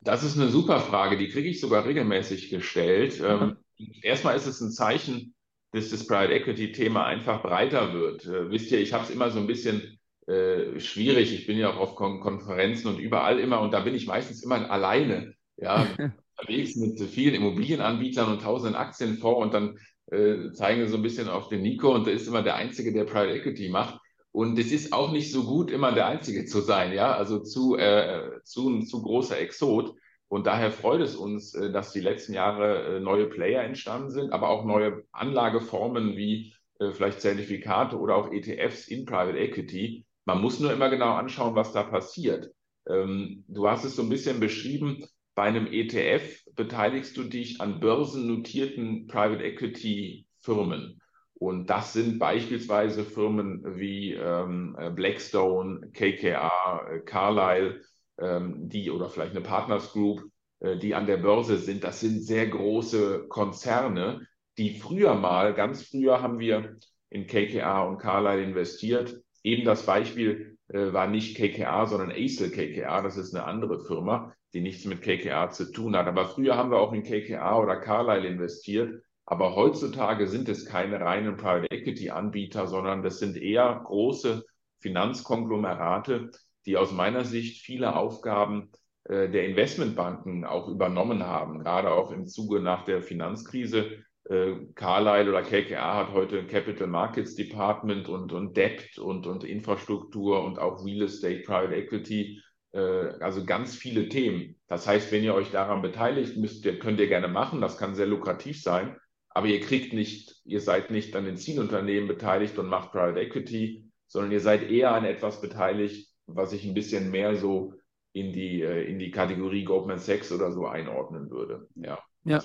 Das 0.00 0.22
ist 0.22 0.38
eine 0.38 0.48
super 0.48 0.80
Frage, 0.80 1.16
die 1.16 1.28
kriege 1.28 1.48
ich 1.48 1.60
sogar 1.60 1.84
regelmäßig 1.84 2.50
gestellt. 2.50 3.20
Ähm, 3.24 3.56
erstmal 4.02 4.36
ist 4.36 4.46
es 4.46 4.60
ein 4.60 4.70
Zeichen, 4.70 5.34
dass 5.72 5.90
das 5.90 6.06
Private 6.06 6.34
Equity-Thema 6.34 7.04
einfach 7.04 7.42
breiter 7.42 7.92
wird. 7.92 8.26
Äh, 8.26 8.50
wisst 8.50 8.70
ihr, 8.70 8.80
ich 8.80 8.92
habe 8.92 9.04
es 9.04 9.10
immer 9.10 9.30
so 9.30 9.40
ein 9.40 9.46
bisschen 9.46 9.95
äh, 10.26 10.80
schwierig. 10.80 11.32
Ich 11.32 11.46
bin 11.46 11.58
ja 11.58 11.70
auch 11.70 11.78
auf 11.78 11.94
Kon 11.94 12.20
Konferenzen 12.20 12.88
und 12.88 12.98
überall 12.98 13.38
immer 13.38 13.60
und 13.60 13.72
da 13.72 13.80
bin 13.80 13.94
ich 13.94 14.06
meistens 14.06 14.42
immer 14.42 14.70
alleine. 14.70 15.34
Ja, 15.56 15.86
unterwegs 16.38 16.76
mit 16.76 17.00
vielen 17.00 17.34
Immobilienanbietern 17.34 18.30
und 18.30 18.42
tausenden 18.42 18.76
Aktienfonds 18.76 19.42
und 19.42 19.54
dann 19.54 19.78
äh, 20.10 20.52
zeigen 20.52 20.80
wir 20.80 20.88
so 20.88 20.96
ein 20.96 21.02
bisschen 21.02 21.28
auf 21.28 21.48
den 21.48 21.62
Nico 21.62 21.94
und 21.94 22.06
der 22.06 22.14
ist 22.14 22.28
immer 22.28 22.42
der 22.42 22.56
Einzige, 22.56 22.92
der 22.92 23.04
Private 23.04 23.34
Equity 23.34 23.68
macht. 23.68 23.98
Und 24.32 24.58
es 24.58 24.70
ist 24.70 24.92
auch 24.92 25.12
nicht 25.12 25.32
so 25.32 25.44
gut, 25.44 25.70
immer 25.70 25.92
der 25.92 26.06
Einzige 26.06 26.44
zu 26.44 26.60
sein, 26.60 26.92
ja, 26.92 27.14
also 27.14 27.38
zu, 27.38 27.76
äh, 27.78 28.42
zu 28.44 28.68
ein 28.68 28.86
zu 28.86 29.02
großer 29.02 29.38
Exot. 29.38 29.94
Und 30.28 30.46
daher 30.46 30.70
freut 30.72 31.00
es 31.00 31.16
uns, 31.16 31.54
äh, 31.54 31.72
dass 31.72 31.92
die 31.92 32.00
letzten 32.00 32.34
Jahre 32.34 32.96
äh, 32.96 33.00
neue 33.00 33.26
Player 33.26 33.62
entstanden 33.62 34.10
sind, 34.10 34.32
aber 34.32 34.50
auch 34.50 34.64
neue 34.64 35.04
Anlageformen 35.12 36.16
wie 36.16 36.52
äh, 36.80 36.90
vielleicht 36.92 37.22
Zertifikate 37.22 37.98
oder 37.98 38.16
auch 38.16 38.30
ETFs 38.30 38.88
in 38.88 39.06
Private 39.06 39.38
Equity. 39.38 40.04
Man 40.26 40.42
muss 40.42 40.60
nur 40.60 40.72
immer 40.72 40.90
genau 40.90 41.14
anschauen, 41.14 41.54
was 41.54 41.72
da 41.72 41.82
passiert. 41.84 42.50
Ähm, 42.88 43.44
du 43.48 43.68
hast 43.68 43.84
es 43.84 43.96
so 43.96 44.02
ein 44.02 44.08
bisschen 44.08 44.40
beschrieben, 44.40 45.04
bei 45.34 45.44
einem 45.44 45.66
ETF 45.66 46.44
beteiligst 46.54 47.16
du 47.16 47.24
dich 47.24 47.60
an 47.60 47.80
börsennotierten 47.80 49.06
Private 49.06 49.44
Equity 49.44 50.26
Firmen. 50.40 51.00
Und 51.34 51.68
das 51.68 51.92
sind 51.92 52.18
beispielsweise 52.18 53.04
Firmen 53.04 53.62
wie 53.78 54.14
ähm, 54.14 54.76
Blackstone, 54.94 55.90
KKR, 55.92 57.02
Carlyle, 57.04 57.82
ähm, 58.18 58.68
die 58.68 58.90
oder 58.90 59.10
vielleicht 59.10 59.32
eine 59.32 59.42
Partners 59.42 59.92
Group, 59.92 60.22
äh, 60.60 60.78
die 60.78 60.94
an 60.94 61.06
der 61.06 61.18
Börse 61.18 61.58
sind. 61.58 61.84
Das 61.84 62.00
sind 62.00 62.22
sehr 62.22 62.46
große 62.46 63.26
Konzerne, 63.28 64.26
die 64.56 64.78
früher 64.78 65.14
mal, 65.14 65.52
ganz 65.54 65.82
früher 65.82 66.22
haben 66.22 66.38
wir 66.38 66.78
in 67.10 67.26
KKR 67.26 67.86
und 67.86 67.98
Carlyle 67.98 68.42
investiert. 68.42 69.20
Eben 69.46 69.64
das 69.64 69.86
Beispiel 69.86 70.58
äh, 70.68 70.92
war 70.92 71.06
nicht 71.06 71.36
KKR, 71.36 71.86
sondern 71.86 72.10
Acel 72.10 72.50
KKR. 72.50 73.02
Das 73.02 73.16
ist 73.16 73.34
eine 73.34 73.44
andere 73.44 73.80
Firma 73.80 74.34
die 74.56 74.62
nichts 74.62 74.86
mit 74.86 75.02
KKR 75.02 75.50
zu 75.50 75.70
tun 75.70 75.94
hat. 75.94 76.06
Aber 76.06 76.24
früher 76.24 76.56
haben 76.56 76.70
wir 76.70 76.78
auch 76.78 76.94
in 76.94 77.02
KKR 77.02 77.60
oder 77.60 77.76
Carlyle 77.76 78.26
investiert. 78.26 79.02
Aber 79.26 79.54
heutzutage 79.54 80.28
sind 80.28 80.48
es 80.48 80.64
keine 80.64 80.98
reinen 80.98 81.36
Private 81.36 81.70
Equity 81.70 82.08
Anbieter, 82.08 82.66
sondern 82.66 83.02
das 83.02 83.18
sind 83.18 83.36
eher 83.36 83.82
große 83.84 84.46
Finanzkonglomerate, 84.80 86.30
die 86.64 86.78
aus 86.78 86.90
meiner 86.90 87.24
Sicht 87.24 87.66
viele 87.66 87.96
Aufgaben 87.96 88.70
äh, 89.04 89.28
der 89.28 89.46
Investmentbanken 89.46 90.46
auch 90.46 90.68
übernommen 90.68 91.26
haben, 91.26 91.58
gerade 91.58 91.90
auch 91.90 92.10
im 92.10 92.26
Zuge 92.26 92.60
nach 92.60 92.84
der 92.86 93.02
Finanzkrise. 93.02 94.04
Äh, 94.28 94.56
Carlyle 94.74 95.30
oder 95.30 95.42
KKR 95.42 95.94
hat 95.94 96.12
heute 96.12 96.38
ein 96.38 96.48
Capital 96.48 96.86
Markets 96.88 97.34
Department 97.34 98.08
und, 98.08 98.32
und 98.32 98.56
Debt 98.56 98.98
und, 98.98 99.26
und 99.26 99.44
Infrastruktur 99.44 100.44
und 100.44 100.58
auch 100.58 100.84
Real 100.84 101.02
Estate 101.02 101.42
Private 101.42 101.74
Equity 101.74 102.42
äh, 102.76 103.14
also 103.20 103.44
ganz 103.44 103.74
viele 103.74 104.08
Themen. 104.08 104.56
Das 104.68 104.86
heißt, 104.86 105.10
wenn 105.10 105.24
ihr 105.24 105.34
euch 105.34 105.50
daran 105.50 105.82
beteiligt, 105.82 106.36
müsst 106.36 106.64
ihr, 106.64 106.78
könnt 106.78 107.00
ihr 107.00 107.08
gerne 107.08 107.28
machen. 107.28 107.60
Das 107.60 107.78
kann 107.78 107.94
sehr 107.94 108.06
lukrativ 108.06 108.62
sein. 108.62 108.96
Aber 109.30 109.46
ihr 109.46 109.60
kriegt 109.60 109.92
nicht, 109.92 110.36
ihr 110.44 110.60
seid 110.60 110.90
nicht 110.90 111.14
an 111.16 111.24
den 111.24 111.36
Zielunternehmen 111.36 112.08
beteiligt 112.08 112.58
und 112.58 112.68
macht 112.68 112.92
Private 112.92 113.20
Equity, 113.20 113.90
sondern 114.06 114.32
ihr 114.32 114.40
seid 114.40 114.70
eher 114.70 114.92
an 114.92 115.04
etwas 115.04 115.40
beteiligt, 115.40 116.10
was 116.26 116.52
ich 116.52 116.64
ein 116.64 116.74
bisschen 116.74 117.10
mehr 117.10 117.36
so 117.36 117.74
in 118.12 118.32
die, 118.32 118.62
äh, 118.62 118.84
in 118.84 118.98
die 118.98 119.10
Kategorie 119.10 119.64
Goldman 119.64 119.98
Sachs 119.98 120.32
oder 120.32 120.52
so 120.52 120.66
einordnen 120.66 121.30
würde. 121.30 121.68
Ja. 121.74 121.98
Ja. 122.24 122.42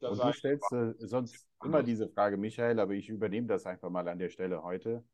Und 0.00 0.22
du 0.22 0.32
stellst 0.32 0.72
äh, 0.72 0.94
sonst 0.98 1.46
immer 1.64 1.82
diese 1.82 2.08
Frage, 2.08 2.36
Michael, 2.36 2.80
aber 2.80 2.92
ich 2.92 3.08
übernehme 3.08 3.46
das 3.46 3.66
einfach 3.66 3.90
mal 3.90 4.06
an 4.08 4.18
der 4.18 4.28
Stelle 4.28 4.62
heute. 4.62 5.04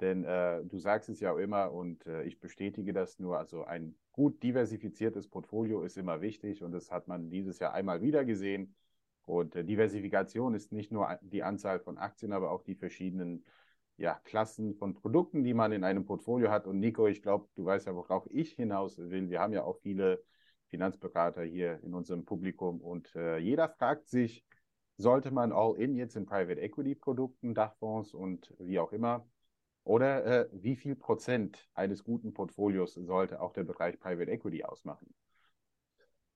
Denn 0.00 0.24
äh, 0.24 0.64
du 0.64 0.78
sagst 0.78 1.08
es 1.08 1.20
ja 1.20 1.32
auch 1.32 1.38
immer 1.38 1.72
und 1.72 2.06
äh, 2.06 2.22
ich 2.22 2.38
bestätige 2.38 2.92
das 2.92 3.18
nur. 3.18 3.38
Also 3.38 3.64
ein 3.64 3.96
gut 4.12 4.42
diversifiziertes 4.42 5.28
Portfolio 5.28 5.82
ist 5.82 5.96
immer 5.96 6.20
wichtig 6.20 6.62
und 6.62 6.72
das 6.72 6.90
hat 6.90 7.08
man 7.08 7.30
dieses 7.30 7.58
Jahr 7.58 7.72
einmal 7.72 8.00
wieder 8.00 8.24
gesehen. 8.24 8.74
Und 9.24 9.56
äh, 9.56 9.64
Diversifikation 9.64 10.54
ist 10.54 10.72
nicht 10.72 10.92
nur 10.92 11.18
die 11.22 11.42
Anzahl 11.42 11.80
von 11.80 11.98
Aktien, 11.98 12.32
aber 12.32 12.50
auch 12.50 12.62
die 12.62 12.76
verschiedenen 12.76 13.44
ja, 13.96 14.14
Klassen 14.24 14.74
von 14.74 14.94
Produkten, 14.94 15.42
die 15.42 15.54
man 15.54 15.72
in 15.72 15.84
einem 15.84 16.04
Portfolio 16.04 16.50
hat. 16.50 16.66
Und 16.66 16.78
Nico, 16.78 17.08
ich 17.08 17.20
glaube, 17.20 17.48
du 17.56 17.64
weißt 17.64 17.86
ja, 17.88 17.94
worauf 17.94 18.26
ich 18.30 18.52
hinaus 18.52 18.98
will. 18.98 19.28
Wir 19.28 19.40
haben 19.40 19.52
ja 19.52 19.64
auch 19.64 19.78
viele 19.78 20.22
Finanzberater 20.68 21.42
hier 21.42 21.80
in 21.82 21.94
unserem 21.94 22.24
Publikum 22.24 22.80
und 22.80 23.14
äh, 23.16 23.38
jeder 23.38 23.68
fragt 23.68 24.08
sich, 24.08 24.44
sollte 24.96 25.30
man 25.30 25.52
All-In 25.52 25.96
jetzt 25.96 26.16
in 26.16 26.26
Private 26.26 26.60
Equity 26.60 26.94
Produkten, 26.94 27.54
Dachfonds 27.54 28.14
und 28.14 28.52
wie 28.58 28.78
auch 28.78 28.92
immer 28.92 29.26
oder 29.84 30.24
äh, 30.24 30.48
wie 30.52 30.76
viel 30.76 30.96
Prozent 30.96 31.66
eines 31.74 32.04
guten 32.04 32.34
Portfolios 32.34 32.94
sollte 32.94 33.40
auch 33.40 33.52
der 33.52 33.64
Bereich 33.64 33.98
Private 33.98 34.30
Equity 34.30 34.64
ausmachen? 34.64 35.14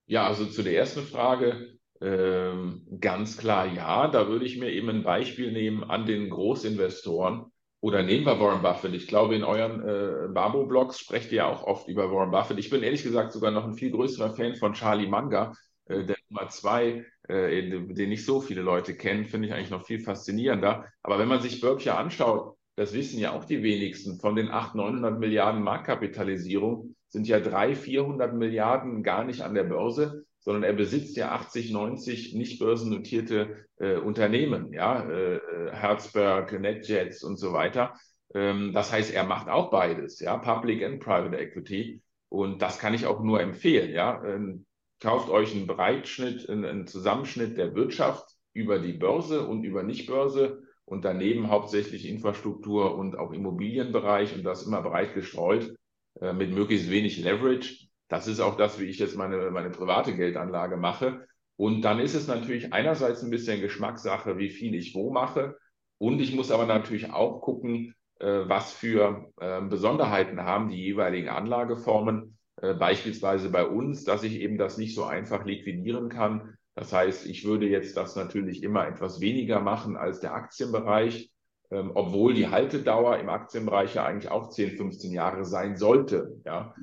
Ja, 0.06 0.26
also 0.26 0.46
zu 0.46 0.62
der 0.62 0.74
ersten 0.74 1.02
Frage 1.02 1.78
ähm, 2.00 2.84
ganz 3.00 3.36
klar 3.36 3.66
ja. 3.66 4.08
Da 4.08 4.26
würde 4.26 4.44
ich 4.44 4.58
mir 4.58 4.70
eben 4.70 4.88
ein 4.88 5.04
Beispiel 5.04 5.52
nehmen 5.52 5.84
an 5.84 6.06
den 6.06 6.30
Großinvestoren. 6.30 7.51
Oder 7.82 8.04
nehmen 8.04 8.24
wir 8.24 8.38
Warren 8.38 8.62
Buffett. 8.62 8.94
Ich 8.94 9.08
glaube, 9.08 9.34
in 9.34 9.42
euren 9.42 9.82
äh, 9.82 10.28
Babo-Blogs 10.32 11.00
sprecht 11.00 11.32
ihr 11.32 11.38
ja 11.38 11.46
auch 11.46 11.64
oft 11.64 11.88
über 11.88 12.12
Warren 12.12 12.30
Buffett. 12.30 12.60
Ich 12.60 12.70
bin 12.70 12.84
ehrlich 12.84 13.02
gesagt 13.02 13.32
sogar 13.32 13.50
noch 13.50 13.64
ein 13.64 13.74
viel 13.74 13.90
größerer 13.90 14.30
Fan 14.30 14.54
von 14.54 14.74
Charlie 14.74 15.08
Manga, 15.08 15.52
äh, 15.86 16.04
der 16.04 16.16
Nummer 16.30 16.48
zwei, 16.48 17.04
äh, 17.28 17.60
den 17.60 18.08
nicht 18.08 18.24
so 18.24 18.40
viele 18.40 18.62
Leute 18.62 18.94
kennen, 18.94 19.24
finde 19.24 19.48
ich 19.48 19.54
eigentlich 19.54 19.70
noch 19.70 19.84
viel 19.84 19.98
faszinierender. 19.98 20.86
Aber 21.02 21.18
wenn 21.18 21.26
man 21.26 21.40
sich 21.40 21.60
Berkshire 21.60 21.96
anschaut, 21.96 22.56
das 22.76 22.92
wissen 22.92 23.18
ja 23.18 23.32
auch 23.32 23.44
die 23.46 23.64
wenigsten, 23.64 24.20
von 24.20 24.36
den 24.36 24.48
800, 24.52 24.74
900 24.76 25.18
Milliarden 25.18 25.62
Marktkapitalisierung 25.62 26.94
sind 27.08 27.26
ja 27.26 27.40
300, 27.40 27.76
400 27.76 28.32
Milliarden 28.32 29.02
gar 29.02 29.24
nicht 29.24 29.42
an 29.42 29.54
der 29.54 29.64
Börse, 29.64 30.24
sondern 30.42 30.64
er 30.64 30.72
besitzt 30.72 31.16
ja 31.16 31.32
80, 31.32 31.72
90 31.72 32.34
nicht 32.34 32.58
börsennotierte 32.58 33.66
äh, 33.78 33.96
Unternehmen, 33.96 34.72
ja, 34.72 35.08
äh, 35.08 35.40
Herzberg, 35.72 36.52
NetJets 36.60 37.22
und 37.22 37.36
so 37.36 37.52
weiter. 37.52 37.94
Ähm, 38.34 38.72
das 38.72 38.92
heißt, 38.92 39.12
er 39.12 39.24
macht 39.24 39.48
auch 39.48 39.70
beides, 39.70 40.20
ja, 40.20 40.36
Public 40.36 40.84
and 40.84 41.00
Private 41.00 41.36
Equity. 41.36 42.02
Und 42.28 42.62
das 42.62 42.78
kann 42.78 42.94
ich 42.94 43.06
auch 43.06 43.22
nur 43.22 43.40
empfehlen, 43.40 43.92
ja. 43.92 44.22
Ähm, 44.24 44.66
kauft 45.00 45.30
euch 45.30 45.54
einen 45.54 45.66
Breitschnitt, 45.66 46.48
einen, 46.48 46.64
einen 46.64 46.86
Zusammenschnitt 46.86 47.56
der 47.58 47.74
Wirtschaft 47.74 48.24
über 48.52 48.78
die 48.78 48.92
Börse 48.92 49.46
und 49.46 49.64
über 49.64 49.82
Nicht-Börse 49.82 50.62
und 50.84 51.04
daneben 51.04 51.50
hauptsächlich 51.50 52.08
Infrastruktur 52.08 52.96
und 52.96 53.16
auch 53.18 53.32
Immobilienbereich 53.32 54.34
und 54.34 54.44
das 54.44 54.64
immer 54.64 54.82
breit 54.82 55.14
gestreut 55.14 55.74
äh, 56.20 56.32
mit 56.32 56.52
möglichst 56.52 56.90
wenig 56.90 57.22
Leverage. 57.22 57.88
Das 58.12 58.26
ist 58.26 58.40
auch 58.40 58.58
das, 58.58 58.78
wie 58.78 58.84
ich 58.84 58.98
jetzt 58.98 59.16
meine, 59.16 59.50
meine 59.50 59.70
private 59.70 60.14
Geldanlage 60.14 60.76
mache. 60.76 61.26
Und 61.56 61.80
dann 61.80 61.98
ist 61.98 62.14
es 62.14 62.26
natürlich 62.26 62.70
einerseits 62.74 63.22
ein 63.22 63.30
bisschen 63.30 63.62
Geschmackssache, 63.62 64.36
wie 64.36 64.50
viel 64.50 64.74
ich 64.74 64.94
wo 64.94 65.10
mache. 65.10 65.56
Und 65.96 66.20
ich 66.20 66.34
muss 66.34 66.50
aber 66.50 66.66
natürlich 66.66 67.10
auch 67.10 67.40
gucken, 67.40 67.94
äh, 68.18 68.42
was 68.44 68.70
für 68.70 69.32
äh, 69.40 69.62
Besonderheiten 69.62 70.42
haben 70.42 70.68
die 70.68 70.84
jeweiligen 70.84 71.30
Anlageformen. 71.30 72.36
Äh, 72.56 72.74
beispielsweise 72.74 73.48
bei 73.48 73.64
uns, 73.64 74.04
dass 74.04 74.24
ich 74.24 74.40
eben 74.40 74.58
das 74.58 74.76
nicht 74.76 74.94
so 74.94 75.04
einfach 75.04 75.46
liquidieren 75.46 76.10
kann, 76.10 76.58
das 76.74 76.92
heißt, 76.92 77.24
ich 77.24 77.46
würde 77.46 77.66
jetzt 77.66 77.96
das 77.96 78.14
natürlich 78.14 78.62
immer 78.62 78.86
etwas 78.86 79.22
weniger 79.22 79.60
machen 79.60 79.96
als 79.96 80.20
der 80.20 80.34
Aktienbereich, 80.34 81.30
ähm, 81.70 81.92
obwohl 81.94 82.34
die 82.34 82.48
Haltedauer 82.48 83.18
im 83.20 83.30
Aktienbereich 83.30 83.94
ja 83.94 84.04
eigentlich 84.04 84.30
auch 84.30 84.50
10, 84.50 84.76
15 84.76 85.12
Jahre 85.12 85.46
sein 85.46 85.78
sollte. 85.78 86.40
Ja? 86.44 86.74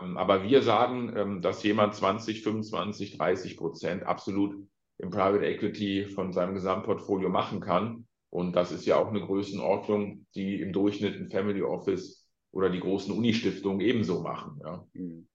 Ähm, 0.00 0.16
aber 0.16 0.42
wir 0.42 0.62
sagen, 0.62 1.12
ähm, 1.16 1.42
dass 1.42 1.62
jemand 1.62 1.94
20, 1.94 2.42
25, 2.42 3.18
30 3.18 3.56
Prozent 3.56 4.02
absolut 4.04 4.56
im 4.98 5.10
Private 5.10 5.44
Equity 5.46 6.06
von 6.06 6.32
seinem 6.32 6.54
Gesamtportfolio 6.54 7.28
machen 7.28 7.60
kann. 7.60 8.06
Und 8.30 8.54
das 8.56 8.72
ist 8.72 8.84
ja 8.84 8.96
auch 8.96 9.08
eine 9.08 9.20
Größenordnung, 9.20 10.26
die 10.34 10.60
im 10.60 10.72
Durchschnitt 10.72 11.16
ein 11.16 11.30
Family 11.30 11.62
Office 11.62 12.28
oder 12.50 12.68
die 12.70 12.80
großen 12.80 13.14
Unistiftungen 13.14 13.80
ebenso 13.80 14.20
machen. 14.20 14.60
Ja. 14.62 14.84
Mhm. 14.92 15.28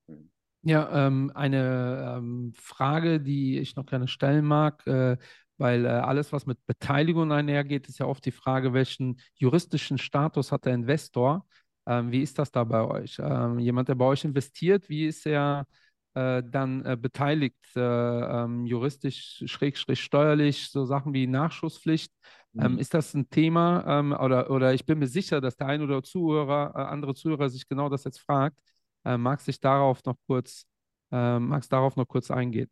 Ja, 0.66 1.08
ähm, 1.08 1.30
eine 1.36 2.16
ähm, 2.18 2.54
Frage, 2.56 3.20
die 3.20 3.60
ich 3.60 3.76
noch 3.76 3.86
gerne 3.86 4.08
stellen 4.08 4.46
mag, 4.46 4.88
äh, 4.88 5.18
weil 5.58 5.86
äh, 5.86 5.90
alles, 5.90 6.32
was 6.32 6.46
mit 6.46 6.66
Beteiligung 6.66 7.34
einhergeht, 7.34 7.88
ist 7.88 8.00
ja 8.00 8.06
oft 8.06 8.26
die 8.26 8.32
Frage, 8.32 8.74
welchen 8.74 9.20
juristischen 9.36 9.98
Status 9.98 10.54
hat 10.54 10.66
der 10.66 10.74
Investor? 10.74 11.46
Ähm, 11.86 12.12
wie 12.12 12.22
ist 12.22 12.40
das 12.40 12.52
da 12.52 12.64
bei 12.64 12.82
euch? 12.84 13.18
Ähm, 13.20 13.60
jemand, 13.60 13.90
der 13.90 13.96
bei 13.96 14.06
euch 14.06 14.24
investiert, 14.24 14.90
wie 14.90 15.08
ist 15.08 15.26
er 15.26 15.66
äh, 16.14 16.44
dann 16.46 16.86
äh, 16.86 16.98
beteiligt, 17.00 17.58
äh, 17.76 17.80
ähm, 17.82 18.66
juristisch, 18.66 19.44
schrägstrich 19.46 20.02
steuerlich, 20.02 20.70
so 20.70 20.86
Sachen 20.86 21.14
wie 21.14 21.28
Nachschusspflicht? 21.28 22.12
Ähm, 22.58 22.74
mhm. 22.74 22.80
ist 22.80 22.94
das 22.94 23.16
ein 23.16 23.30
Thema? 23.30 24.00
oder, 24.24 24.52
oder 24.52 24.76
ich 24.76 24.86
bin 24.86 25.00
mir 25.00 25.08
sicher, 25.08 25.42
dass 25.42 25.56
der 25.56 25.68
ein 25.68 25.82
oder 25.82 26.04
Zuhörer, 26.04 26.74
äh, 26.76 26.82
andere 26.82 27.16
Zuhörer 27.16 27.50
sich 27.50 27.68
genau 27.68 27.90
das 27.90 28.04
jetzt 28.04 28.20
fragt 28.20 28.58
magst 29.06 29.50
dich 29.50 29.60
darauf 29.60 30.02
noch 30.06 30.16
kurz, 30.28 30.66
magst 31.12 31.74
darauf 31.74 31.98
noch 31.98 32.08
kurz 32.08 32.32
eingehen? 32.32 32.70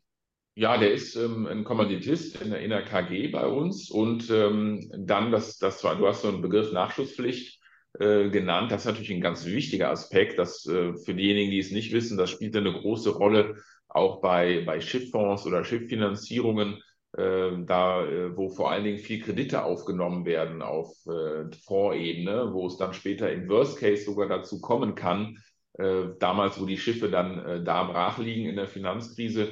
Ja, 0.55 0.77
der 0.77 0.93
ist 0.93 1.15
ähm, 1.15 1.45
ein 1.45 1.63
Kommanditist 1.63 2.41
in 2.41 2.51
der, 2.51 2.59
in 2.61 2.69
der 2.69 2.83
KG 2.83 3.29
bei 3.29 3.45
uns 3.45 3.89
und 3.89 4.29
ähm, 4.29 4.91
dann, 4.97 5.31
das, 5.31 5.57
das 5.57 5.81
du 5.81 6.07
hast 6.07 6.21
so 6.21 6.27
einen 6.27 6.41
Begriff 6.41 6.71
Nachschusspflicht 6.73 7.60
äh, 7.99 8.29
genannt, 8.29 8.71
das 8.71 8.81
ist 8.81 8.87
natürlich 8.87 9.11
ein 9.11 9.21
ganz 9.21 9.45
wichtiger 9.45 9.89
Aspekt, 9.89 10.39
dass 10.39 10.65
äh, 10.65 10.93
für 10.93 11.13
diejenigen, 11.13 11.51
die 11.51 11.59
es 11.59 11.71
nicht 11.71 11.91
wissen, 11.91 12.17
das 12.17 12.29
spielt 12.29 12.55
eine 12.55 12.71
große 12.71 13.09
Rolle 13.09 13.55
auch 13.89 14.21
bei, 14.21 14.63
bei 14.65 14.79
Schifffonds 14.79 15.45
oder 15.45 15.65
Schifffinanzierungen, 15.65 16.81
äh, 17.17 17.51
da, 17.65 18.05
äh, 18.05 18.35
wo 18.37 18.49
vor 18.49 18.71
allen 18.71 18.85
Dingen 18.85 18.99
viel 18.99 19.21
Kredite 19.21 19.65
aufgenommen 19.65 20.25
werden 20.25 20.61
auf 20.61 20.95
äh, 21.07 21.51
Fondsebene, 21.65 22.53
wo 22.53 22.67
es 22.67 22.77
dann 22.77 22.93
später 22.93 23.29
im 23.31 23.49
Worst 23.49 23.79
Case 23.79 24.05
sogar 24.05 24.29
dazu 24.29 24.61
kommen 24.61 24.95
kann, 24.95 25.37
äh, 25.73 26.03
damals, 26.19 26.61
wo 26.61 26.65
die 26.65 26.77
Schiffe 26.77 27.09
dann 27.09 27.65
da 27.65 27.83
brach 27.83 28.17
liegen 28.17 28.47
in 28.47 28.55
der 28.55 28.67
Finanzkrise, 28.67 29.49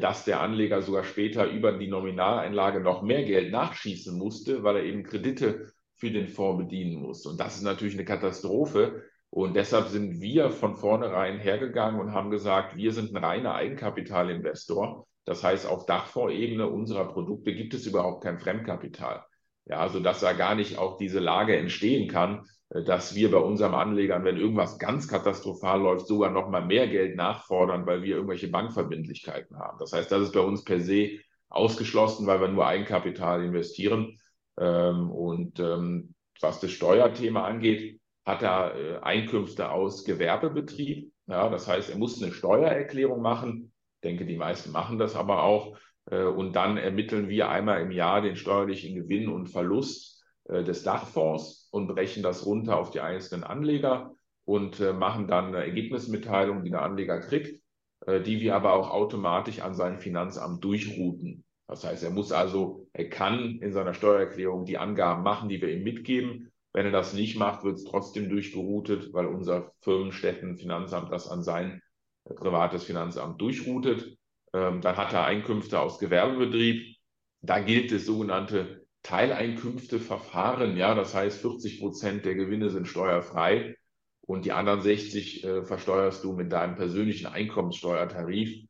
dass 0.00 0.24
der 0.24 0.40
Anleger 0.40 0.80
sogar 0.80 1.04
später 1.04 1.50
über 1.50 1.70
die 1.72 1.86
Nominaleinlage 1.86 2.80
noch 2.80 3.02
mehr 3.02 3.24
Geld 3.24 3.52
nachschießen 3.52 4.16
musste, 4.16 4.62
weil 4.62 4.76
er 4.76 4.84
eben 4.84 5.02
Kredite 5.02 5.70
für 5.96 6.10
den 6.10 6.28
Fonds 6.28 6.64
bedienen 6.64 7.00
muss. 7.00 7.26
Und 7.26 7.40
das 7.40 7.56
ist 7.56 7.62
natürlich 7.62 7.94
eine 7.94 8.04
Katastrophe. 8.04 9.02
Und 9.30 9.54
deshalb 9.54 9.88
sind 9.88 10.20
wir 10.20 10.50
von 10.50 10.76
vornherein 10.76 11.38
hergegangen 11.38 12.00
und 12.00 12.12
haben 12.12 12.30
gesagt, 12.30 12.76
wir 12.76 12.92
sind 12.92 13.12
ein 13.12 13.24
reiner 13.24 13.54
Eigenkapitalinvestor. 13.54 15.06
Das 15.24 15.42
heißt, 15.42 15.66
auf 15.66 15.86
Dachfondsebene 15.86 16.68
unserer 16.68 17.06
Produkte 17.06 17.54
gibt 17.54 17.74
es 17.74 17.86
überhaupt 17.86 18.22
kein 18.22 18.38
Fremdkapital. 18.38 19.24
Ja, 19.68 19.88
sodass 19.88 20.20
da 20.20 20.32
gar 20.32 20.54
nicht 20.54 20.78
auch 20.78 20.96
diese 20.96 21.18
Lage 21.18 21.56
entstehen 21.56 22.08
kann, 22.08 22.46
äh, 22.70 22.84
dass 22.84 23.14
wir 23.16 23.30
bei 23.32 23.38
unseren 23.38 23.74
Anlegern, 23.74 24.24
wenn 24.24 24.36
irgendwas 24.36 24.78
ganz 24.78 25.08
katastrophal 25.08 25.80
läuft, 25.80 26.06
sogar 26.06 26.30
noch 26.30 26.48
mal 26.48 26.64
mehr 26.64 26.86
Geld 26.86 27.16
nachfordern, 27.16 27.84
weil 27.84 28.02
wir 28.02 28.14
irgendwelche 28.14 28.48
Bankverbindlichkeiten 28.48 29.58
haben. 29.58 29.78
Das 29.80 29.92
heißt, 29.92 30.10
das 30.10 30.22
ist 30.22 30.32
bei 30.32 30.40
uns 30.40 30.62
per 30.62 30.80
se 30.80 31.18
ausgeschlossen, 31.48 32.26
weil 32.26 32.40
wir 32.40 32.48
nur 32.48 32.66
Eigenkapital 32.66 33.42
investieren. 33.44 34.18
Ähm, 34.58 35.10
und 35.10 35.60
ähm, 35.60 36.14
was 36.40 36.60
das 36.60 36.70
Steuerthema 36.70 37.44
angeht, 37.44 38.00
hat 38.24 38.42
er 38.42 38.74
äh, 38.74 38.98
Einkünfte 38.98 39.70
aus 39.70 40.04
Gewerbebetrieb. 40.04 41.12
Ja, 41.26 41.48
das 41.48 41.68
heißt, 41.68 41.90
er 41.90 41.98
muss 41.98 42.22
eine 42.22 42.32
Steuererklärung 42.32 43.20
machen. 43.20 43.72
Ich 43.96 44.00
denke, 44.08 44.26
die 44.26 44.36
meisten 44.36 44.72
machen 44.72 44.98
das 44.98 45.16
aber 45.16 45.42
auch. 45.42 45.76
Äh, 46.10 46.24
und 46.24 46.54
dann 46.54 46.76
ermitteln 46.76 47.28
wir 47.28 47.48
einmal 47.48 47.80
im 47.82 47.90
Jahr 47.90 48.20
den 48.20 48.36
steuerlichen 48.36 48.94
Gewinn 48.94 49.28
und 49.28 49.48
Verlust 49.48 50.24
äh, 50.44 50.64
des 50.64 50.82
Dachfonds 50.82 51.68
und 51.70 51.88
brechen 51.88 52.22
das 52.22 52.46
runter 52.46 52.78
auf 52.78 52.90
die 52.90 53.00
einzelnen 53.00 53.44
Anleger 53.44 54.14
und 54.44 54.80
äh, 54.80 54.92
machen 54.92 55.26
dann 55.26 55.46
eine 55.46 55.64
Ergebnismitteilung, 55.64 56.62
die 56.62 56.70
der 56.70 56.82
Anleger 56.82 57.20
kriegt, 57.20 57.60
äh, 58.06 58.20
die 58.20 58.40
wir 58.40 58.54
aber 58.54 58.74
auch 58.74 58.90
automatisch 58.90 59.60
an 59.60 59.74
sein 59.74 59.98
Finanzamt 59.98 60.62
durchrouten. 60.62 61.44
Das 61.68 61.84
heißt, 61.84 62.04
er 62.04 62.10
muss 62.10 62.32
also, 62.32 62.86
er 62.92 63.08
kann 63.08 63.58
in 63.60 63.72
seiner 63.72 63.94
Steuererklärung 63.94 64.64
die 64.64 64.78
Angaben 64.78 65.22
machen, 65.22 65.48
die 65.48 65.60
wir 65.60 65.70
ihm 65.70 65.82
mitgeben. 65.82 66.52
Wenn 66.72 66.86
er 66.86 66.92
das 66.92 67.12
nicht 67.14 67.36
macht, 67.36 67.64
wird 67.64 67.76
es 67.76 67.84
trotzdem 67.84 68.28
durchgeroutet, 68.28 69.12
weil 69.12 69.26
unser 69.26 69.72
Firmenstätten-Finanzamt 69.80 71.10
das 71.10 71.28
an 71.28 71.42
sein 71.42 71.82
privates 72.24 72.84
Finanzamt 72.84 73.40
durchroutet. 73.40 74.16
Ähm, 74.52 74.80
dann 74.80 74.96
hat 74.96 75.12
er 75.12 75.24
Einkünfte 75.24 75.80
aus 75.80 75.98
Gewerbebetrieb. 75.98 76.96
Da 77.40 77.60
gilt 77.60 77.92
das 77.92 78.06
sogenannte 78.06 78.86
Teileinkünfteverfahren, 79.02 80.76
ja, 80.76 80.94
das 80.94 81.14
heißt 81.14 81.40
40 81.40 81.78
Prozent 81.78 82.24
der 82.24 82.34
Gewinne 82.34 82.70
sind 82.70 82.88
steuerfrei 82.88 83.76
und 84.22 84.44
die 84.44 84.50
anderen 84.50 84.82
60 84.82 85.44
äh, 85.44 85.64
versteuerst 85.64 86.24
du 86.24 86.32
mit 86.32 86.50
deinem 86.50 86.74
persönlichen 86.74 87.26
Einkommenssteuertarif. 87.26 88.66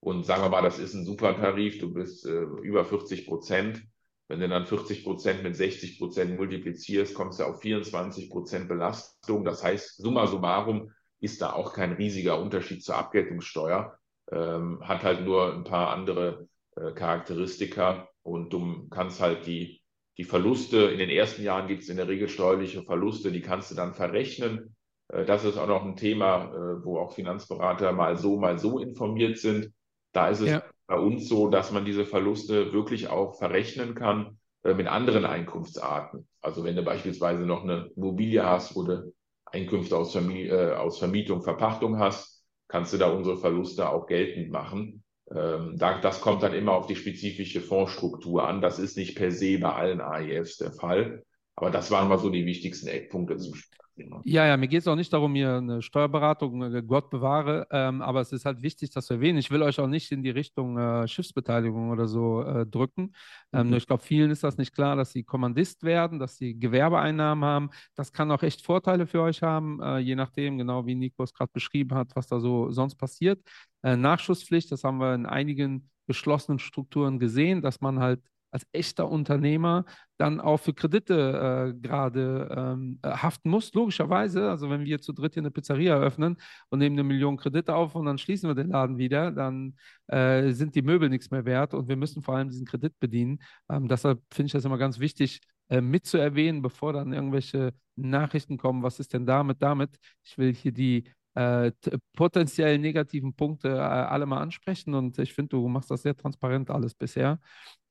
Und 0.00 0.24
sagen 0.24 0.42
wir 0.42 0.48
mal, 0.48 0.62
das 0.62 0.78
ist 0.78 0.94
ein 0.94 1.04
super 1.04 1.36
Tarif, 1.36 1.78
du 1.78 1.92
bist 1.92 2.26
äh, 2.26 2.42
über 2.62 2.84
40 2.84 3.26
Prozent. 3.26 3.82
Wenn 4.28 4.40
du 4.40 4.48
dann 4.48 4.66
40 4.66 5.04
Prozent 5.04 5.42
mit 5.42 5.56
60 5.56 5.98
Prozent 5.98 6.36
multiplizierst, 6.36 7.14
kommst 7.14 7.40
du 7.40 7.44
auf 7.44 7.60
24 7.60 8.30
Prozent 8.30 8.68
Belastung. 8.68 9.44
Das 9.44 9.62
heißt, 9.62 9.98
summa 9.98 10.26
summarum 10.26 10.90
ist 11.20 11.40
da 11.42 11.52
auch 11.52 11.72
kein 11.72 11.92
riesiger 11.92 12.40
Unterschied 12.40 12.82
zur 12.82 12.96
Abgeltungssteuer, 12.96 13.98
ähm, 14.30 14.80
hat 14.82 15.02
halt 15.02 15.24
nur 15.24 15.54
ein 15.54 15.64
paar 15.64 15.90
andere 15.90 16.48
äh, 16.76 16.92
Charakteristika 16.92 18.08
und 18.22 18.52
du 18.52 18.88
kannst 18.88 19.20
halt 19.20 19.46
die, 19.46 19.80
die 20.18 20.24
Verluste, 20.24 20.78
in 20.78 20.98
den 20.98 21.10
ersten 21.10 21.42
Jahren 21.42 21.68
gibt 21.68 21.82
es 21.82 21.88
in 21.88 21.96
der 21.96 22.08
Regel 22.08 22.28
steuerliche 22.28 22.82
Verluste, 22.82 23.30
die 23.30 23.42
kannst 23.42 23.70
du 23.70 23.74
dann 23.74 23.94
verrechnen. 23.94 24.76
Äh, 25.08 25.24
das 25.24 25.44
ist 25.44 25.56
auch 25.56 25.68
noch 25.68 25.84
ein 25.84 25.96
Thema, 25.96 26.52
äh, 26.52 26.84
wo 26.84 26.98
auch 26.98 27.14
Finanzberater 27.14 27.92
mal 27.92 28.16
so, 28.16 28.36
mal 28.38 28.58
so 28.58 28.78
informiert 28.78 29.38
sind. 29.38 29.72
Da 30.16 30.30
ist 30.30 30.40
es 30.40 30.50
ja. 30.50 30.62
bei 30.86 30.98
uns 30.98 31.28
so, 31.28 31.48
dass 31.48 31.72
man 31.72 31.84
diese 31.84 32.06
Verluste 32.06 32.72
wirklich 32.72 33.08
auch 33.08 33.36
verrechnen 33.36 33.94
kann 33.94 34.38
äh, 34.64 34.72
mit 34.72 34.86
anderen 34.86 35.26
Einkunftsarten. 35.26 36.26
Also 36.40 36.64
wenn 36.64 36.74
du 36.74 36.82
beispielsweise 36.82 37.44
noch 37.44 37.64
eine 37.64 37.90
Immobilie 37.96 38.42
hast, 38.42 38.74
wo 38.74 38.84
du 38.84 39.12
Einkünfte 39.44 39.94
aus, 39.94 40.12
Vermi 40.12 40.50
aus 40.50 40.98
Vermietung, 40.98 41.42
Verpachtung 41.42 41.98
hast, 41.98 42.42
kannst 42.66 42.94
du 42.94 42.96
da 42.96 43.10
unsere 43.10 43.36
Verluste 43.36 43.90
auch 43.90 44.06
geltend 44.06 44.50
machen. 44.50 45.04
Ähm, 45.30 45.76
das 45.76 46.22
kommt 46.22 46.42
dann 46.42 46.54
immer 46.54 46.72
auf 46.72 46.86
die 46.86 46.96
spezifische 46.96 47.60
Fondsstruktur 47.60 48.48
an. 48.48 48.62
Das 48.62 48.78
ist 48.78 48.96
nicht 48.96 49.16
per 49.16 49.30
se 49.30 49.58
bei 49.58 49.72
allen 49.72 50.00
AIFs 50.00 50.56
der 50.56 50.72
Fall. 50.72 51.24
Aber 51.56 51.70
das 51.70 51.90
waren 51.90 52.08
mal 52.08 52.18
so 52.18 52.30
die 52.30 52.46
wichtigsten 52.46 52.88
Eckpunkte 52.88 53.36
zum 53.36 53.54
Spiel. 53.54 53.78
Ja, 54.24 54.46
ja, 54.46 54.56
mir 54.56 54.68
geht 54.68 54.80
es 54.80 54.88
auch 54.88 54.96
nicht 54.96 55.12
darum, 55.12 55.34
hier 55.34 55.56
eine 55.56 55.80
Steuerberatung, 55.80 56.62
äh, 56.74 56.82
Gott 56.82 57.08
bewahre, 57.08 57.66
ähm, 57.70 58.02
aber 58.02 58.20
es 58.20 58.30
ist 58.30 58.44
halt 58.44 58.60
wichtig, 58.60 58.90
dass 58.90 59.08
wir 59.08 59.16
erwähnen. 59.16 59.38
Ich 59.38 59.50
will 59.50 59.62
euch 59.62 59.80
auch 59.80 59.86
nicht 59.86 60.12
in 60.12 60.22
die 60.22 60.30
Richtung 60.30 60.76
äh, 60.76 61.08
Schiffsbeteiligung 61.08 61.90
oder 61.90 62.06
so 62.06 62.42
äh, 62.42 62.66
drücken. 62.66 63.14
Ähm, 63.52 63.64
mhm. 63.64 63.70
Nur 63.70 63.78
ich 63.78 63.86
glaube, 63.86 64.02
vielen 64.02 64.30
ist 64.30 64.44
das 64.44 64.58
nicht 64.58 64.74
klar, 64.74 64.96
dass 64.96 65.12
sie 65.12 65.22
Kommandist 65.22 65.82
werden, 65.82 66.18
dass 66.18 66.36
sie 66.36 66.58
Gewerbeeinnahmen 66.58 67.44
haben. 67.44 67.70
Das 67.94 68.12
kann 68.12 68.30
auch 68.30 68.42
echt 68.42 68.62
Vorteile 68.62 69.06
für 69.06 69.22
euch 69.22 69.42
haben, 69.42 69.80
äh, 69.80 69.98
je 69.98 70.14
nachdem, 70.14 70.58
genau 70.58 70.84
wie 70.84 70.94
Nico 70.94 71.22
es 71.22 71.32
gerade 71.32 71.50
beschrieben 71.52 71.96
hat, 71.96 72.14
was 72.14 72.26
da 72.26 72.38
so 72.38 72.70
sonst 72.70 72.96
passiert. 72.96 73.40
Äh, 73.82 73.96
Nachschusspflicht, 73.96 74.70
das 74.72 74.84
haben 74.84 74.98
wir 74.98 75.14
in 75.14 75.24
einigen 75.24 75.88
geschlossenen 76.06 76.58
Strukturen 76.58 77.18
gesehen, 77.18 77.62
dass 77.62 77.80
man 77.80 77.98
halt 78.00 78.20
als 78.50 78.66
echter 78.72 79.10
Unternehmer 79.10 79.84
dann 80.18 80.40
auch 80.40 80.58
für 80.58 80.72
Kredite 80.72 81.74
äh, 81.74 81.78
gerade 81.78 82.48
ähm, 82.56 82.98
äh, 83.02 83.10
haften 83.10 83.50
muss, 83.50 83.74
logischerweise. 83.74 84.48
Also 84.48 84.70
wenn 84.70 84.84
wir 84.84 85.00
zu 85.00 85.12
dritt 85.12 85.34
hier 85.34 85.42
eine 85.42 85.50
Pizzeria 85.50 85.96
eröffnen 85.96 86.36
und 86.70 86.78
nehmen 86.78 86.96
eine 86.96 87.04
Million 87.04 87.36
Kredite 87.36 87.74
auf 87.74 87.94
und 87.94 88.06
dann 88.06 88.18
schließen 88.18 88.48
wir 88.48 88.54
den 88.54 88.70
Laden 88.70 88.98
wieder, 88.98 89.30
dann 89.30 89.76
äh, 90.06 90.52
sind 90.52 90.74
die 90.74 90.82
Möbel 90.82 91.08
nichts 91.08 91.30
mehr 91.30 91.44
wert 91.44 91.74
und 91.74 91.88
wir 91.88 91.96
müssen 91.96 92.22
vor 92.22 92.36
allem 92.36 92.48
diesen 92.48 92.66
Kredit 92.66 92.98
bedienen. 92.98 93.40
Ähm, 93.70 93.88
deshalb 93.88 94.22
finde 94.32 94.46
ich 94.46 94.52
das 94.52 94.64
immer 94.64 94.78
ganz 94.78 94.98
wichtig, 94.98 95.40
äh, 95.68 95.80
mitzuerwähnen, 95.80 96.62
bevor 96.62 96.92
dann 96.92 97.12
irgendwelche 97.12 97.74
Nachrichten 97.96 98.56
kommen, 98.56 98.82
was 98.82 99.00
ist 99.00 99.12
denn 99.12 99.26
damit, 99.26 99.60
damit. 99.60 99.98
Ich 100.22 100.38
will 100.38 100.54
hier 100.54 100.72
die 100.72 101.04
äh, 101.34 101.72
potenziell 102.14 102.78
negativen 102.78 103.34
Punkte 103.34 103.68
äh, 103.68 103.80
alle 103.80 104.26
mal 104.26 104.40
ansprechen 104.40 104.94
und 104.94 105.18
ich 105.18 105.34
finde, 105.34 105.50
du 105.50 105.68
machst 105.68 105.90
das 105.90 106.02
sehr 106.02 106.16
transparent 106.16 106.70
alles 106.70 106.94
bisher. 106.94 107.40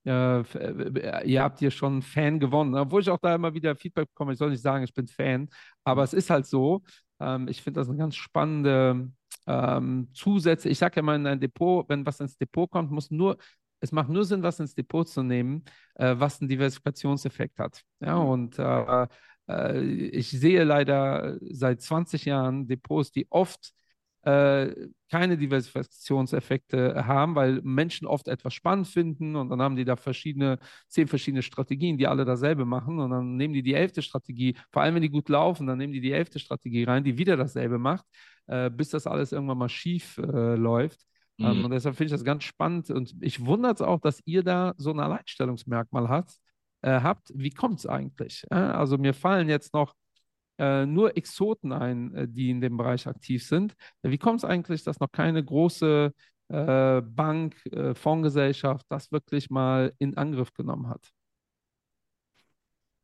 Äh, 0.05 0.39
äh, 0.41 1.27
ihr 1.27 1.43
habt 1.43 1.59
hier 1.59 1.71
schon 1.71 2.01
Fan 2.01 2.39
gewonnen, 2.39 2.75
obwohl 2.75 3.01
ich 3.01 3.09
auch 3.09 3.19
da 3.19 3.35
immer 3.35 3.53
wieder 3.53 3.75
Feedback 3.75 4.09
bekomme. 4.09 4.33
Ich 4.33 4.39
soll 4.39 4.51
nicht 4.51 4.61
sagen, 4.61 4.83
ich 4.83 4.93
bin 4.93 5.07
Fan, 5.07 5.49
aber 5.83 6.03
es 6.03 6.13
ist 6.13 6.29
halt 6.29 6.45
so. 6.45 6.83
Ähm, 7.19 7.47
ich 7.47 7.61
finde 7.61 7.79
das 7.79 7.89
eine 7.89 7.97
ganz 7.97 8.15
spannende 8.15 9.11
ähm, 9.47 10.09
Zusätze. 10.13 10.69
Ich 10.69 10.77
sage 10.79 10.97
ja 10.97 11.01
mal 11.01 11.15
in 11.15 11.27
ein 11.27 11.39
Depot, 11.39 11.87
wenn 11.89 12.05
was 12.05 12.19
ins 12.19 12.37
Depot 12.37 12.69
kommt, 12.69 12.91
muss 12.91 13.11
nur 13.11 13.37
es 13.81 13.91
macht 13.91 14.09
nur 14.09 14.25
Sinn, 14.25 14.41
was 14.41 14.59
ins 14.59 14.73
Depot 14.73 15.07
zu 15.07 15.21
nehmen, 15.21 15.63
äh, 15.95 16.15
was 16.17 16.39
einen 16.41 16.49
Diversifikationseffekt 16.49 17.59
hat. 17.59 17.81
Ja, 17.99 18.17
mhm. 18.19 18.29
und 18.29 18.59
äh, 18.59 19.07
äh, 19.47 19.81
ich 19.81 20.31
sehe 20.31 20.63
leider 20.63 21.37
seit 21.51 21.81
20 21.81 22.25
Jahren 22.25 22.67
Depots, 22.67 23.11
die 23.11 23.27
oft 23.29 23.69
äh, 23.69 23.84
keine 24.25 25.37
Diversifikationseffekte 25.37 27.05
haben, 27.05 27.35
weil 27.35 27.61
Menschen 27.61 28.07
oft 28.07 28.27
etwas 28.27 28.55
spannend 28.55 28.87
finden 28.87 29.35
und 29.35 29.49
dann 29.49 29.61
haben 29.61 29.75
die 29.75 29.85
da 29.85 29.95
verschiedene, 29.95 30.57
zehn 30.87 31.07
verschiedene 31.07 31.43
Strategien, 31.43 31.97
die 31.97 32.07
alle 32.07 32.25
dasselbe 32.25 32.65
machen 32.65 32.99
und 32.99 33.11
dann 33.11 33.35
nehmen 33.35 33.53
die 33.53 33.61
die 33.61 33.75
elfte 33.75 34.01
Strategie, 34.01 34.55
vor 34.71 34.81
allem 34.81 34.95
wenn 34.95 35.03
die 35.03 35.09
gut 35.09 35.29
laufen, 35.29 35.67
dann 35.67 35.77
nehmen 35.77 35.93
die 35.93 36.01
die 36.01 36.11
elfte 36.11 36.39
Strategie 36.39 36.85
rein, 36.85 37.03
die 37.03 37.19
wieder 37.19 37.37
dasselbe 37.37 37.77
macht, 37.77 38.05
äh, 38.47 38.71
bis 38.71 38.89
das 38.89 39.05
alles 39.05 39.31
irgendwann 39.31 39.59
mal 39.59 39.69
schief 39.69 40.17
äh, 40.17 40.55
läuft. 40.55 41.01
Ähm, 41.37 41.59
mhm. 41.59 41.65
Und 41.65 41.71
deshalb 41.71 41.95
finde 41.95 42.07
ich 42.07 42.13
das 42.13 42.25
ganz 42.25 42.43
spannend 42.43 42.89
und 42.89 43.13
ich 43.21 43.45
wundere 43.45 43.73
es 43.73 43.81
auch, 43.81 43.99
dass 43.99 44.21
ihr 44.25 44.41
da 44.41 44.73
so 44.77 44.91
ein 44.91 44.99
Alleinstellungsmerkmal 44.99 46.09
habt. 46.09 46.31
Äh, 46.81 47.01
habt. 47.01 47.31
Wie 47.35 47.51
kommt 47.51 47.79
es 47.79 47.85
eigentlich? 47.85 48.43
also 48.51 48.97
mir 48.97 49.13
fallen 49.13 49.49
jetzt 49.49 49.73
noch 49.73 49.93
äh, 50.57 50.85
nur 50.85 51.17
Exoten 51.17 51.71
ein, 51.71 52.13
äh, 52.13 52.27
die 52.27 52.49
in 52.49 52.61
dem 52.61 52.77
Bereich 52.77 53.07
aktiv 53.07 53.45
sind. 53.45 53.73
Wie 54.01 54.17
kommt 54.17 54.39
es 54.39 54.45
eigentlich, 54.45 54.83
dass 54.83 54.99
noch 54.99 55.11
keine 55.11 55.43
große 55.43 56.13
äh, 56.49 57.01
Bank, 57.01 57.55
äh, 57.71 57.95
Fondsgesellschaft 57.95 58.85
das 58.89 59.11
wirklich 59.11 59.49
mal 59.49 59.93
in 59.99 60.17
Angriff 60.17 60.53
genommen 60.53 60.89
hat? 60.89 61.11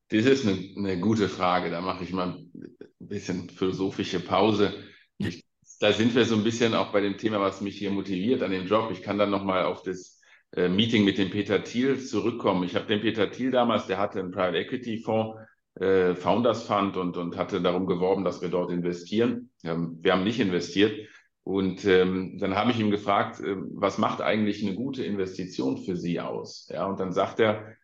Das 0.10 0.26
ist 0.26 0.46
eine, 0.46 0.58
eine 0.76 1.00
gute 1.00 1.30
Frage. 1.30 1.70
Da 1.70 1.82
mache 1.82 2.04
ich 2.04 2.12
mal 2.12 2.30
ein 2.30 2.52
bisschen 3.00 3.50
philosophische 3.50 4.20
Pause. 4.20 4.74
Ich, 5.18 5.46
da 5.80 5.94
sind 5.94 6.14
wir 6.16 6.26
so 6.26 6.36
ein 6.36 6.44
bisschen 6.44 6.74
auch 6.74 6.92
bei 6.92 7.02
dem 7.02 7.18
Thema, 7.18 7.40
was 7.40 7.62
mich 7.62 7.78
hier 7.78 7.92
motiviert 7.92 8.44
an 8.44 8.52
dem 8.52 8.68
Job. 8.68 8.92
Ich 8.92 9.02
kann 9.02 9.18
dann 9.18 9.30
nochmal 9.30 9.64
auf 9.64 9.84
das 9.84 10.20
äh, 10.52 10.68
Meeting 10.68 11.06
mit 11.06 11.18
dem 11.18 11.30
Peter 11.30 11.64
Thiel 11.64 12.00
zurückkommen. 12.00 12.64
Ich 12.64 12.76
habe 12.76 12.88
den 12.88 13.00
Peter 13.00 13.32
Thiel 13.32 13.52
damals, 13.52 13.88
der 13.88 13.98
hatte 13.98 14.20
einen 14.20 14.32
Private 14.32 14.58
Equity 14.58 15.00
Fonds, 15.00 15.40
äh, 15.76 16.16
Founders 16.16 16.64
Fund 16.64 16.98
und, 16.98 17.18
und 17.18 17.38
hatte 17.38 17.62
darum 17.62 17.86
geworben, 17.86 18.24
dass 18.24 18.42
wir 18.42 18.50
dort 18.50 18.72
investieren. 18.72 19.52
Ähm, 19.64 19.98
wir 20.02 20.14
haben 20.14 20.24
nicht 20.24 20.40
investiert. 20.40 21.08
Und 21.44 21.86
ähm, 21.86 22.38
dann 22.40 22.56
habe 22.56 22.72
ich 22.72 22.80
ihm 22.80 22.92
gefragt, 22.92 23.40
äh, 23.40 23.56
was 23.74 23.98
macht 23.98 24.22
eigentlich 24.22 24.64
eine 24.64 24.76
gute 24.76 25.04
Investition 25.04 25.78
für 25.78 25.96
Sie 25.96 26.20
aus? 26.20 26.68
Ja, 26.70 26.86
und 26.86 27.00
dann 27.00 27.14
sagt 27.14 27.40
er, 27.40 27.76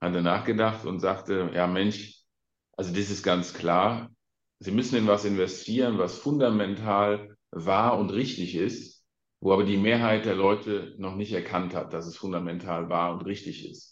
hat 0.00 0.14
er 0.14 0.22
nachgedacht 0.22 0.84
und 0.84 1.00
sagte, 1.00 1.50
ja 1.54 1.66
Mensch, 1.66 2.22
also 2.76 2.92
das 2.94 3.10
ist 3.10 3.22
ganz 3.22 3.54
klar, 3.54 4.10
Sie 4.60 4.70
müssen 4.70 4.96
in 4.96 5.08
was 5.08 5.24
investieren, 5.24 5.98
was 5.98 6.18
fundamental 6.18 7.36
wahr 7.50 7.98
und 7.98 8.10
richtig 8.10 8.54
ist, 8.54 9.04
wo 9.40 9.52
aber 9.52 9.64
die 9.64 9.76
Mehrheit 9.76 10.24
der 10.24 10.36
Leute 10.36 10.94
noch 10.98 11.16
nicht 11.16 11.32
erkannt 11.32 11.74
hat, 11.74 11.92
dass 11.92 12.06
es 12.06 12.16
fundamental 12.16 12.88
wahr 12.88 13.12
und 13.14 13.22
richtig 13.22 13.68
ist. 13.68 13.91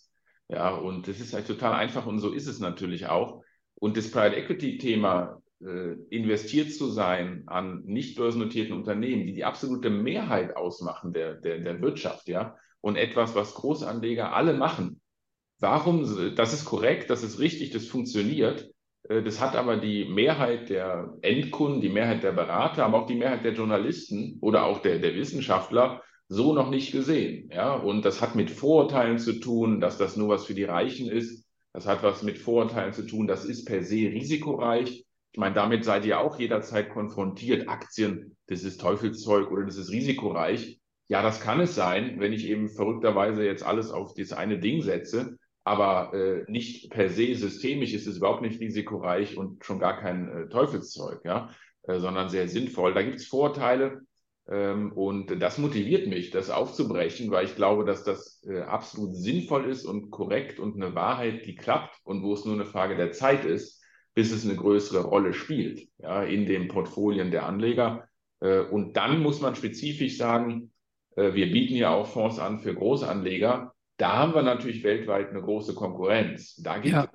Ja, 0.50 0.74
und 0.74 1.06
das 1.06 1.20
ist 1.20 1.32
halt 1.32 1.46
total 1.46 1.74
einfach 1.74 2.06
und 2.06 2.18
so 2.18 2.32
ist 2.32 2.48
es 2.48 2.58
natürlich 2.58 3.06
auch. 3.06 3.42
Und 3.76 3.96
das 3.96 4.10
Private 4.10 4.36
Equity 4.36 4.78
Thema, 4.78 5.40
äh, 5.62 5.92
investiert 6.10 6.72
zu 6.72 6.88
sein 6.88 7.44
an 7.46 7.82
nicht 7.84 8.16
börsennotierten 8.16 8.74
Unternehmen, 8.74 9.26
die 9.26 9.34
die 9.34 9.44
absolute 9.44 9.90
Mehrheit 9.90 10.56
ausmachen 10.56 11.12
der, 11.12 11.34
der, 11.34 11.58
der 11.58 11.80
Wirtschaft, 11.80 12.28
ja, 12.28 12.56
und 12.80 12.96
etwas, 12.96 13.34
was 13.34 13.54
Großanleger 13.54 14.34
alle 14.34 14.54
machen. 14.54 15.00
Warum, 15.60 16.34
das 16.34 16.52
ist 16.54 16.64
korrekt, 16.64 17.10
das 17.10 17.22
ist 17.22 17.38
richtig, 17.38 17.70
das 17.70 17.86
funktioniert. 17.86 18.70
Äh, 19.08 19.22
das 19.22 19.40
hat 19.40 19.54
aber 19.54 19.76
die 19.76 20.06
Mehrheit 20.06 20.68
der 20.68 21.14
Endkunden, 21.22 21.80
die 21.80 21.90
Mehrheit 21.90 22.24
der 22.24 22.32
Berater, 22.32 22.86
aber 22.86 23.02
auch 23.02 23.06
die 23.06 23.14
Mehrheit 23.14 23.44
der 23.44 23.52
Journalisten 23.52 24.38
oder 24.40 24.64
auch 24.64 24.80
der, 24.82 24.98
der 24.98 25.14
Wissenschaftler 25.14 26.02
so 26.30 26.52
noch 26.52 26.70
nicht 26.70 26.92
gesehen. 26.92 27.50
Ja? 27.52 27.74
Und 27.74 28.04
das 28.04 28.22
hat 28.22 28.36
mit 28.36 28.50
Vorurteilen 28.50 29.18
zu 29.18 29.40
tun, 29.40 29.80
dass 29.80 29.98
das 29.98 30.16
nur 30.16 30.28
was 30.28 30.46
für 30.46 30.54
die 30.54 30.64
Reichen 30.64 31.10
ist. 31.10 31.44
Das 31.72 31.86
hat 31.86 32.02
was 32.02 32.22
mit 32.22 32.38
Vorurteilen 32.38 32.92
zu 32.92 33.04
tun, 33.04 33.26
das 33.26 33.44
ist 33.44 33.66
per 33.66 33.82
se 33.82 33.96
risikoreich. 33.96 35.04
Ich 35.32 35.38
meine, 35.38 35.54
damit 35.54 35.84
seid 35.84 36.04
ihr 36.04 36.18
auch 36.18 36.38
jederzeit 36.38 36.90
konfrontiert. 36.90 37.68
Aktien, 37.68 38.36
das 38.46 38.62
ist 38.62 38.80
Teufelszeug 38.80 39.50
oder 39.50 39.64
das 39.64 39.76
ist 39.76 39.90
risikoreich. 39.90 40.80
Ja, 41.08 41.22
das 41.22 41.40
kann 41.40 41.60
es 41.60 41.74
sein, 41.74 42.20
wenn 42.20 42.32
ich 42.32 42.46
eben 42.46 42.68
verrückterweise 42.68 43.44
jetzt 43.44 43.64
alles 43.64 43.90
auf 43.90 44.14
das 44.14 44.32
eine 44.32 44.60
Ding 44.60 44.82
setze, 44.82 45.36
aber 45.64 46.14
äh, 46.14 46.44
nicht 46.48 46.90
per 46.90 47.08
se 47.08 47.34
systemisch 47.34 47.92
ist 47.92 48.06
es 48.06 48.18
überhaupt 48.18 48.42
nicht 48.42 48.60
risikoreich 48.60 49.36
und 49.36 49.64
schon 49.64 49.80
gar 49.80 49.98
kein 50.00 50.28
äh, 50.28 50.48
Teufelszeug, 50.48 51.24
ja, 51.24 51.50
äh, 51.82 51.98
sondern 51.98 52.28
sehr 52.28 52.46
sinnvoll. 52.46 52.94
Da 52.94 53.02
gibt 53.02 53.16
es 53.16 53.26
Vorteile, 53.26 54.02
und 54.56 55.40
das 55.40 55.58
motiviert 55.58 56.08
mich, 56.08 56.30
das 56.30 56.50
aufzubrechen, 56.50 57.30
weil 57.30 57.44
ich 57.44 57.54
glaube, 57.54 57.84
dass 57.84 58.02
das 58.02 58.42
äh, 58.44 58.62
absolut 58.62 59.14
sinnvoll 59.14 59.66
ist 59.66 59.84
und 59.84 60.10
korrekt 60.10 60.58
und 60.58 60.74
eine 60.74 60.94
Wahrheit, 60.96 61.46
die 61.46 61.54
klappt 61.54 62.00
und 62.02 62.24
wo 62.24 62.34
es 62.34 62.44
nur 62.44 62.54
eine 62.54 62.64
Frage 62.64 62.96
der 62.96 63.12
Zeit 63.12 63.44
ist, 63.44 63.80
bis 64.12 64.32
es 64.32 64.44
eine 64.44 64.56
größere 64.56 65.04
Rolle 65.04 65.34
spielt, 65.34 65.86
ja, 65.98 66.24
in 66.24 66.46
den 66.46 66.66
Portfolien 66.66 67.30
der 67.30 67.46
Anleger. 67.46 68.08
Äh, 68.40 68.62
und 68.62 68.96
dann 68.96 69.22
muss 69.22 69.40
man 69.40 69.54
spezifisch 69.54 70.16
sagen, 70.16 70.72
äh, 71.14 71.32
wir 71.34 71.52
bieten 71.52 71.76
ja 71.76 71.94
auch 71.94 72.08
Fonds 72.08 72.40
an 72.40 72.58
für 72.58 72.74
Großanleger. 72.74 73.72
Da 73.98 74.16
haben 74.16 74.34
wir 74.34 74.42
natürlich 74.42 74.82
weltweit 74.82 75.30
eine 75.30 75.42
große 75.42 75.74
Konkurrenz. 75.74 76.56
Da 76.56 76.78
gibt 76.78 76.94
ja. 76.94 77.04
es 77.04 77.10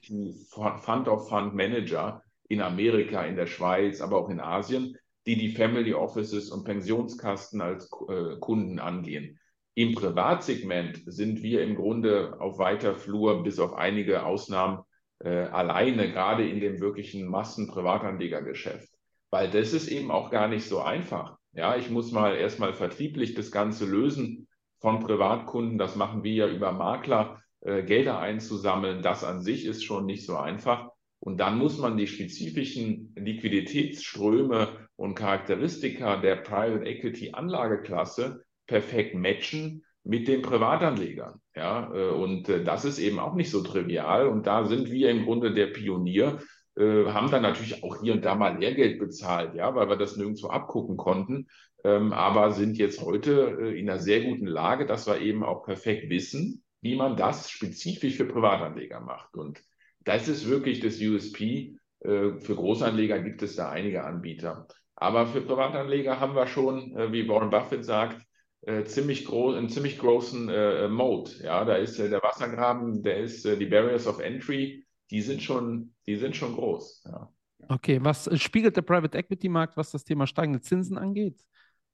viele 0.00 0.34
Fund-of-Fund-Manager 0.50 2.22
in 2.48 2.60
Amerika, 2.60 3.24
in 3.24 3.34
der 3.34 3.46
Schweiz, 3.46 4.00
aber 4.00 4.18
auch 4.18 4.28
in 4.28 4.38
Asien, 4.38 4.96
die 5.26 5.36
die 5.36 5.54
Family 5.54 5.94
Offices 5.94 6.50
und 6.50 6.64
Pensionskasten 6.64 7.60
als 7.60 7.90
äh, 8.08 8.36
Kunden 8.40 8.78
angehen. 8.78 9.38
Im 9.74 9.94
Privatsegment 9.94 11.00
sind 11.06 11.42
wir 11.42 11.62
im 11.62 11.76
Grunde 11.76 12.36
auf 12.40 12.58
weiter 12.58 12.94
Flur, 12.94 13.42
bis 13.42 13.58
auf 13.58 13.72
einige 13.74 14.24
Ausnahmen, 14.26 14.82
äh, 15.20 15.28
alleine, 15.28 16.10
gerade 16.10 16.46
in 16.46 16.60
dem 16.60 16.80
wirklichen 16.80 17.26
Massen-Privatanlegergeschäft. 17.26 18.92
Weil 19.30 19.50
das 19.50 19.72
ist 19.72 19.88
eben 19.88 20.10
auch 20.10 20.30
gar 20.30 20.48
nicht 20.48 20.66
so 20.66 20.80
einfach. 20.80 21.38
Ja, 21.52 21.76
ich 21.76 21.90
muss 21.90 22.12
mal 22.12 22.36
erstmal 22.36 22.74
vertrieblich 22.74 23.34
das 23.34 23.50
Ganze 23.50 23.86
lösen 23.86 24.48
von 24.80 25.00
Privatkunden. 25.00 25.78
Das 25.78 25.96
machen 25.96 26.22
wir 26.22 26.32
ja 26.32 26.48
über 26.48 26.72
Makler, 26.72 27.40
äh, 27.60 27.82
Gelder 27.82 28.18
einzusammeln. 28.18 29.02
Das 29.02 29.24
an 29.24 29.40
sich 29.40 29.64
ist 29.64 29.84
schon 29.84 30.04
nicht 30.04 30.26
so 30.26 30.36
einfach. 30.36 30.90
Und 31.24 31.38
dann 31.38 31.56
muss 31.56 31.78
man 31.78 31.96
die 31.96 32.08
spezifischen 32.08 33.14
Liquiditätsströme 33.14 34.88
und 34.96 35.14
Charakteristika 35.14 36.16
der 36.16 36.34
Private 36.34 36.84
Equity 36.84 37.30
Anlageklasse 37.32 38.42
perfekt 38.66 39.14
matchen 39.14 39.84
mit 40.02 40.26
den 40.26 40.42
Privatanlegern. 40.42 41.40
Ja, 41.54 41.94
äh, 41.94 42.08
und 42.08 42.48
äh, 42.48 42.64
das 42.64 42.84
ist 42.84 42.98
eben 42.98 43.20
auch 43.20 43.34
nicht 43.34 43.52
so 43.52 43.62
trivial. 43.62 44.26
Und 44.26 44.48
da 44.48 44.64
sind 44.64 44.90
wir 44.90 45.10
im 45.10 45.24
Grunde 45.24 45.54
der 45.54 45.68
Pionier, 45.68 46.40
äh, 46.76 47.04
haben 47.04 47.30
dann 47.30 47.42
natürlich 47.42 47.84
auch 47.84 48.02
hier 48.02 48.14
und 48.14 48.24
da 48.24 48.34
mal 48.34 48.58
Lehrgeld 48.58 48.98
bezahlt, 48.98 49.54
ja, 49.54 49.76
weil 49.76 49.88
wir 49.88 49.96
das 49.96 50.16
nirgendwo 50.16 50.48
abgucken 50.48 50.96
konnten. 50.96 51.46
Ähm, 51.84 52.12
aber 52.12 52.50
sind 52.50 52.78
jetzt 52.78 53.00
heute 53.00 53.32
in 53.76 53.88
einer 53.88 54.00
sehr 54.00 54.24
guten 54.24 54.46
Lage, 54.48 54.86
dass 54.86 55.06
wir 55.06 55.20
eben 55.20 55.44
auch 55.44 55.62
perfekt 55.62 56.10
wissen, 56.10 56.64
wie 56.80 56.96
man 56.96 57.16
das 57.16 57.48
spezifisch 57.48 58.16
für 58.16 58.26
Privatanleger 58.26 59.00
macht. 59.00 59.36
Und 59.36 59.62
das 60.04 60.28
ist 60.28 60.48
wirklich 60.48 60.80
das 60.80 61.00
USP. 61.00 61.76
Äh, 62.00 62.38
für 62.38 62.54
Großanleger 62.54 63.20
gibt 63.20 63.42
es 63.42 63.56
da 63.56 63.70
einige 63.70 64.04
Anbieter. 64.04 64.66
Aber 64.94 65.26
für 65.26 65.40
Privatanleger 65.40 66.20
haben 66.20 66.34
wir 66.34 66.46
schon, 66.46 66.96
äh, 66.96 67.12
wie 67.12 67.28
Warren 67.28 67.50
Buffett 67.50 67.84
sagt, 67.84 68.24
äh, 68.62 68.84
ziemlich 68.84 69.24
groß, 69.24 69.56
einen 69.56 69.68
ziemlich 69.68 69.98
großen 69.98 70.48
äh, 70.48 70.88
Mode. 70.88 71.30
Ja, 71.42 71.64
da 71.64 71.76
ist 71.76 71.98
der 71.98 72.22
Wassergraben, 72.22 73.02
der 73.02 73.18
ist 73.18 73.44
die 73.44 73.66
Barriers 73.66 74.06
of 74.06 74.20
Entry, 74.20 74.86
die 75.10 75.20
sind 75.20 75.42
schon, 75.42 75.94
die 76.06 76.16
sind 76.16 76.36
schon 76.36 76.54
groß. 76.54 77.04
Ja. 77.06 77.28
Okay, 77.68 77.98
was 78.02 78.28
spiegelt 78.40 78.76
der 78.76 78.82
Private 78.82 79.16
Equity 79.18 79.48
Markt, 79.48 79.76
was 79.76 79.90
das 79.90 80.04
Thema 80.04 80.26
steigende 80.26 80.60
Zinsen 80.60 80.98
angeht? 80.98 81.44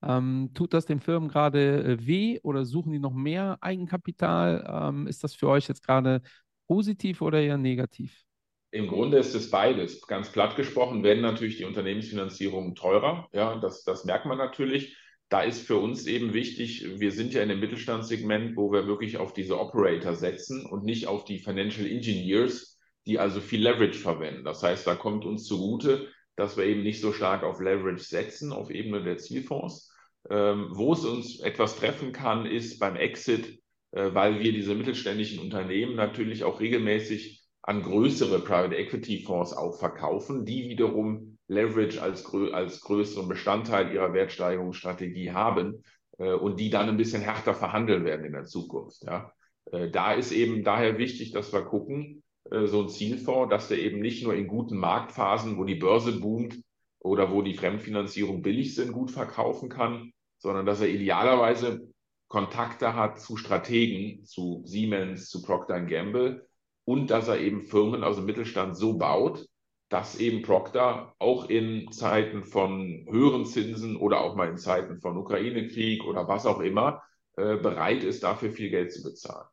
Ähm, 0.02 0.50
tut 0.54 0.74
das 0.74 0.86
den 0.86 1.00
Firmen 1.00 1.28
gerade 1.28 2.06
weh 2.06 2.38
oder 2.42 2.64
suchen 2.64 2.92
die 2.92 2.98
noch 2.98 3.12
mehr 3.12 3.58
Eigenkapital? 3.60 4.64
Ähm, 4.68 5.06
ist 5.06 5.24
das 5.24 5.34
für 5.34 5.48
euch 5.48 5.68
jetzt 5.68 5.84
gerade 5.84 6.22
Positiv 6.68 7.22
oder 7.22 7.40
eher 7.40 7.56
negativ? 7.56 8.24
Im 8.70 8.86
Grunde 8.86 9.16
ist 9.18 9.34
es 9.34 9.50
beides. 9.50 10.06
Ganz 10.06 10.30
platt 10.30 10.54
gesprochen 10.54 11.02
werden 11.02 11.22
natürlich 11.22 11.56
die 11.56 11.64
Unternehmensfinanzierungen 11.64 12.74
teurer. 12.74 13.26
Ja, 13.32 13.56
das, 13.56 13.82
das 13.82 14.04
merkt 14.04 14.26
man 14.26 14.36
natürlich. 14.36 14.96
Da 15.30 15.42
ist 15.42 15.66
für 15.66 15.76
uns 15.76 16.06
eben 16.06 16.34
wichtig, 16.34 16.86
wir 17.00 17.10
sind 17.12 17.32
ja 17.32 17.42
in 17.42 17.48
dem 17.48 17.60
Mittelstandssegment, 17.60 18.56
wo 18.56 18.70
wir 18.70 18.86
wirklich 18.86 19.16
auf 19.16 19.32
diese 19.32 19.58
Operator 19.58 20.14
setzen 20.14 20.66
und 20.66 20.84
nicht 20.84 21.06
auf 21.06 21.24
die 21.24 21.38
Financial 21.38 21.86
Engineers, 21.86 22.78
die 23.06 23.18
also 23.18 23.40
viel 23.40 23.62
Leverage 23.62 23.98
verwenden. 23.98 24.44
Das 24.44 24.62
heißt, 24.62 24.86
da 24.86 24.94
kommt 24.94 25.24
uns 25.24 25.44
zugute, 25.44 26.08
dass 26.36 26.56
wir 26.58 26.64
eben 26.64 26.82
nicht 26.82 27.00
so 27.00 27.12
stark 27.12 27.44
auf 27.44 27.60
Leverage 27.60 28.04
setzen, 28.04 28.52
auf 28.52 28.70
Ebene 28.70 29.02
der 29.02 29.18
Zielfonds. 29.18 29.90
Ähm, 30.30 30.68
wo 30.72 30.92
es 30.92 31.04
uns 31.04 31.40
etwas 31.40 31.76
treffen 31.76 32.12
kann, 32.12 32.44
ist 32.44 32.78
beim 32.78 32.96
Exit 32.96 33.60
weil 33.90 34.40
wir 34.40 34.52
diese 34.52 34.74
mittelständischen 34.74 35.38
Unternehmen 35.38 35.96
natürlich 35.96 36.44
auch 36.44 36.60
regelmäßig 36.60 37.42
an 37.62 37.82
größere 37.82 38.40
Private 38.40 38.76
Equity 38.76 39.22
Fonds 39.24 39.52
auch 39.52 39.78
verkaufen, 39.78 40.46
die 40.46 40.68
wiederum 40.70 41.38
Leverage 41.48 42.00
als, 42.00 42.24
grö 42.24 42.50
als 42.50 42.80
größeren 42.80 43.28
Bestandteil 43.28 43.92
ihrer 43.92 44.12
Wertsteigerungsstrategie 44.12 45.32
haben 45.32 45.82
äh, 46.18 46.32
und 46.32 46.60
die 46.60 46.70
dann 46.70 46.88
ein 46.88 46.96
bisschen 46.96 47.22
härter 47.22 47.54
verhandeln 47.54 48.04
werden 48.04 48.24
in 48.24 48.32
der 48.32 48.44
Zukunft. 48.44 49.02
Ja. 49.04 49.32
Äh, 49.72 49.90
da 49.90 50.12
ist 50.12 50.32
eben 50.32 50.64
daher 50.64 50.98
wichtig, 50.98 51.32
dass 51.32 51.52
wir 51.52 51.62
gucken, 51.62 52.22
äh, 52.50 52.66
so 52.66 52.82
ein 52.82 52.88
Zielfonds, 52.88 53.50
dass 53.50 53.68
der 53.68 53.78
eben 53.78 54.00
nicht 54.00 54.24
nur 54.24 54.34
in 54.34 54.46
guten 54.46 54.78
Marktphasen, 54.78 55.58
wo 55.58 55.64
die 55.64 55.74
Börse 55.74 56.20
boomt 56.20 56.58
oder 57.00 57.32
wo 57.32 57.42
die 57.42 57.54
Fremdfinanzierung 57.54 58.42
billig 58.42 58.74
sind, 58.74 58.92
gut 58.92 59.10
verkaufen 59.10 59.68
kann, 59.68 60.12
sondern 60.38 60.66
dass 60.66 60.80
er 60.80 60.88
idealerweise 60.88 61.88
Kontakte 62.28 62.94
hat 62.94 63.20
zu 63.20 63.36
Strategen, 63.36 64.24
zu 64.24 64.62
Siemens, 64.64 65.28
zu 65.28 65.42
Procter 65.42 65.80
Gamble 65.80 66.46
und 66.84 67.10
dass 67.10 67.28
er 67.28 67.40
eben 67.40 67.62
Firmen 67.62 68.04
aus 68.04 68.16
dem 68.16 68.26
Mittelstand 68.26 68.76
so 68.76 68.96
baut, 68.98 69.46
dass 69.88 70.20
eben 70.20 70.42
Procter 70.42 71.14
auch 71.18 71.48
in 71.48 71.90
Zeiten 71.90 72.44
von 72.44 73.06
höheren 73.10 73.46
Zinsen 73.46 73.96
oder 73.96 74.20
auch 74.20 74.36
mal 74.36 74.48
in 74.48 74.58
Zeiten 74.58 75.00
von 75.00 75.16
Ukraine-Krieg 75.16 76.04
oder 76.04 76.28
was 76.28 76.44
auch 76.44 76.60
immer 76.60 77.02
äh, 77.36 77.56
bereit 77.56 78.04
ist, 78.04 78.22
dafür 78.22 78.50
viel 78.50 78.70
Geld 78.70 78.92
zu 78.92 79.02
bezahlen. 79.02 79.48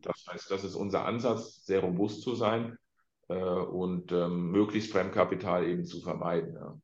Das 0.00 0.24
heißt, 0.30 0.50
das 0.50 0.64
ist 0.64 0.76
unser 0.76 1.04
Ansatz, 1.04 1.64
sehr 1.64 1.80
robust 1.80 2.22
zu 2.22 2.34
sein 2.34 2.78
äh, 3.28 3.34
und 3.34 4.12
ähm, 4.12 4.50
möglichst 4.50 4.92
Fremdkapital 4.92 5.66
eben 5.66 5.84
zu 5.84 6.00
vermeiden. 6.00 6.54
Ja. 6.54 6.78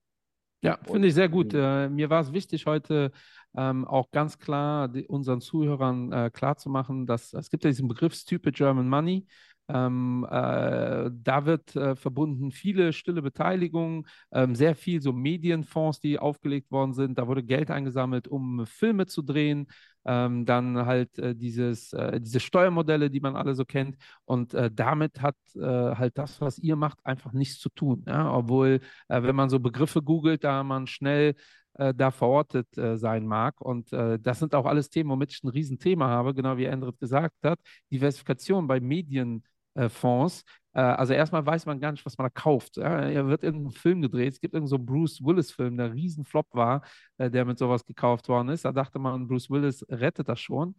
Ja, 0.62 0.78
finde 0.84 1.08
ich 1.08 1.14
sehr 1.14 1.28
gut. 1.28 1.54
Äh, 1.54 1.88
mir 1.88 2.08
war 2.08 2.20
es 2.20 2.32
wichtig, 2.32 2.66
heute 2.66 3.10
ähm, 3.56 3.84
auch 3.84 4.10
ganz 4.12 4.38
klar 4.38 4.88
die, 4.88 5.06
unseren 5.06 5.40
Zuhörern 5.40 6.12
äh, 6.12 6.30
klarzumachen, 6.32 7.06
dass 7.06 7.32
es 7.34 7.50
gibt 7.50 7.64
ja 7.64 7.70
diesen 7.70 7.88
Begriff 7.88 8.14
Stupid 8.14 8.54
German 8.54 8.88
Money. 8.88 9.26
Ähm, 9.72 10.26
äh, 10.30 11.10
da 11.10 11.46
wird 11.46 11.74
äh, 11.76 11.96
verbunden 11.96 12.50
viele 12.50 12.92
stille 12.92 13.22
Beteiligungen, 13.22 14.06
ähm, 14.30 14.54
sehr 14.54 14.76
viel 14.76 15.00
so 15.00 15.12
Medienfonds, 15.12 16.00
die 16.00 16.18
aufgelegt 16.18 16.70
worden 16.70 16.92
sind. 16.92 17.18
Da 17.18 17.26
wurde 17.26 17.42
Geld 17.42 17.70
eingesammelt, 17.70 18.28
um 18.28 18.66
Filme 18.66 19.06
zu 19.06 19.22
drehen. 19.22 19.66
Ähm, 20.04 20.44
dann 20.44 20.84
halt 20.84 21.16
äh, 21.18 21.34
dieses, 21.34 21.92
äh, 21.92 22.20
diese 22.20 22.40
Steuermodelle, 22.40 23.08
die 23.08 23.20
man 23.20 23.36
alle 23.36 23.54
so 23.54 23.64
kennt. 23.64 23.96
Und 24.24 24.52
äh, 24.52 24.70
damit 24.70 25.22
hat 25.22 25.36
äh, 25.54 25.60
halt 25.60 26.18
das, 26.18 26.40
was 26.40 26.58
ihr 26.58 26.76
macht, 26.76 26.98
einfach 27.04 27.32
nichts 27.32 27.60
zu 27.60 27.70
tun. 27.70 28.04
Ja? 28.06 28.34
Obwohl, 28.34 28.80
wenn 29.08 29.36
man 29.36 29.48
so 29.48 29.60
Begriffe 29.60 30.02
googelt, 30.02 30.44
da 30.44 30.62
man 30.64 30.86
schnell 30.86 31.34
da 31.74 32.10
verortet 32.10 32.68
sein 32.74 33.26
mag. 33.26 33.58
Und 33.62 33.92
das 33.92 34.38
sind 34.38 34.54
auch 34.54 34.66
alles 34.66 34.90
Themen, 34.90 35.08
womit 35.08 35.32
ich 35.32 35.42
ein 35.42 35.48
Riesenthema 35.48 36.06
habe, 36.06 36.34
genau 36.34 36.58
wie 36.58 36.66
Endrit 36.66 36.98
gesagt 37.00 37.36
hat. 37.42 37.58
Diversifikation 37.90 38.66
bei 38.66 38.78
Medien 38.78 39.42
Fonds. 39.88 40.44
Äh, 40.74 40.80
also 40.80 41.12
erstmal 41.12 41.44
weiß 41.44 41.66
man 41.66 41.80
gar 41.80 41.92
nicht, 41.92 42.04
was 42.04 42.16
man 42.18 42.26
da 42.26 42.30
kauft. 42.30 42.78
Er 42.78 43.26
wird 43.26 43.42
irgendein 43.42 43.72
Film 43.72 44.02
gedreht. 44.02 44.32
Es 44.32 44.40
gibt 44.40 44.54
irgendeinen 44.54 44.78
so 44.78 44.84
Bruce 44.84 45.22
Willis-Film, 45.22 45.76
der 45.76 45.86
ein 45.86 45.92
Riesenflop 45.92 46.46
war, 46.52 46.82
äh, 47.18 47.30
der 47.30 47.44
mit 47.44 47.58
sowas 47.58 47.84
gekauft 47.84 48.28
worden 48.28 48.48
ist. 48.48 48.64
Da 48.64 48.72
dachte 48.72 48.98
man, 48.98 49.26
Bruce 49.26 49.50
Willis 49.50 49.84
rettet 49.88 50.28
das 50.28 50.40
schon. 50.40 50.74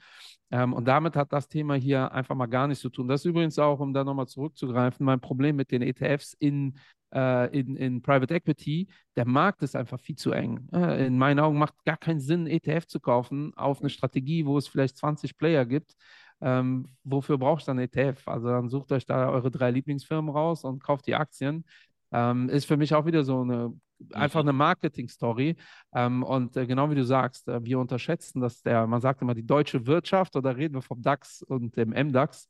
Ähm, 0.52 0.74
und 0.74 0.88
damit 0.88 1.16
hat 1.16 1.32
das 1.32 1.48
Thema 1.48 1.76
hier 1.76 2.12
einfach 2.12 2.36
mal 2.36 2.48
gar 2.48 2.68
nichts 2.68 2.82
zu 2.82 2.90
tun. 2.90 3.08
Das 3.08 3.22
ist 3.22 3.26
übrigens 3.26 3.60
auch, 3.60 3.80
um 3.80 3.94
da 3.94 4.04
nochmal 4.04 4.28
zurückzugreifen, 4.28 5.06
mein 5.06 5.20
Problem 5.20 5.56
mit 5.56 5.72
den 5.72 5.82
ETFs 5.82 6.34
in 6.40 6.76
in, 7.16 7.76
in 7.76 8.02
Private 8.02 8.34
Equity, 8.34 8.88
der 9.16 9.28
Markt 9.28 9.62
ist 9.62 9.76
einfach 9.76 10.00
viel 10.00 10.16
zu 10.16 10.32
eng. 10.32 10.68
In 10.72 11.16
meinen 11.20 11.40
Augen 11.40 11.60
macht 11.60 11.76
gar 11.86 11.98
keinen 11.98 12.20
Sinn, 12.20 12.48
ETF 12.48 12.88
zu 12.88 13.00
kaufen 13.00 13.54
auf 13.56 13.82
eine 13.82 13.92
Strategie, 13.92 14.48
wo 14.48 14.58
es 14.58 14.68
vielleicht 14.68 14.98
20 14.98 15.38
Player 15.38 15.64
gibt 15.64 15.96
ähm, 16.44 16.88
wofür 17.04 17.38
brauchst 17.38 17.68
du 17.68 17.72
dann 17.72 17.80
ETF? 17.80 18.28
Also 18.28 18.50
dann 18.50 18.70
sucht 18.70 18.92
euch 18.92 19.06
da 19.06 19.30
eure 19.30 19.50
drei 19.50 19.72
Lieblingsfirmen 19.72 20.30
raus 20.30 20.64
und 20.66 20.84
kauft 20.84 21.08
die 21.08 21.16
Aktien. 21.16 21.64
Ähm, 22.12 22.50
ist 22.50 22.66
für 22.66 22.78
mich 22.78 22.94
auch 22.94 23.06
wieder 23.06 23.24
so 23.24 23.42
eine 23.42 23.74
einfach 24.12 24.42
eine 24.42 24.54
Marketing-Story. 24.54 25.56
Ähm, 25.94 26.24
und 26.24 26.58
äh, 26.58 26.66
genau 26.66 26.90
wie 26.90 26.96
du 26.96 27.06
sagst, 27.06 27.48
äh, 27.48 27.64
wir 27.64 27.80
unterschätzen, 27.80 28.42
dass 28.42 28.62
der, 28.62 28.88
man 28.88 29.02
sagt 29.02 29.22
immer 29.22 29.34
die 29.34 29.46
deutsche 29.46 29.86
Wirtschaft 29.88 30.36
oder 30.36 30.58
reden 30.58 30.76
wir 30.76 30.82
vom 30.82 31.02
DAX 31.02 31.42
und 31.44 31.78
dem 31.78 31.90
MDAX. 31.92 32.50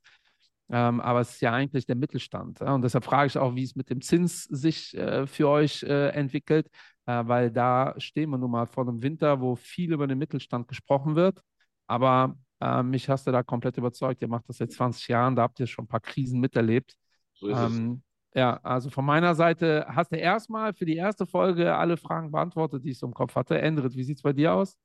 Ähm, 0.70 1.02
aber 1.02 1.22
es 1.22 1.32
ist 1.36 1.42
ja 1.42 1.54
eigentlich 1.54 1.86
der 1.86 1.96
Mittelstand. 1.96 2.60
Ja? 2.60 2.74
Und 2.74 2.82
deshalb 2.84 3.04
frage 3.04 3.28
ich 3.28 3.38
auch, 3.38 3.54
wie 3.56 3.64
es 3.64 3.76
mit 3.76 3.90
dem 3.90 4.02
Zins 4.02 4.46
sich 4.46 4.98
äh, 4.98 5.28
für 5.28 5.50
euch 5.50 5.84
äh, 5.84 6.10
entwickelt, 6.10 6.68
äh, 7.06 7.24
weil 7.26 7.52
da 7.52 7.94
stehen 7.98 8.30
wir 8.32 8.38
nun 8.38 8.52
mal 8.52 8.66
vor 8.66 8.88
einem 8.88 9.04
Winter, 9.04 9.40
wo 9.42 9.56
viel 9.56 9.94
über 9.94 10.08
den 10.08 10.18
Mittelstand 10.18 10.68
gesprochen 10.68 11.16
wird. 11.16 11.42
Aber 11.88 12.36
ähm, 12.64 12.92
mich 12.92 13.10
hast 13.10 13.28
du 13.28 13.32
da 13.32 13.44
komplett 13.44 13.78
überzeugt. 13.78 14.22
Ihr 14.22 14.28
macht 14.30 14.48
das 14.48 14.58
seit 14.58 14.72
20 14.72 15.08
Jahren, 15.10 15.36
da 15.36 15.42
habt 15.44 15.60
ihr 15.60 15.68
schon 15.68 15.86
ein 15.86 15.90
paar 15.90 16.00
Krisen 16.00 16.40
miterlebt. 16.40 16.96
So 17.34 17.48
ist 17.48 17.60
ähm, 17.60 18.02
es. 18.34 18.40
Ja, 18.40 18.60
also 18.64 18.90
von 18.90 19.06
meiner 19.06 19.36
Seite 19.36 19.86
hast 19.90 20.12
du 20.12 20.16
erstmal 20.16 20.74
für 20.74 20.86
die 20.86 20.96
erste 20.96 21.28
Folge 21.28 21.76
alle 21.76 21.98
Fragen 21.98 22.32
beantwortet, 22.32 22.84
die 22.84 22.92
ich 22.92 23.00
so 23.00 23.06
im 23.06 23.14
Kopf 23.14 23.36
hatte. 23.36 23.60
Endrit, 23.60 23.96
wie 23.96 24.04
sieht 24.04 24.18
es 24.18 24.24
bei 24.24 24.34
dir 24.34 24.54
aus? 24.54 24.78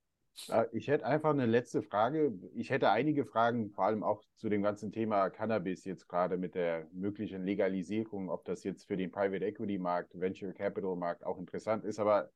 Äh, 0.48 0.66
ich 0.72 0.88
hätte 0.88 1.06
einfach 1.06 1.30
eine 1.30 1.46
letzte 1.46 1.82
Frage. 1.82 2.32
Ich 2.54 2.70
hätte 2.70 2.90
einige 2.90 3.24
Fragen, 3.24 3.70
vor 3.70 3.84
allem 3.84 4.02
auch 4.02 4.22
zu 4.36 4.48
dem 4.48 4.62
ganzen 4.62 4.92
Thema 4.92 5.30
Cannabis 5.30 5.84
jetzt 5.84 6.08
gerade 6.08 6.36
mit 6.36 6.54
der 6.54 6.88
möglichen 6.92 7.44
Legalisierung, 7.44 8.28
ob 8.28 8.44
das 8.44 8.64
jetzt 8.64 8.86
für 8.86 8.96
den 8.96 9.10
Private 9.10 9.44
Equity 9.44 9.78
Markt, 9.78 10.18
Venture 10.18 10.52
Capital 10.52 10.96
Markt 10.96 11.24
auch 11.24 11.38
interessant 11.38 11.84
ist. 11.84 11.98
Aber 11.98 12.30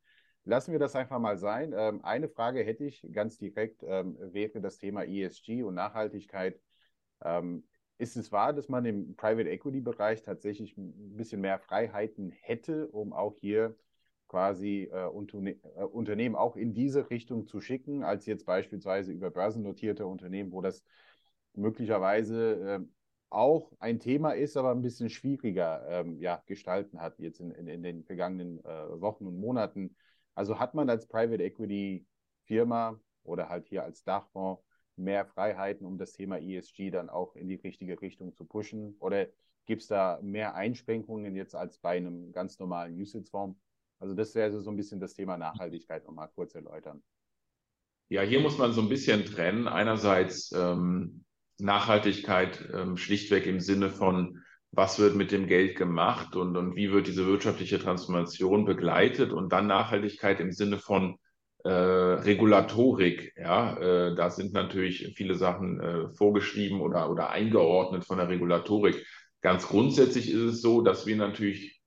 Lassen 0.45 0.73
wir 0.73 0.79
das 0.79 0.97
einfach 0.97 1.19
mal 1.21 1.39
sein. 1.39 1.73
Ähm, 1.77 2.05
eine 2.05 2.29
Frage 2.29 2.65
hätte 2.65 2.85
ich 2.85 3.07
ganz 3.13 3.39
direkt, 3.39 3.83
ähm, 3.87 4.17
wäre 4.21 4.61
das 4.61 4.79
Thema 4.79 5.05
ESG 5.05 5.63
und 5.63 5.75
Nachhaltigkeit. 5.75 6.61
Ähm, 7.23 7.65
ist 7.99 8.17
es 8.17 8.33
wahr, 8.33 8.53
dass 8.53 8.69
man 8.69 8.85
im 8.85 9.15
Private 9.15 9.49
Equity 9.49 9.81
Bereich 9.81 10.23
tatsächlich 10.23 10.77
ein 10.77 11.17
bisschen 11.17 11.41
mehr 11.41 11.61
Freiheiten 11.61 12.31
hätte, 12.33 12.89
um 12.89 13.13
auch 13.13 13.37
hier 13.39 13.77
quasi 14.27 14.89
äh, 14.91 15.05
Unterne 15.07 15.53
äh, 15.77 15.85
Unternehmen 15.85 16.35
auch 16.35 16.57
in 16.57 16.75
diese 16.75 17.11
Richtung 17.11 17.47
zu 17.47 17.61
schicken, 17.61 18.03
als 18.03 18.27
jetzt 18.27 18.45
beispielsweise 18.47 19.13
über 19.13 19.31
börsennotierte 19.31 20.07
Unternehmen, 20.07 20.51
wo 20.51 20.61
das 20.63 20.83
möglicherweise 21.55 22.81
äh, 22.81 22.87
auch 23.31 23.73
ein 23.79 24.01
Thema 24.01 24.33
ist, 24.33 24.57
aber 24.57 24.73
ein 24.73 24.83
bisschen 24.83 25.11
schwieriger 25.11 25.87
ähm, 25.89 26.19
ja, 26.19 26.43
gestalten 26.47 27.01
hat 27.01 27.19
jetzt 27.19 27.41
in, 27.41 27.51
in, 27.53 27.69
in 27.69 27.83
den 27.83 28.05
vergangenen 28.05 28.65
äh, 28.65 29.01
Wochen 29.01 29.27
und 29.27 29.39
Monaten. 29.39 29.95
Also 30.35 30.59
hat 30.59 30.75
man 30.75 30.89
als 30.89 31.07
Private 31.07 31.43
Equity 31.43 32.07
Firma 32.45 32.99
oder 33.25 33.49
halt 33.49 33.67
hier 33.67 33.85
als 33.85 34.05
Dachfonds 34.05 34.63
mehr 34.97 35.25
Freiheiten, 35.25 35.87
um 35.87 35.99
das 35.99 36.13
Thema 36.13 36.39
ESG 36.39 36.91
dann 36.91 37.09
auch 37.09 37.37
in 37.37 37.49
die 37.49 37.57
richtige 37.57 38.01
Richtung 38.01 38.35
zu 38.35 38.45
pushen? 38.45 38.97
Oder 38.99 39.27
gibt 39.67 39.83
es 39.83 39.89
da 39.89 40.19
mehr 40.23 40.55
Einschränkungen 40.55 41.35
jetzt 41.37 41.55
als 41.55 41.79
bei 41.79 41.97
einem 41.97 42.33
ganz 42.33 42.59
normalen 42.59 42.99
Usage-Fonds? 43.01 43.61
Also 44.01 44.15
das 44.15 44.35
wäre 44.35 44.61
so 44.61 44.71
ein 44.71 44.77
bisschen 44.77 45.01
das 45.01 45.15
Thema 45.15 45.37
Nachhaltigkeit 45.37 46.05
nochmal 46.05 46.29
kurz 46.35 46.55
erläutern. 46.55 47.03
Ja, 48.09 48.23
hier 48.23 48.41
muss 48.41 48.59
man 48.59 48.73
so 48.73 48.83
ein 48.83 48.89
bisschen 48.89 49.25
trennen. 49.25 49.69
Einerseits 49.69 50.53
ähm, 50.53 51.25
Nachhaltigkeit 51.59 52.69
ähm, 52.75 52.97
schlichtweg 52.97 53.47
im 53.47 53.61
Sinne 53.61 53.91
von 53.91 54.42
was 54.73 54.99
wird 54.99 55.15
mit 55.15 55.31
dem 55.33 55.47
Geld 55.47 55.77
gemacht 55.77 56.35
und, 56.35 56.57
und 56.57 56.77
wie 56.77 56.91
wird 56.91 57.07
diese 57.07 57.27
wirtschaftliche 57.27 57.79
Transformation 57.79 58.65
begleitet 58.65 59.33
und 59.33 59.53
dann 59.53 59.67
Nachhaltigkeit 59.67 60.41
im 60.41 60.51
Sinne 60.51 60.79
von 60.79 61.19
äh, 61.65 61.71
Regulatorik. 61.71 63.35
Ja, 63.37 63.77
äh, 63.77 64.15
da 64.15 64.31
sind 64.31 64.55
natürlich 64.55 65.13
viele 65.15 65.35
Sachen 65.35 65.79
äh, 65.81 66.09
vorgeschrieben 66.15 66.81
oder, 66.81 67.11
oder 67.11 67.29
eingeordnet 67.31 68.07
von 68.07 68.17
der 68.19 68.31
Regulatorik. 68.31 69.05
Ganz 69.43 69.69
grundsätzlich 69.69 70.31
ist 70.31 70.41
es 70.41 70.63
so, 70.63 70.81
dass 70.81 71.05
wir 71.07 71.17
natürlich 71.17 71.83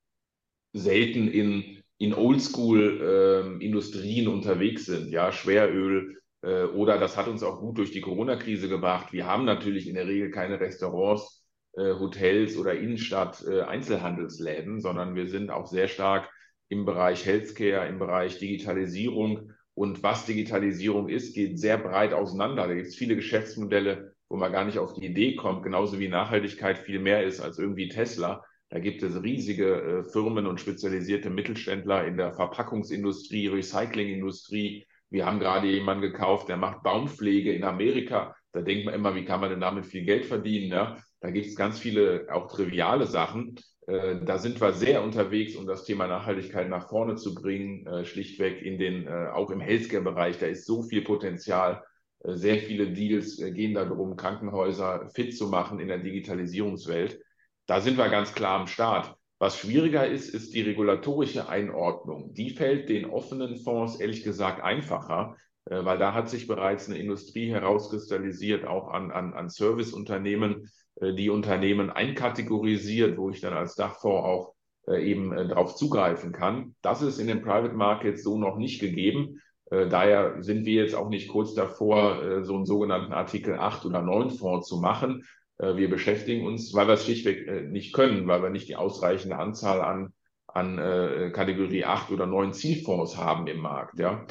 selten 0.73 1.27
in, 1.27 1.81
in 1.97 2.13
Oldschool-Industrien 2.13 4.27
ähm, 4.27 4.33
unterwegs 4.33 4.85
sind. 4.85 5.09
Ja, 5.09 5.31
Schweröl, 5.31 6.19
äh, 6.43 6.65
oder 6.65 6.99
das 6.99 7.17
hat 7.17 7.27
uns 7.27 7.41
auch 7.41 7.59
gut 7.59 7.79
durch 7.79 7.89
die 7.91 8.01
Corona-Krise 8.01 8.69
gebracht. 8.69 9.11
Wir 9.11 9.25
haben 9.25 9.45
natürlich 9.45 9.87
in 9.87 9.95
der 9.95 10.07
Regel 10.07 10.29
keine 10.29 10.59
Restaurants 10.59 11.44
Hotels 11.77 12.57
oder 12.57 12.73
Innenstadt 12.73 13.43
äh, 13.47 13.61
Einzelhandelsläden, 13.61 14.79
sondern 14.79 15.15
wir 15.15 15.27
sind 15.27 15.51
auch 15.51 15.67
sehr 15.67 15.87
stark 15.87 16.29
im 16.69 16.85
Bereich 16.85 17.25
Healthcare, 17.25 17.87
im 17.87 17.99
Bereich 17.99 18.39
Digitalisierung. 18.39 19.51
Und 19.73 20.03
was 20.03 20.25
Digitalisierung 20.25 21.09
ist, 21.09 21.35
geht 21.35 21.59
sehr 21.59 21.77
breit 21.77 22.13
auseinander. 22.13 22.67
Da 22.67 22.73
gibt 22.73 22.87
es 22.87 22.95
viele 22.95 23.15
Geschäftsmodelle, 23.15 24.13
wo 24.29 24.37
man 24.37 24.51
gar 24.51 24.65
nicht 24.65 24.79
auf 24.79 24.93
die 24.93 25.05
Idee 25.05 25.35
kommt, 25.35 25.63
genauso 25.63 25.99
wie 25.99 26.07
Nachhaltigkeit 26.07 26.77
viel 26.77 26.99
mehr 26.99 27.23
ist 27.23 27.41
als 27.41 27.59
irgendwie 27.59 27.89
Tesla. 27.89 28.43
Da 28.69 28.79
gibt 28.79 29.03
es 29.03 29.21
riesige 29.21 29.81
äh, 29.81 30.03
Firmen 30.03 30.47
und 30.47 30.59
spezialisierte 30.59 31.29
Mittelständler 31.29 32.05
in 32.07 32.17
der 32.17 32.33
Verpackungsindustrie, 32.33 33.47
Recyclingindustrie. 33.47 34.85
Wir 35.09 35.25
haben 35.25 35.39
gerade 35.39 35.67
jemanden 35.67 36.01
gekauft, 36.01 36.49
der 36.49 36.57
macht 36.57 36.83
Baumpflege 36.83 37.53
in 37.53 37.63
Amerika. 37.63 38.35
Da 38.53 38.61
denkt 38.61 38.85
man 38.85 38.93
immer, 38.93 39.13
wie 39.15 39.25
kann 39.25 39.41
man 39.41 39.49
denn 39.49 39.59
damit 39.59 39.85
viel 39.85 40.03
Geld 40.03 40.25
verdienen? 40.25 40.71
Ja? 40.71 40.97
Da 41.25 41.31
gibt 41.31 41.47
es 41.47 41.55
ganz 41.55 41.79
viele 41.79 42.27
auch 42.31 42.45
triviale 42.45 43.07
Sachen. 43.07 43.55
Äh, 43.87 44.17
da 44.23 44.37
sind 44.37 44.61
wir 44.61 44.73
sehr 44.73 45.01
unterwegs, 45.01 45.55
um 45.55 45.65
das 45.65 45.83
Thema 45.83 46.05
Nachhaltigkeit 46.05 46.69
nach 46.69 46.87
vorne 46.87 47.15
zu 47.15 47.33
bringen, 47.33 47.87
äh, 47.87 48.05
schlichtweg 48.05 48.61
in 48.61 48.77
den, 48.77 49.07
äh, 49.07 49.29
auch 49.33 49.49
im 49.49 49.59
Healthcare-Bereich. 49.59 50.37
Da 50.37 50.45
ist 50.45 50.67
so 50.67 50.83
viel 50.83 51.01
Potenzial. 51.01 51.83
Sehr 52.23 52.59
viele 52.59 52.91
Deals 52.91 53.37
gehen 53.37 53.73
darum, 53.73 54.15
Krankenhäuser 54.15 55.09
fit 55.15 55.35
zu 55.35 55.47
machen 55.47 55.79
in 55.79 55.87
der 55.87 55.97
Digitalisierungswelt. 55.97 57.19
Da 57.65 57.81
sind 57.81 57.97
wir 57.97 58.09
ganz 58.09 58.33
klar 58.35 58.59
am 58.59 58.67
Start. 58.67 59.15
Was 59.39 59.57
schwieriger 59.57 60.07
ist, 60.07 60.29
ist 60.29 60.53
die 60.53 60.61
regulatorische 60.61 61.49
Einordnung. 61.49 62.33
Die 62.33 62.51
fällt 62.51 62.89
den 62.89 63.05
offenen 63.05 63.57
Fonds 63.57 63.99
ehrlich 63.99 64.23
gesagt 64.23 64.63
einfacher, 64.63 65.37
weil 65.65 65.99
da 65.99 66.13
hat 66.15 66.29
sich 66.29 66.47
bereits 66.47 66.87
eine 66.87 66.97
Industrie 66.97 67.51
herauskristallisiert, 67.51 68.65
auch 68.65 68.87
an, 68.87 69.11
an, 69.11 69.33
an 69.33 69.49
Serviceunternehmen, 69.49 70.71
die 71.01 71.29
Unternehmen 71.29 71.89
einkategorisiert, 71.89 73.17
wo 73.17 73.29
ich 73.29 73.41
dann 73.41 73.53
als 73.53 73.75
Dachfonds 73.75 74.25
auch 74.25 74.55
äh, 74.87 75.03
eben 75.03 75.33
äh, 75.33 75.47
darauf 75.47 75.75
zugreifen 75.75 76.31
kann. 76.31 76.75
Das 76.81 77.01
ist 77.01 77.19
in 77.19 77.27
den 77.27 77.41
Private 77.41 77.73
Markets 77.73 78.23
so 78.23 78.37
noch 78.37 78.57
nicht 78.57 78.79
gegeben. 78.79 79.41
Daher 79.67 80.43
sind 80.43 80.63
wir 80.65 80.83
jetzt 80.83 80.93
auch 80.93 81.09
nicht 81.09 81.27
kurz 81.27 81.55
davor, 81.55 82.43
so 82.43 82.53
einen 82.53 82.67
sogenannten 82.67 83.13
Artikel 83.13 83.55
8 83.55 83.83
oder 83.87 84.03
9 84.03 84.29
Fonds 84.29 84.67
zu 84.67 84.79
machen. 84.79 85.25
Wir 85.57 85.89
beschäftigen 85.89 86.45
uns, 86.45 86.71
weil 86.75 86.85
wir 86.85 86.93
es 86.93 87.03
schlichtweg 87.03 87.71
nicht 87.71 87.91
können, 87.91 88.27
weil 88.27 88.43
wir 88.43 88.51
nicht 88.51 88.69
die 88.69 88.75
ausreichende 88.75 89.37
Anzahl 89.37 89.81
an, 89.81 90.13
an 90.45 91.31
Kategorie 91.33 91.83
8 91.83 92.11
oder 92.11 92.27
9 92.27 92.53
Zielfonds 92.53 93.17
haben 93.17 93.47
im 93.47 93.57
Markt. 93.57 93.97
Ja. 93.97 94.27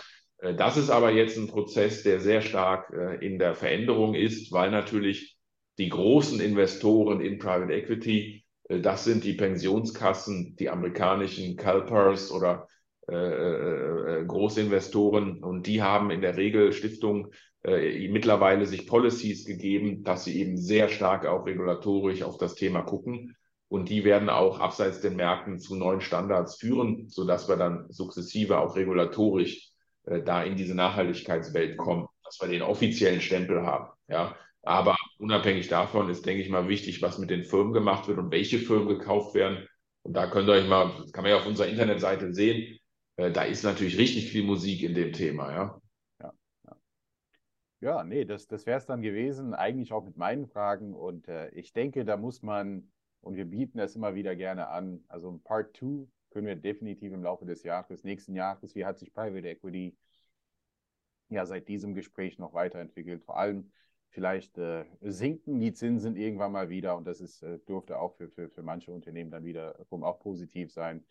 Das 0.56 0.76
ist 0.76 0.88
aber 0.88 1.10
jetzt 1.10 1.36
ein 1.36 1.48
Prozess, 1.48 2.04
der 2.04 2.20
sehr 2.20 2.40
stark 2.40 2.92
in 3.20 3.40
der 3.40 3.56
Veränderung 3.56 4.14
ist, 4.14 4.52
weil 4.52 4.70
natürlich 4.70 5.33
die 5.78 5.88
großen 5.88 6.40
Investoren 6.40 7.20
in 7.20 7.38
Private 7.38 7.72
Equity, 7.72 8.44
äh, 8.68 8.80
das 8.80 9.04
sind 9.04 9.24
die 9.24 9.34
Pensionskassen, 9.34 10.56
die 10.56 10.70
amerikanischen 10.70 11.56
CalPERS 11.56 12.30
oder 12.32 12.68
äh, 13.06 13.14
äh, 13.14 14.20
äh, 14.20 14.24
Großinvestoren 14.24 15.44
und 15.44 15.66
die 15.66 15.82
haben 15.82 16.10
in 16.10 16.22
der 16.22 16.38
Regel 16.38 16.72
Stiftungen, 16.72 17.32
äh, 17.62 18.08
mittlerweile 18.08 18.64
sich 18.64 18.86
Policies 18.86 19.44
gegeben, 19.44 20.04
dass 20.04 20.24
sie 20.24 20.40
eben 20.40 20.56
sehr 20.56 20.88
stark 20.88 21.26
auch 21.26 21.44
regulatorisch 21.44 22.22
auf 22.22 22.38
das 22.38 22.54
Thema 22.54 22.80
gucken. 22.82 23.36
Und 23.68 23.90
die 23.90 24.04
werden 24.04 24.30
auch 24.30 24.60
abseits 24.60 25.00
den 25.00 25.16
Märkten 25.16 25.58
zu 25.58 25.74
neuen 25.74 26.00
Standards 26.00 26.56
führen, 26.56 27.08
sodass 27.08 27.48
wir 27.48 27.56
dann 27.56 27.86
sukzessive 27.90 28.58
auch 28.58 28.76
regulatorisch 28.76 29.70
äh, 30.04 30.22
da 30.22 30.42
in 30.42 30.56
diese 30.56 30.74
Nachhaltigkeitswelt 30.74 31.76
kommen, 31.76 32.06
dass 32.24 32.40
wir 32.40 32.48
den 32.48 32.62
offiziellen 32.62 33.20
Stempel 33.20 33.66
haben. 33.66 33.88
Ja, 34.08 34.34
aber 34.64 34.96
unabhängig 35.18 35.68
davon 35.68 36.08
ist, 36.08 36.26
denke 36.26 36.42
ich 36.42 36.48
mal, 36.48 36.68
wichtig, 36.68 37.02
was 37.02 37.18
mit 37.18 37.30
den 37.30 37.44
Firmen 37.44 37.72
gemacht 37.72 38.08
wird 38.08 38.18
und 38.18 38.30
welche 38.30 38.58
Firmen 38.58 38.88
gekauft 38.88 39.34
werden. 39.34 39.66
Und 40.02 40.14
da 40.14 40.26
könnt 40.26 40.48
ihr 40.48 40.54
euch 40.54 40.68
mal, 40.68 40.92
das 41.00 41.12
kann 41.12 41.22
man 41.22 41.30
ja 41.32 41.38
auf 41.38 41.46
unserer 41.46 41.68
Internetseite 41.68 42.32
sehen, 42.32 42.78
äh, 43.16 43.30
da 43.30 43.42
ist 43.44 43.62
natürlich 43.62 43.98
richtig 43.98 44.30
viel 44.30 44.44
Musik 44.44 44.82
in 44.82 44.94
dem 44.94 45.12
Thema, 45.12 45.52
ja. 45.52 45.80
Ja, 46.20 46.32
ja. 46.66 46.76
ja 47.80 48.04
nee, 48.04 48.24
das, 48.24 48.46
das 48.46 48.66
wäre 48.66 48.78
es 48.78 48.86
dann 48.86 49.02
gewesen, 49.02 49.54
eigentlich 49.54 49.92
auch 49.92 50.04
mit 50.04 50.16
meinen 50.16 50.46
Fragen. 50.46 50.94
Und 50.94 51.28
äh, 51.28 51.50
ich 51.50 51.72
denke, 51.72 52.04
da 52.04 52.16
muss 52.16 52.42
man, 52.42 52.90
und 53.20 53.36
wir 53.36 53.44
bieten 53.44 53.78
das 53.78 53.96
immer 53.96 54.14
wieder 54.14 54.34
gerne 54.36 54.68
an, 54.68 55.04
also 55.08 55.30
ein 55.30 55.42
Part 55.42 55.76
2 55.76 56.06
können 56.30 56.46
wir 56.48 56.56
definitiv 56.56 57.12
im 57.12 57.22
Laufe 57.22 57.46
des 57.46 57.62
Jahres, 57.62 58.02
nächsten 58.02 58.34
Jahres, 58.34 58.74
wie 58.74 58.84
hat 58.84 58.98
sich 58.98 59.14
Private 59.14 59.48
Equity 59.48 59.96
ja 61.28 61.46
seit 61.46 61.68
diesem 61.68 61.94
Gespräch 61.94 62.38
noch 62.38 62.54
weiterentwickelt. 62.54 63.24
Vor 63.24 63.38
allem 63.38 63.70
vielleicht 64.14 64.56
äh, 64.58 64.84
sinken 65.00 65.58
die 65.58 65.72
Zinsen 65.72 66.16
irgendwann 66.16 66.52
mal 66.52 66.68
wieder 66.68 66.96
und 66.96 67.04
das 67.06 67.20
ist, 67.20 67.42
äh, 67.42 67.58
dürfte 67.68 67.98
auch 67.98 68.14
für, 68.14 68.28
für, 68.30 68.48
für 68.48 68.62
manche 68.62 68.92
Unternehmen 68.92 69.30
dann 69.30 69.44
wiederum 69.44 70.04
auch 70.04 70.20
positiv 70.20 70.72
sein. 70.72 71.04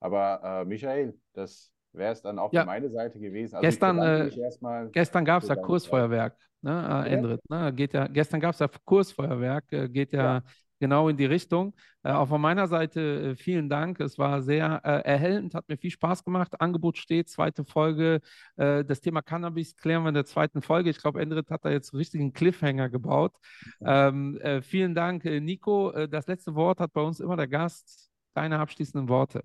Aber 0.00 0.40
äh, 0.44 0.64
Michael, 0.66 1.18
das 1.32 1.72
wäre 1.92 2.12
es 2.12 2.20
dann 2.20 2.38
auch 2.38 2.52
ja. 2.52 2.60
für 2.60 2.66
meine 2.66 2.90
Seite 2.90 3.18
gewesen. 3.18 3.56
Also 3.56 3.66
gestern 3.66 3.98
äh, 3.98 4.90
gestern 4.92 5.24
gab 5.24 5.42
es 5.42 5.48
ja 5.48 5.56
Kursfeuerwerk, 5.56 6.36
ne, 6.60 7.04
äh, 7.06 7.14
Endrit, 7.14 7.40
ne? 7.48 7.72
Geht 7.72 7.94
ja, 7.94 8.06
gestern 8.06 8.40
gab 8.40 8.52
es 8.52 8.60
ja 8.60 8.68
Kursfeuerwerk, 8.84 9.72
äh, 9.72 9.88
geht 9.88 10.12
ja, 10.12 10.22
ja, 10.22 10.42
genau 10.82 11.08
in 11.08 11.16
die 11.16 11.26
Richtung. 11.26 11.74
Äh, 12.02 12.10
auch 12.10 12.28
von 12.28 12.40
meiner 12.40 12.66
Seite 12.66 13.00
äh, 13.00 13.36
vielen 13.36 13.68
Dank. 13.68 14.00
Es 14.00 14.18
war 14.18 14.42
sehr 14.42 14.80
äh, 14.84 15.08
erhellend, 15.08 15.54
hat 15.54 15.68
mir 15.68 15.78
viel 15.78 15.92
Spaß 15.92 16.24
gemacht. 16.24 16.60
Angebot 16.60 16.98
steht, 16.98 17.28
zweite 17.28 17.64
Folge. 17.64 18.20
Äh, 18.56 18.84
das 18.84 19.00
Thema 19.00 19.22
Cannabis 19.22 19.76
klären 19.76 20.02
wir 20.02 20.08
in 20.08 20.16
der 20.16 20.24
zweiten 20.24 20.60
Folge. 20.60 20.90
Ich 20.90 20.98
glaube, 20.98 21.22
Endrit 21.22 21.50
hat 21.50 21.64
da 21.64 21.70
jetzt 21.70 21.94
einen 21.94 21.98
richtigen 21.98 22.32
Cliffhanger 22.32 22.88
gebaut. 22.90 23.36
Ähm, 23.80 24.36
äh, 24.38 24.60
vielen 24.60 24.96
Dank, 24.96 25.24
äh, 25.24 25.38
Nico. 25.38 25.92
das 26.08 26.26
letzte 26.26 26.56
Wort 26.56 26.80
hat 26.80 26.92
bei 26.92 27.00
uns 27.00 27.20
immer 27.20 27.36
der 27.36 27.48
Gast. 27.48 28.10
Deine 28.34 28.58
abschließenden 28.58 29.08
Worte. 29.08 29.44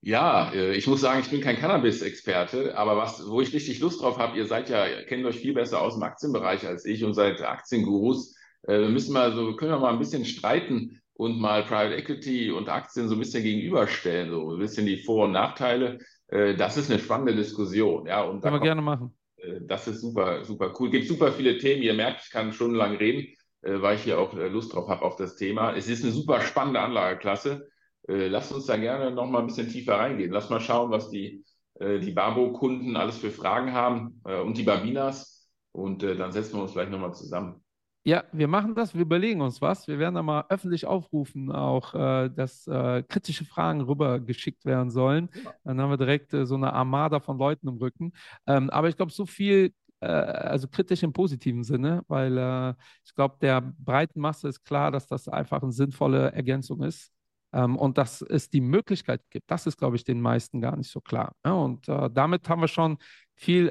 Ja, 0.00 0.52
ich 0.52 0.86
muss 0.86 1.00
sagen, 1.00 1.20
ich 1.20 1.30
bin 1.30 1.40
kein 1.40 1.56
Cannabis-Experte, 1.56 2.76
aber 2.76 2.96
was, 2.96 3.26
wo 3.26 3.40
ich 3.40 3.52
richtig 3.52 3.80
Lust 3.80 4.02
drauf 4.02 4.18
habe, 4.18 4.36
ihr 4.36 4.46
seid 4.46 4.68
ja, 4.68 4.86
kennt 5.04 5.24
euch 5.24 5.38
viel 5.40 5.54
besser 5.54 5.80
aus 5.80 5.94
dem 5.94 6.02
Aktienbereich 6.02 6.66
als 6.66 6.84
ich 6.84 7.02
und 7.04 7.14
seid 7.14 7.42
Aktiengurus 7.42 8.34
äh, 8.66 8.80
wir 8.80 8.88
müssen 8.88 9.12
mal 9.12 9.32
so, 9.34 9.54
können 9.56 9.72
wir 9.72 9.78
mal 9.78 9.92
ein 9.92 9.98
bisschen 9.98 10.24
streiten 10.24 11.00
und 11.14 11.38
mal 11.38 11.62
Private 11.62 11.96
Equity 11.96 12.50
und 12.50 12.68
Aktien 12.68 13.08
so 13.08 13.14
ein 13.14 13.20
bisschen 13.20 13.42
gegenüberstellen, 13.42 14.30
so 14.30 14.52
ein 14.52 14.58
bisschen 14.58 14.86
die 14.86 15.02
Vor- 15.02 15.26
und 15.26 15.32
Nachteile. 15.32 15.98
Äh, 16.28 16.56
das 16.56 16.76
ist 16.76 16.90
eine 16.90 16.98
spannende 16.98 17.34
Diskussion, 17.34 18.06
ja. 18.06 18.22
Und 18.22 18.40
Können 18.40 18.56
wir 18.56 18.60
gerne 18.60 18.82
machen. 18.82 19.14
Äh, 19.36 19.60
das 19.62 19.86
ist 19.86 20.00
super, 20.00 20.44
super 20.44 20.72
cool. 20.78 20.90
Gibt 20.90 21.06
super 21.06 21.32
viele 21.32 21.58
Themen. 21.58 21.82
Ihr 21.82 21.94
merkt, 21.94 22.22
ich 22.24 22.30
kann 22.30 22.52
stundenlang 22.52 22.96
reden, 22.96 23.28
weil 23.62 23.96
ich 23.96 24.02
hier 24.02 24.18
auch 24.18 24.34
Lust 24.34 24.74
drauf 24.74 24.88
habe 24.88 25.02
auf 25.02 25.16
das 25.16 25.36
Thema. 25.36 25.74
Es 25.74 25.88
ist 25.88 26.02
eine 26.02 26.12
super 26.12 26.42
spannende 26.42 26.80
Anlageklasse. 26.80 27.66
Lasst 28.06 28.52
uns 28.52 28.66
da 28.66 28.76
gerne 28.76 29.10
noch 29.10 29.26
mal 29.26 29.38
ein 29.38 29.46
bisschen 29.46 29.70
tiefer 29.70 29.94
reingehen. 29.94 30.32
Lass 30.32 30.50
mal 30.50 30.60
schauen, 30.60 30.90
was 30.90 31.08
die, 31.08 31.42
die 31.80 32.10
Babo-Kunden 32.10 32.94
alles 32.96 33.16
für 33.16 33.30
Fragen 33.30 33.72
haben 33.72 34.20
und 34.22 34.58
die 34.58 34.64
Babinas. 34.64 35.48
Und 35.72 36.02
dann 36.02 36.30
setzen 36.30 36.56
wir 36.56 36.62
uns 36.64 36.74
gleich 36.74 36.90
nochmal 36.90 37.14
zusammen. 37.14 37.63
Ja, 38.06 38.24
wir 38.32 38.48
machen 38.48 38.74
das, 38.74 38.92
wir 38.94 39.00
überlegen 39.00 39.40
uns 39.40 39.62
was. 39.62 39.88
Wir 39.88 39.98
werden 39.98 40.14
da 40.14 40.22
mal 40.22 40.44
öffentlich 40.50 40.84
aufrufen, 40.84 41.50
auch, 41.50 41.94
äh, 41.94 42.28
dass 42.28 42.66
äh, 42.66 43.02
kritische 43.02 43.46
Fragen 43.46 43.80
rübergeschickt 43.80 44.66
werden 44.66 44.90
sollen. 44.90 45.30
Dann 45.64 45.80
haben 45.80 45.88
wir 45.88 45.96
direkt 45.96 46.34
äh, 46.34 46.44
so 46.44 46.54
eine 46.54 46.74
Armada 46.74 47.18
von 47.20 47.38
Leuten 47.38 47.66
im 47.66 47.78
Rücken. 47.78 48.12
Ähm, 48.46 48.68
aber 48.68 48.90
ich 48.90 48.96
glaube, 48.96 49.10
so 49.10 49.24
viel, 49.24 49.72
äh, 50.00 50.06
also 50.06 50.68
kritisch 50.68 51.02
im 51.02 51.14
positiven 51.14 51.64
Sinne, 51.64 52.02
weil 52.06 52.36
äh, 52.36 52.74
ich 53.06 53.14
glaube, 53.14 53.36
der 53.40 53.62
breiten 53.62 54.20
Masse 54.20 54.48
ist 54.48 54.62
klar, 54.64 54.90
dass 54.90 55.06
das 55.06 55.26
einfach 55.26 55.62
eine 55.62 55.72
sinnvolle 55.72 56.30
Ergänzung 56.32 56.82
ist. 56.82 57.10
Ähm, 57.54 57.78
und 57.78 57.96
dass 57.96 58.20
es 58.20 58.50
die 58.50 58.60
Möglichkeit 58.60 59.22
gibt, 59.30 59.50
das 59.50 59.66
ist, 59.66 59.78
glaube 59.78 59.96
ich, 59.96 60.04
den 60.04 60.20
meisten 60.20 60.60
gar 60.60 60.76
nicht 60.76 60.90
so 60.90 61.00
klar. 61.00 61.34
Ja, 61.42 61.52
und 61.54 61.88
äh, 61.88 62.10
damit 62.12 62.50
haben 62.50 62.60
wir 62.60 62.68
schon 62.68 62.98
viel 63.36 63.66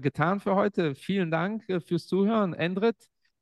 getan 0.00 0.40
für 0.40 0.54
heute. 0.54 0.94
Vielen 0.94 1.30
Dank 1.30 1.64
fürs 1.84 2.06
Zuhören. 2.06 2.54
Endrit, 2.54 2.96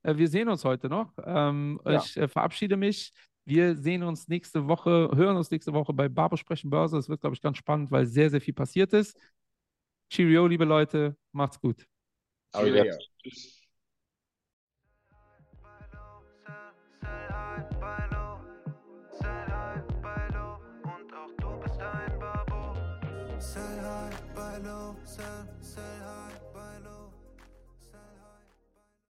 wir 0.05 0.29
sehen 0.29 0.49
uns 0.49 0.65
heute 0.65 0.89
noch. 0.89 1.13
Ähm, 1.25 1.81
ja. 1.85 1.97
Ich 1.99 2.17
äh, 2.17 2.29
verabschiede 2.29 2.77
mich. 2.77 3.13
Wir 3.47 3.77
sehen 3.77 4.03
uns 4.03 4.29
nächste 4.29 4.69
Woche, 4.69 5.11
hören 5.15 5.37
uns 5.37 5.51
nächste 5.51 5.73
Woche 5.73 5.93
bei 5.93 6.09
Barbo 6.09 6.37
Sprechen 6.37 6.71
Börse. 6.71 6.97
Das 6.97 7.09
wird, 7.09 7.21
glaube 7.21 7.35
ich, 7.35 7.43
ganz 7.43 7.59
spannend, 7.59 7.91
weil 7.91 8.07
sehr, 8.07 8.31
sehr 8.31 8.41
viel 8.41 8.55
passiert 8.55 8.93
ist. 8.93 9.19
Cheerio, 10.11 10.47
liebe 10.47 10.65
Leute. 10.65 11.17
Macht's 11.33 11.61
gut. 11.61 11.87
Cheerio. 12.55 12.95
Tschüss. 13.23 13.65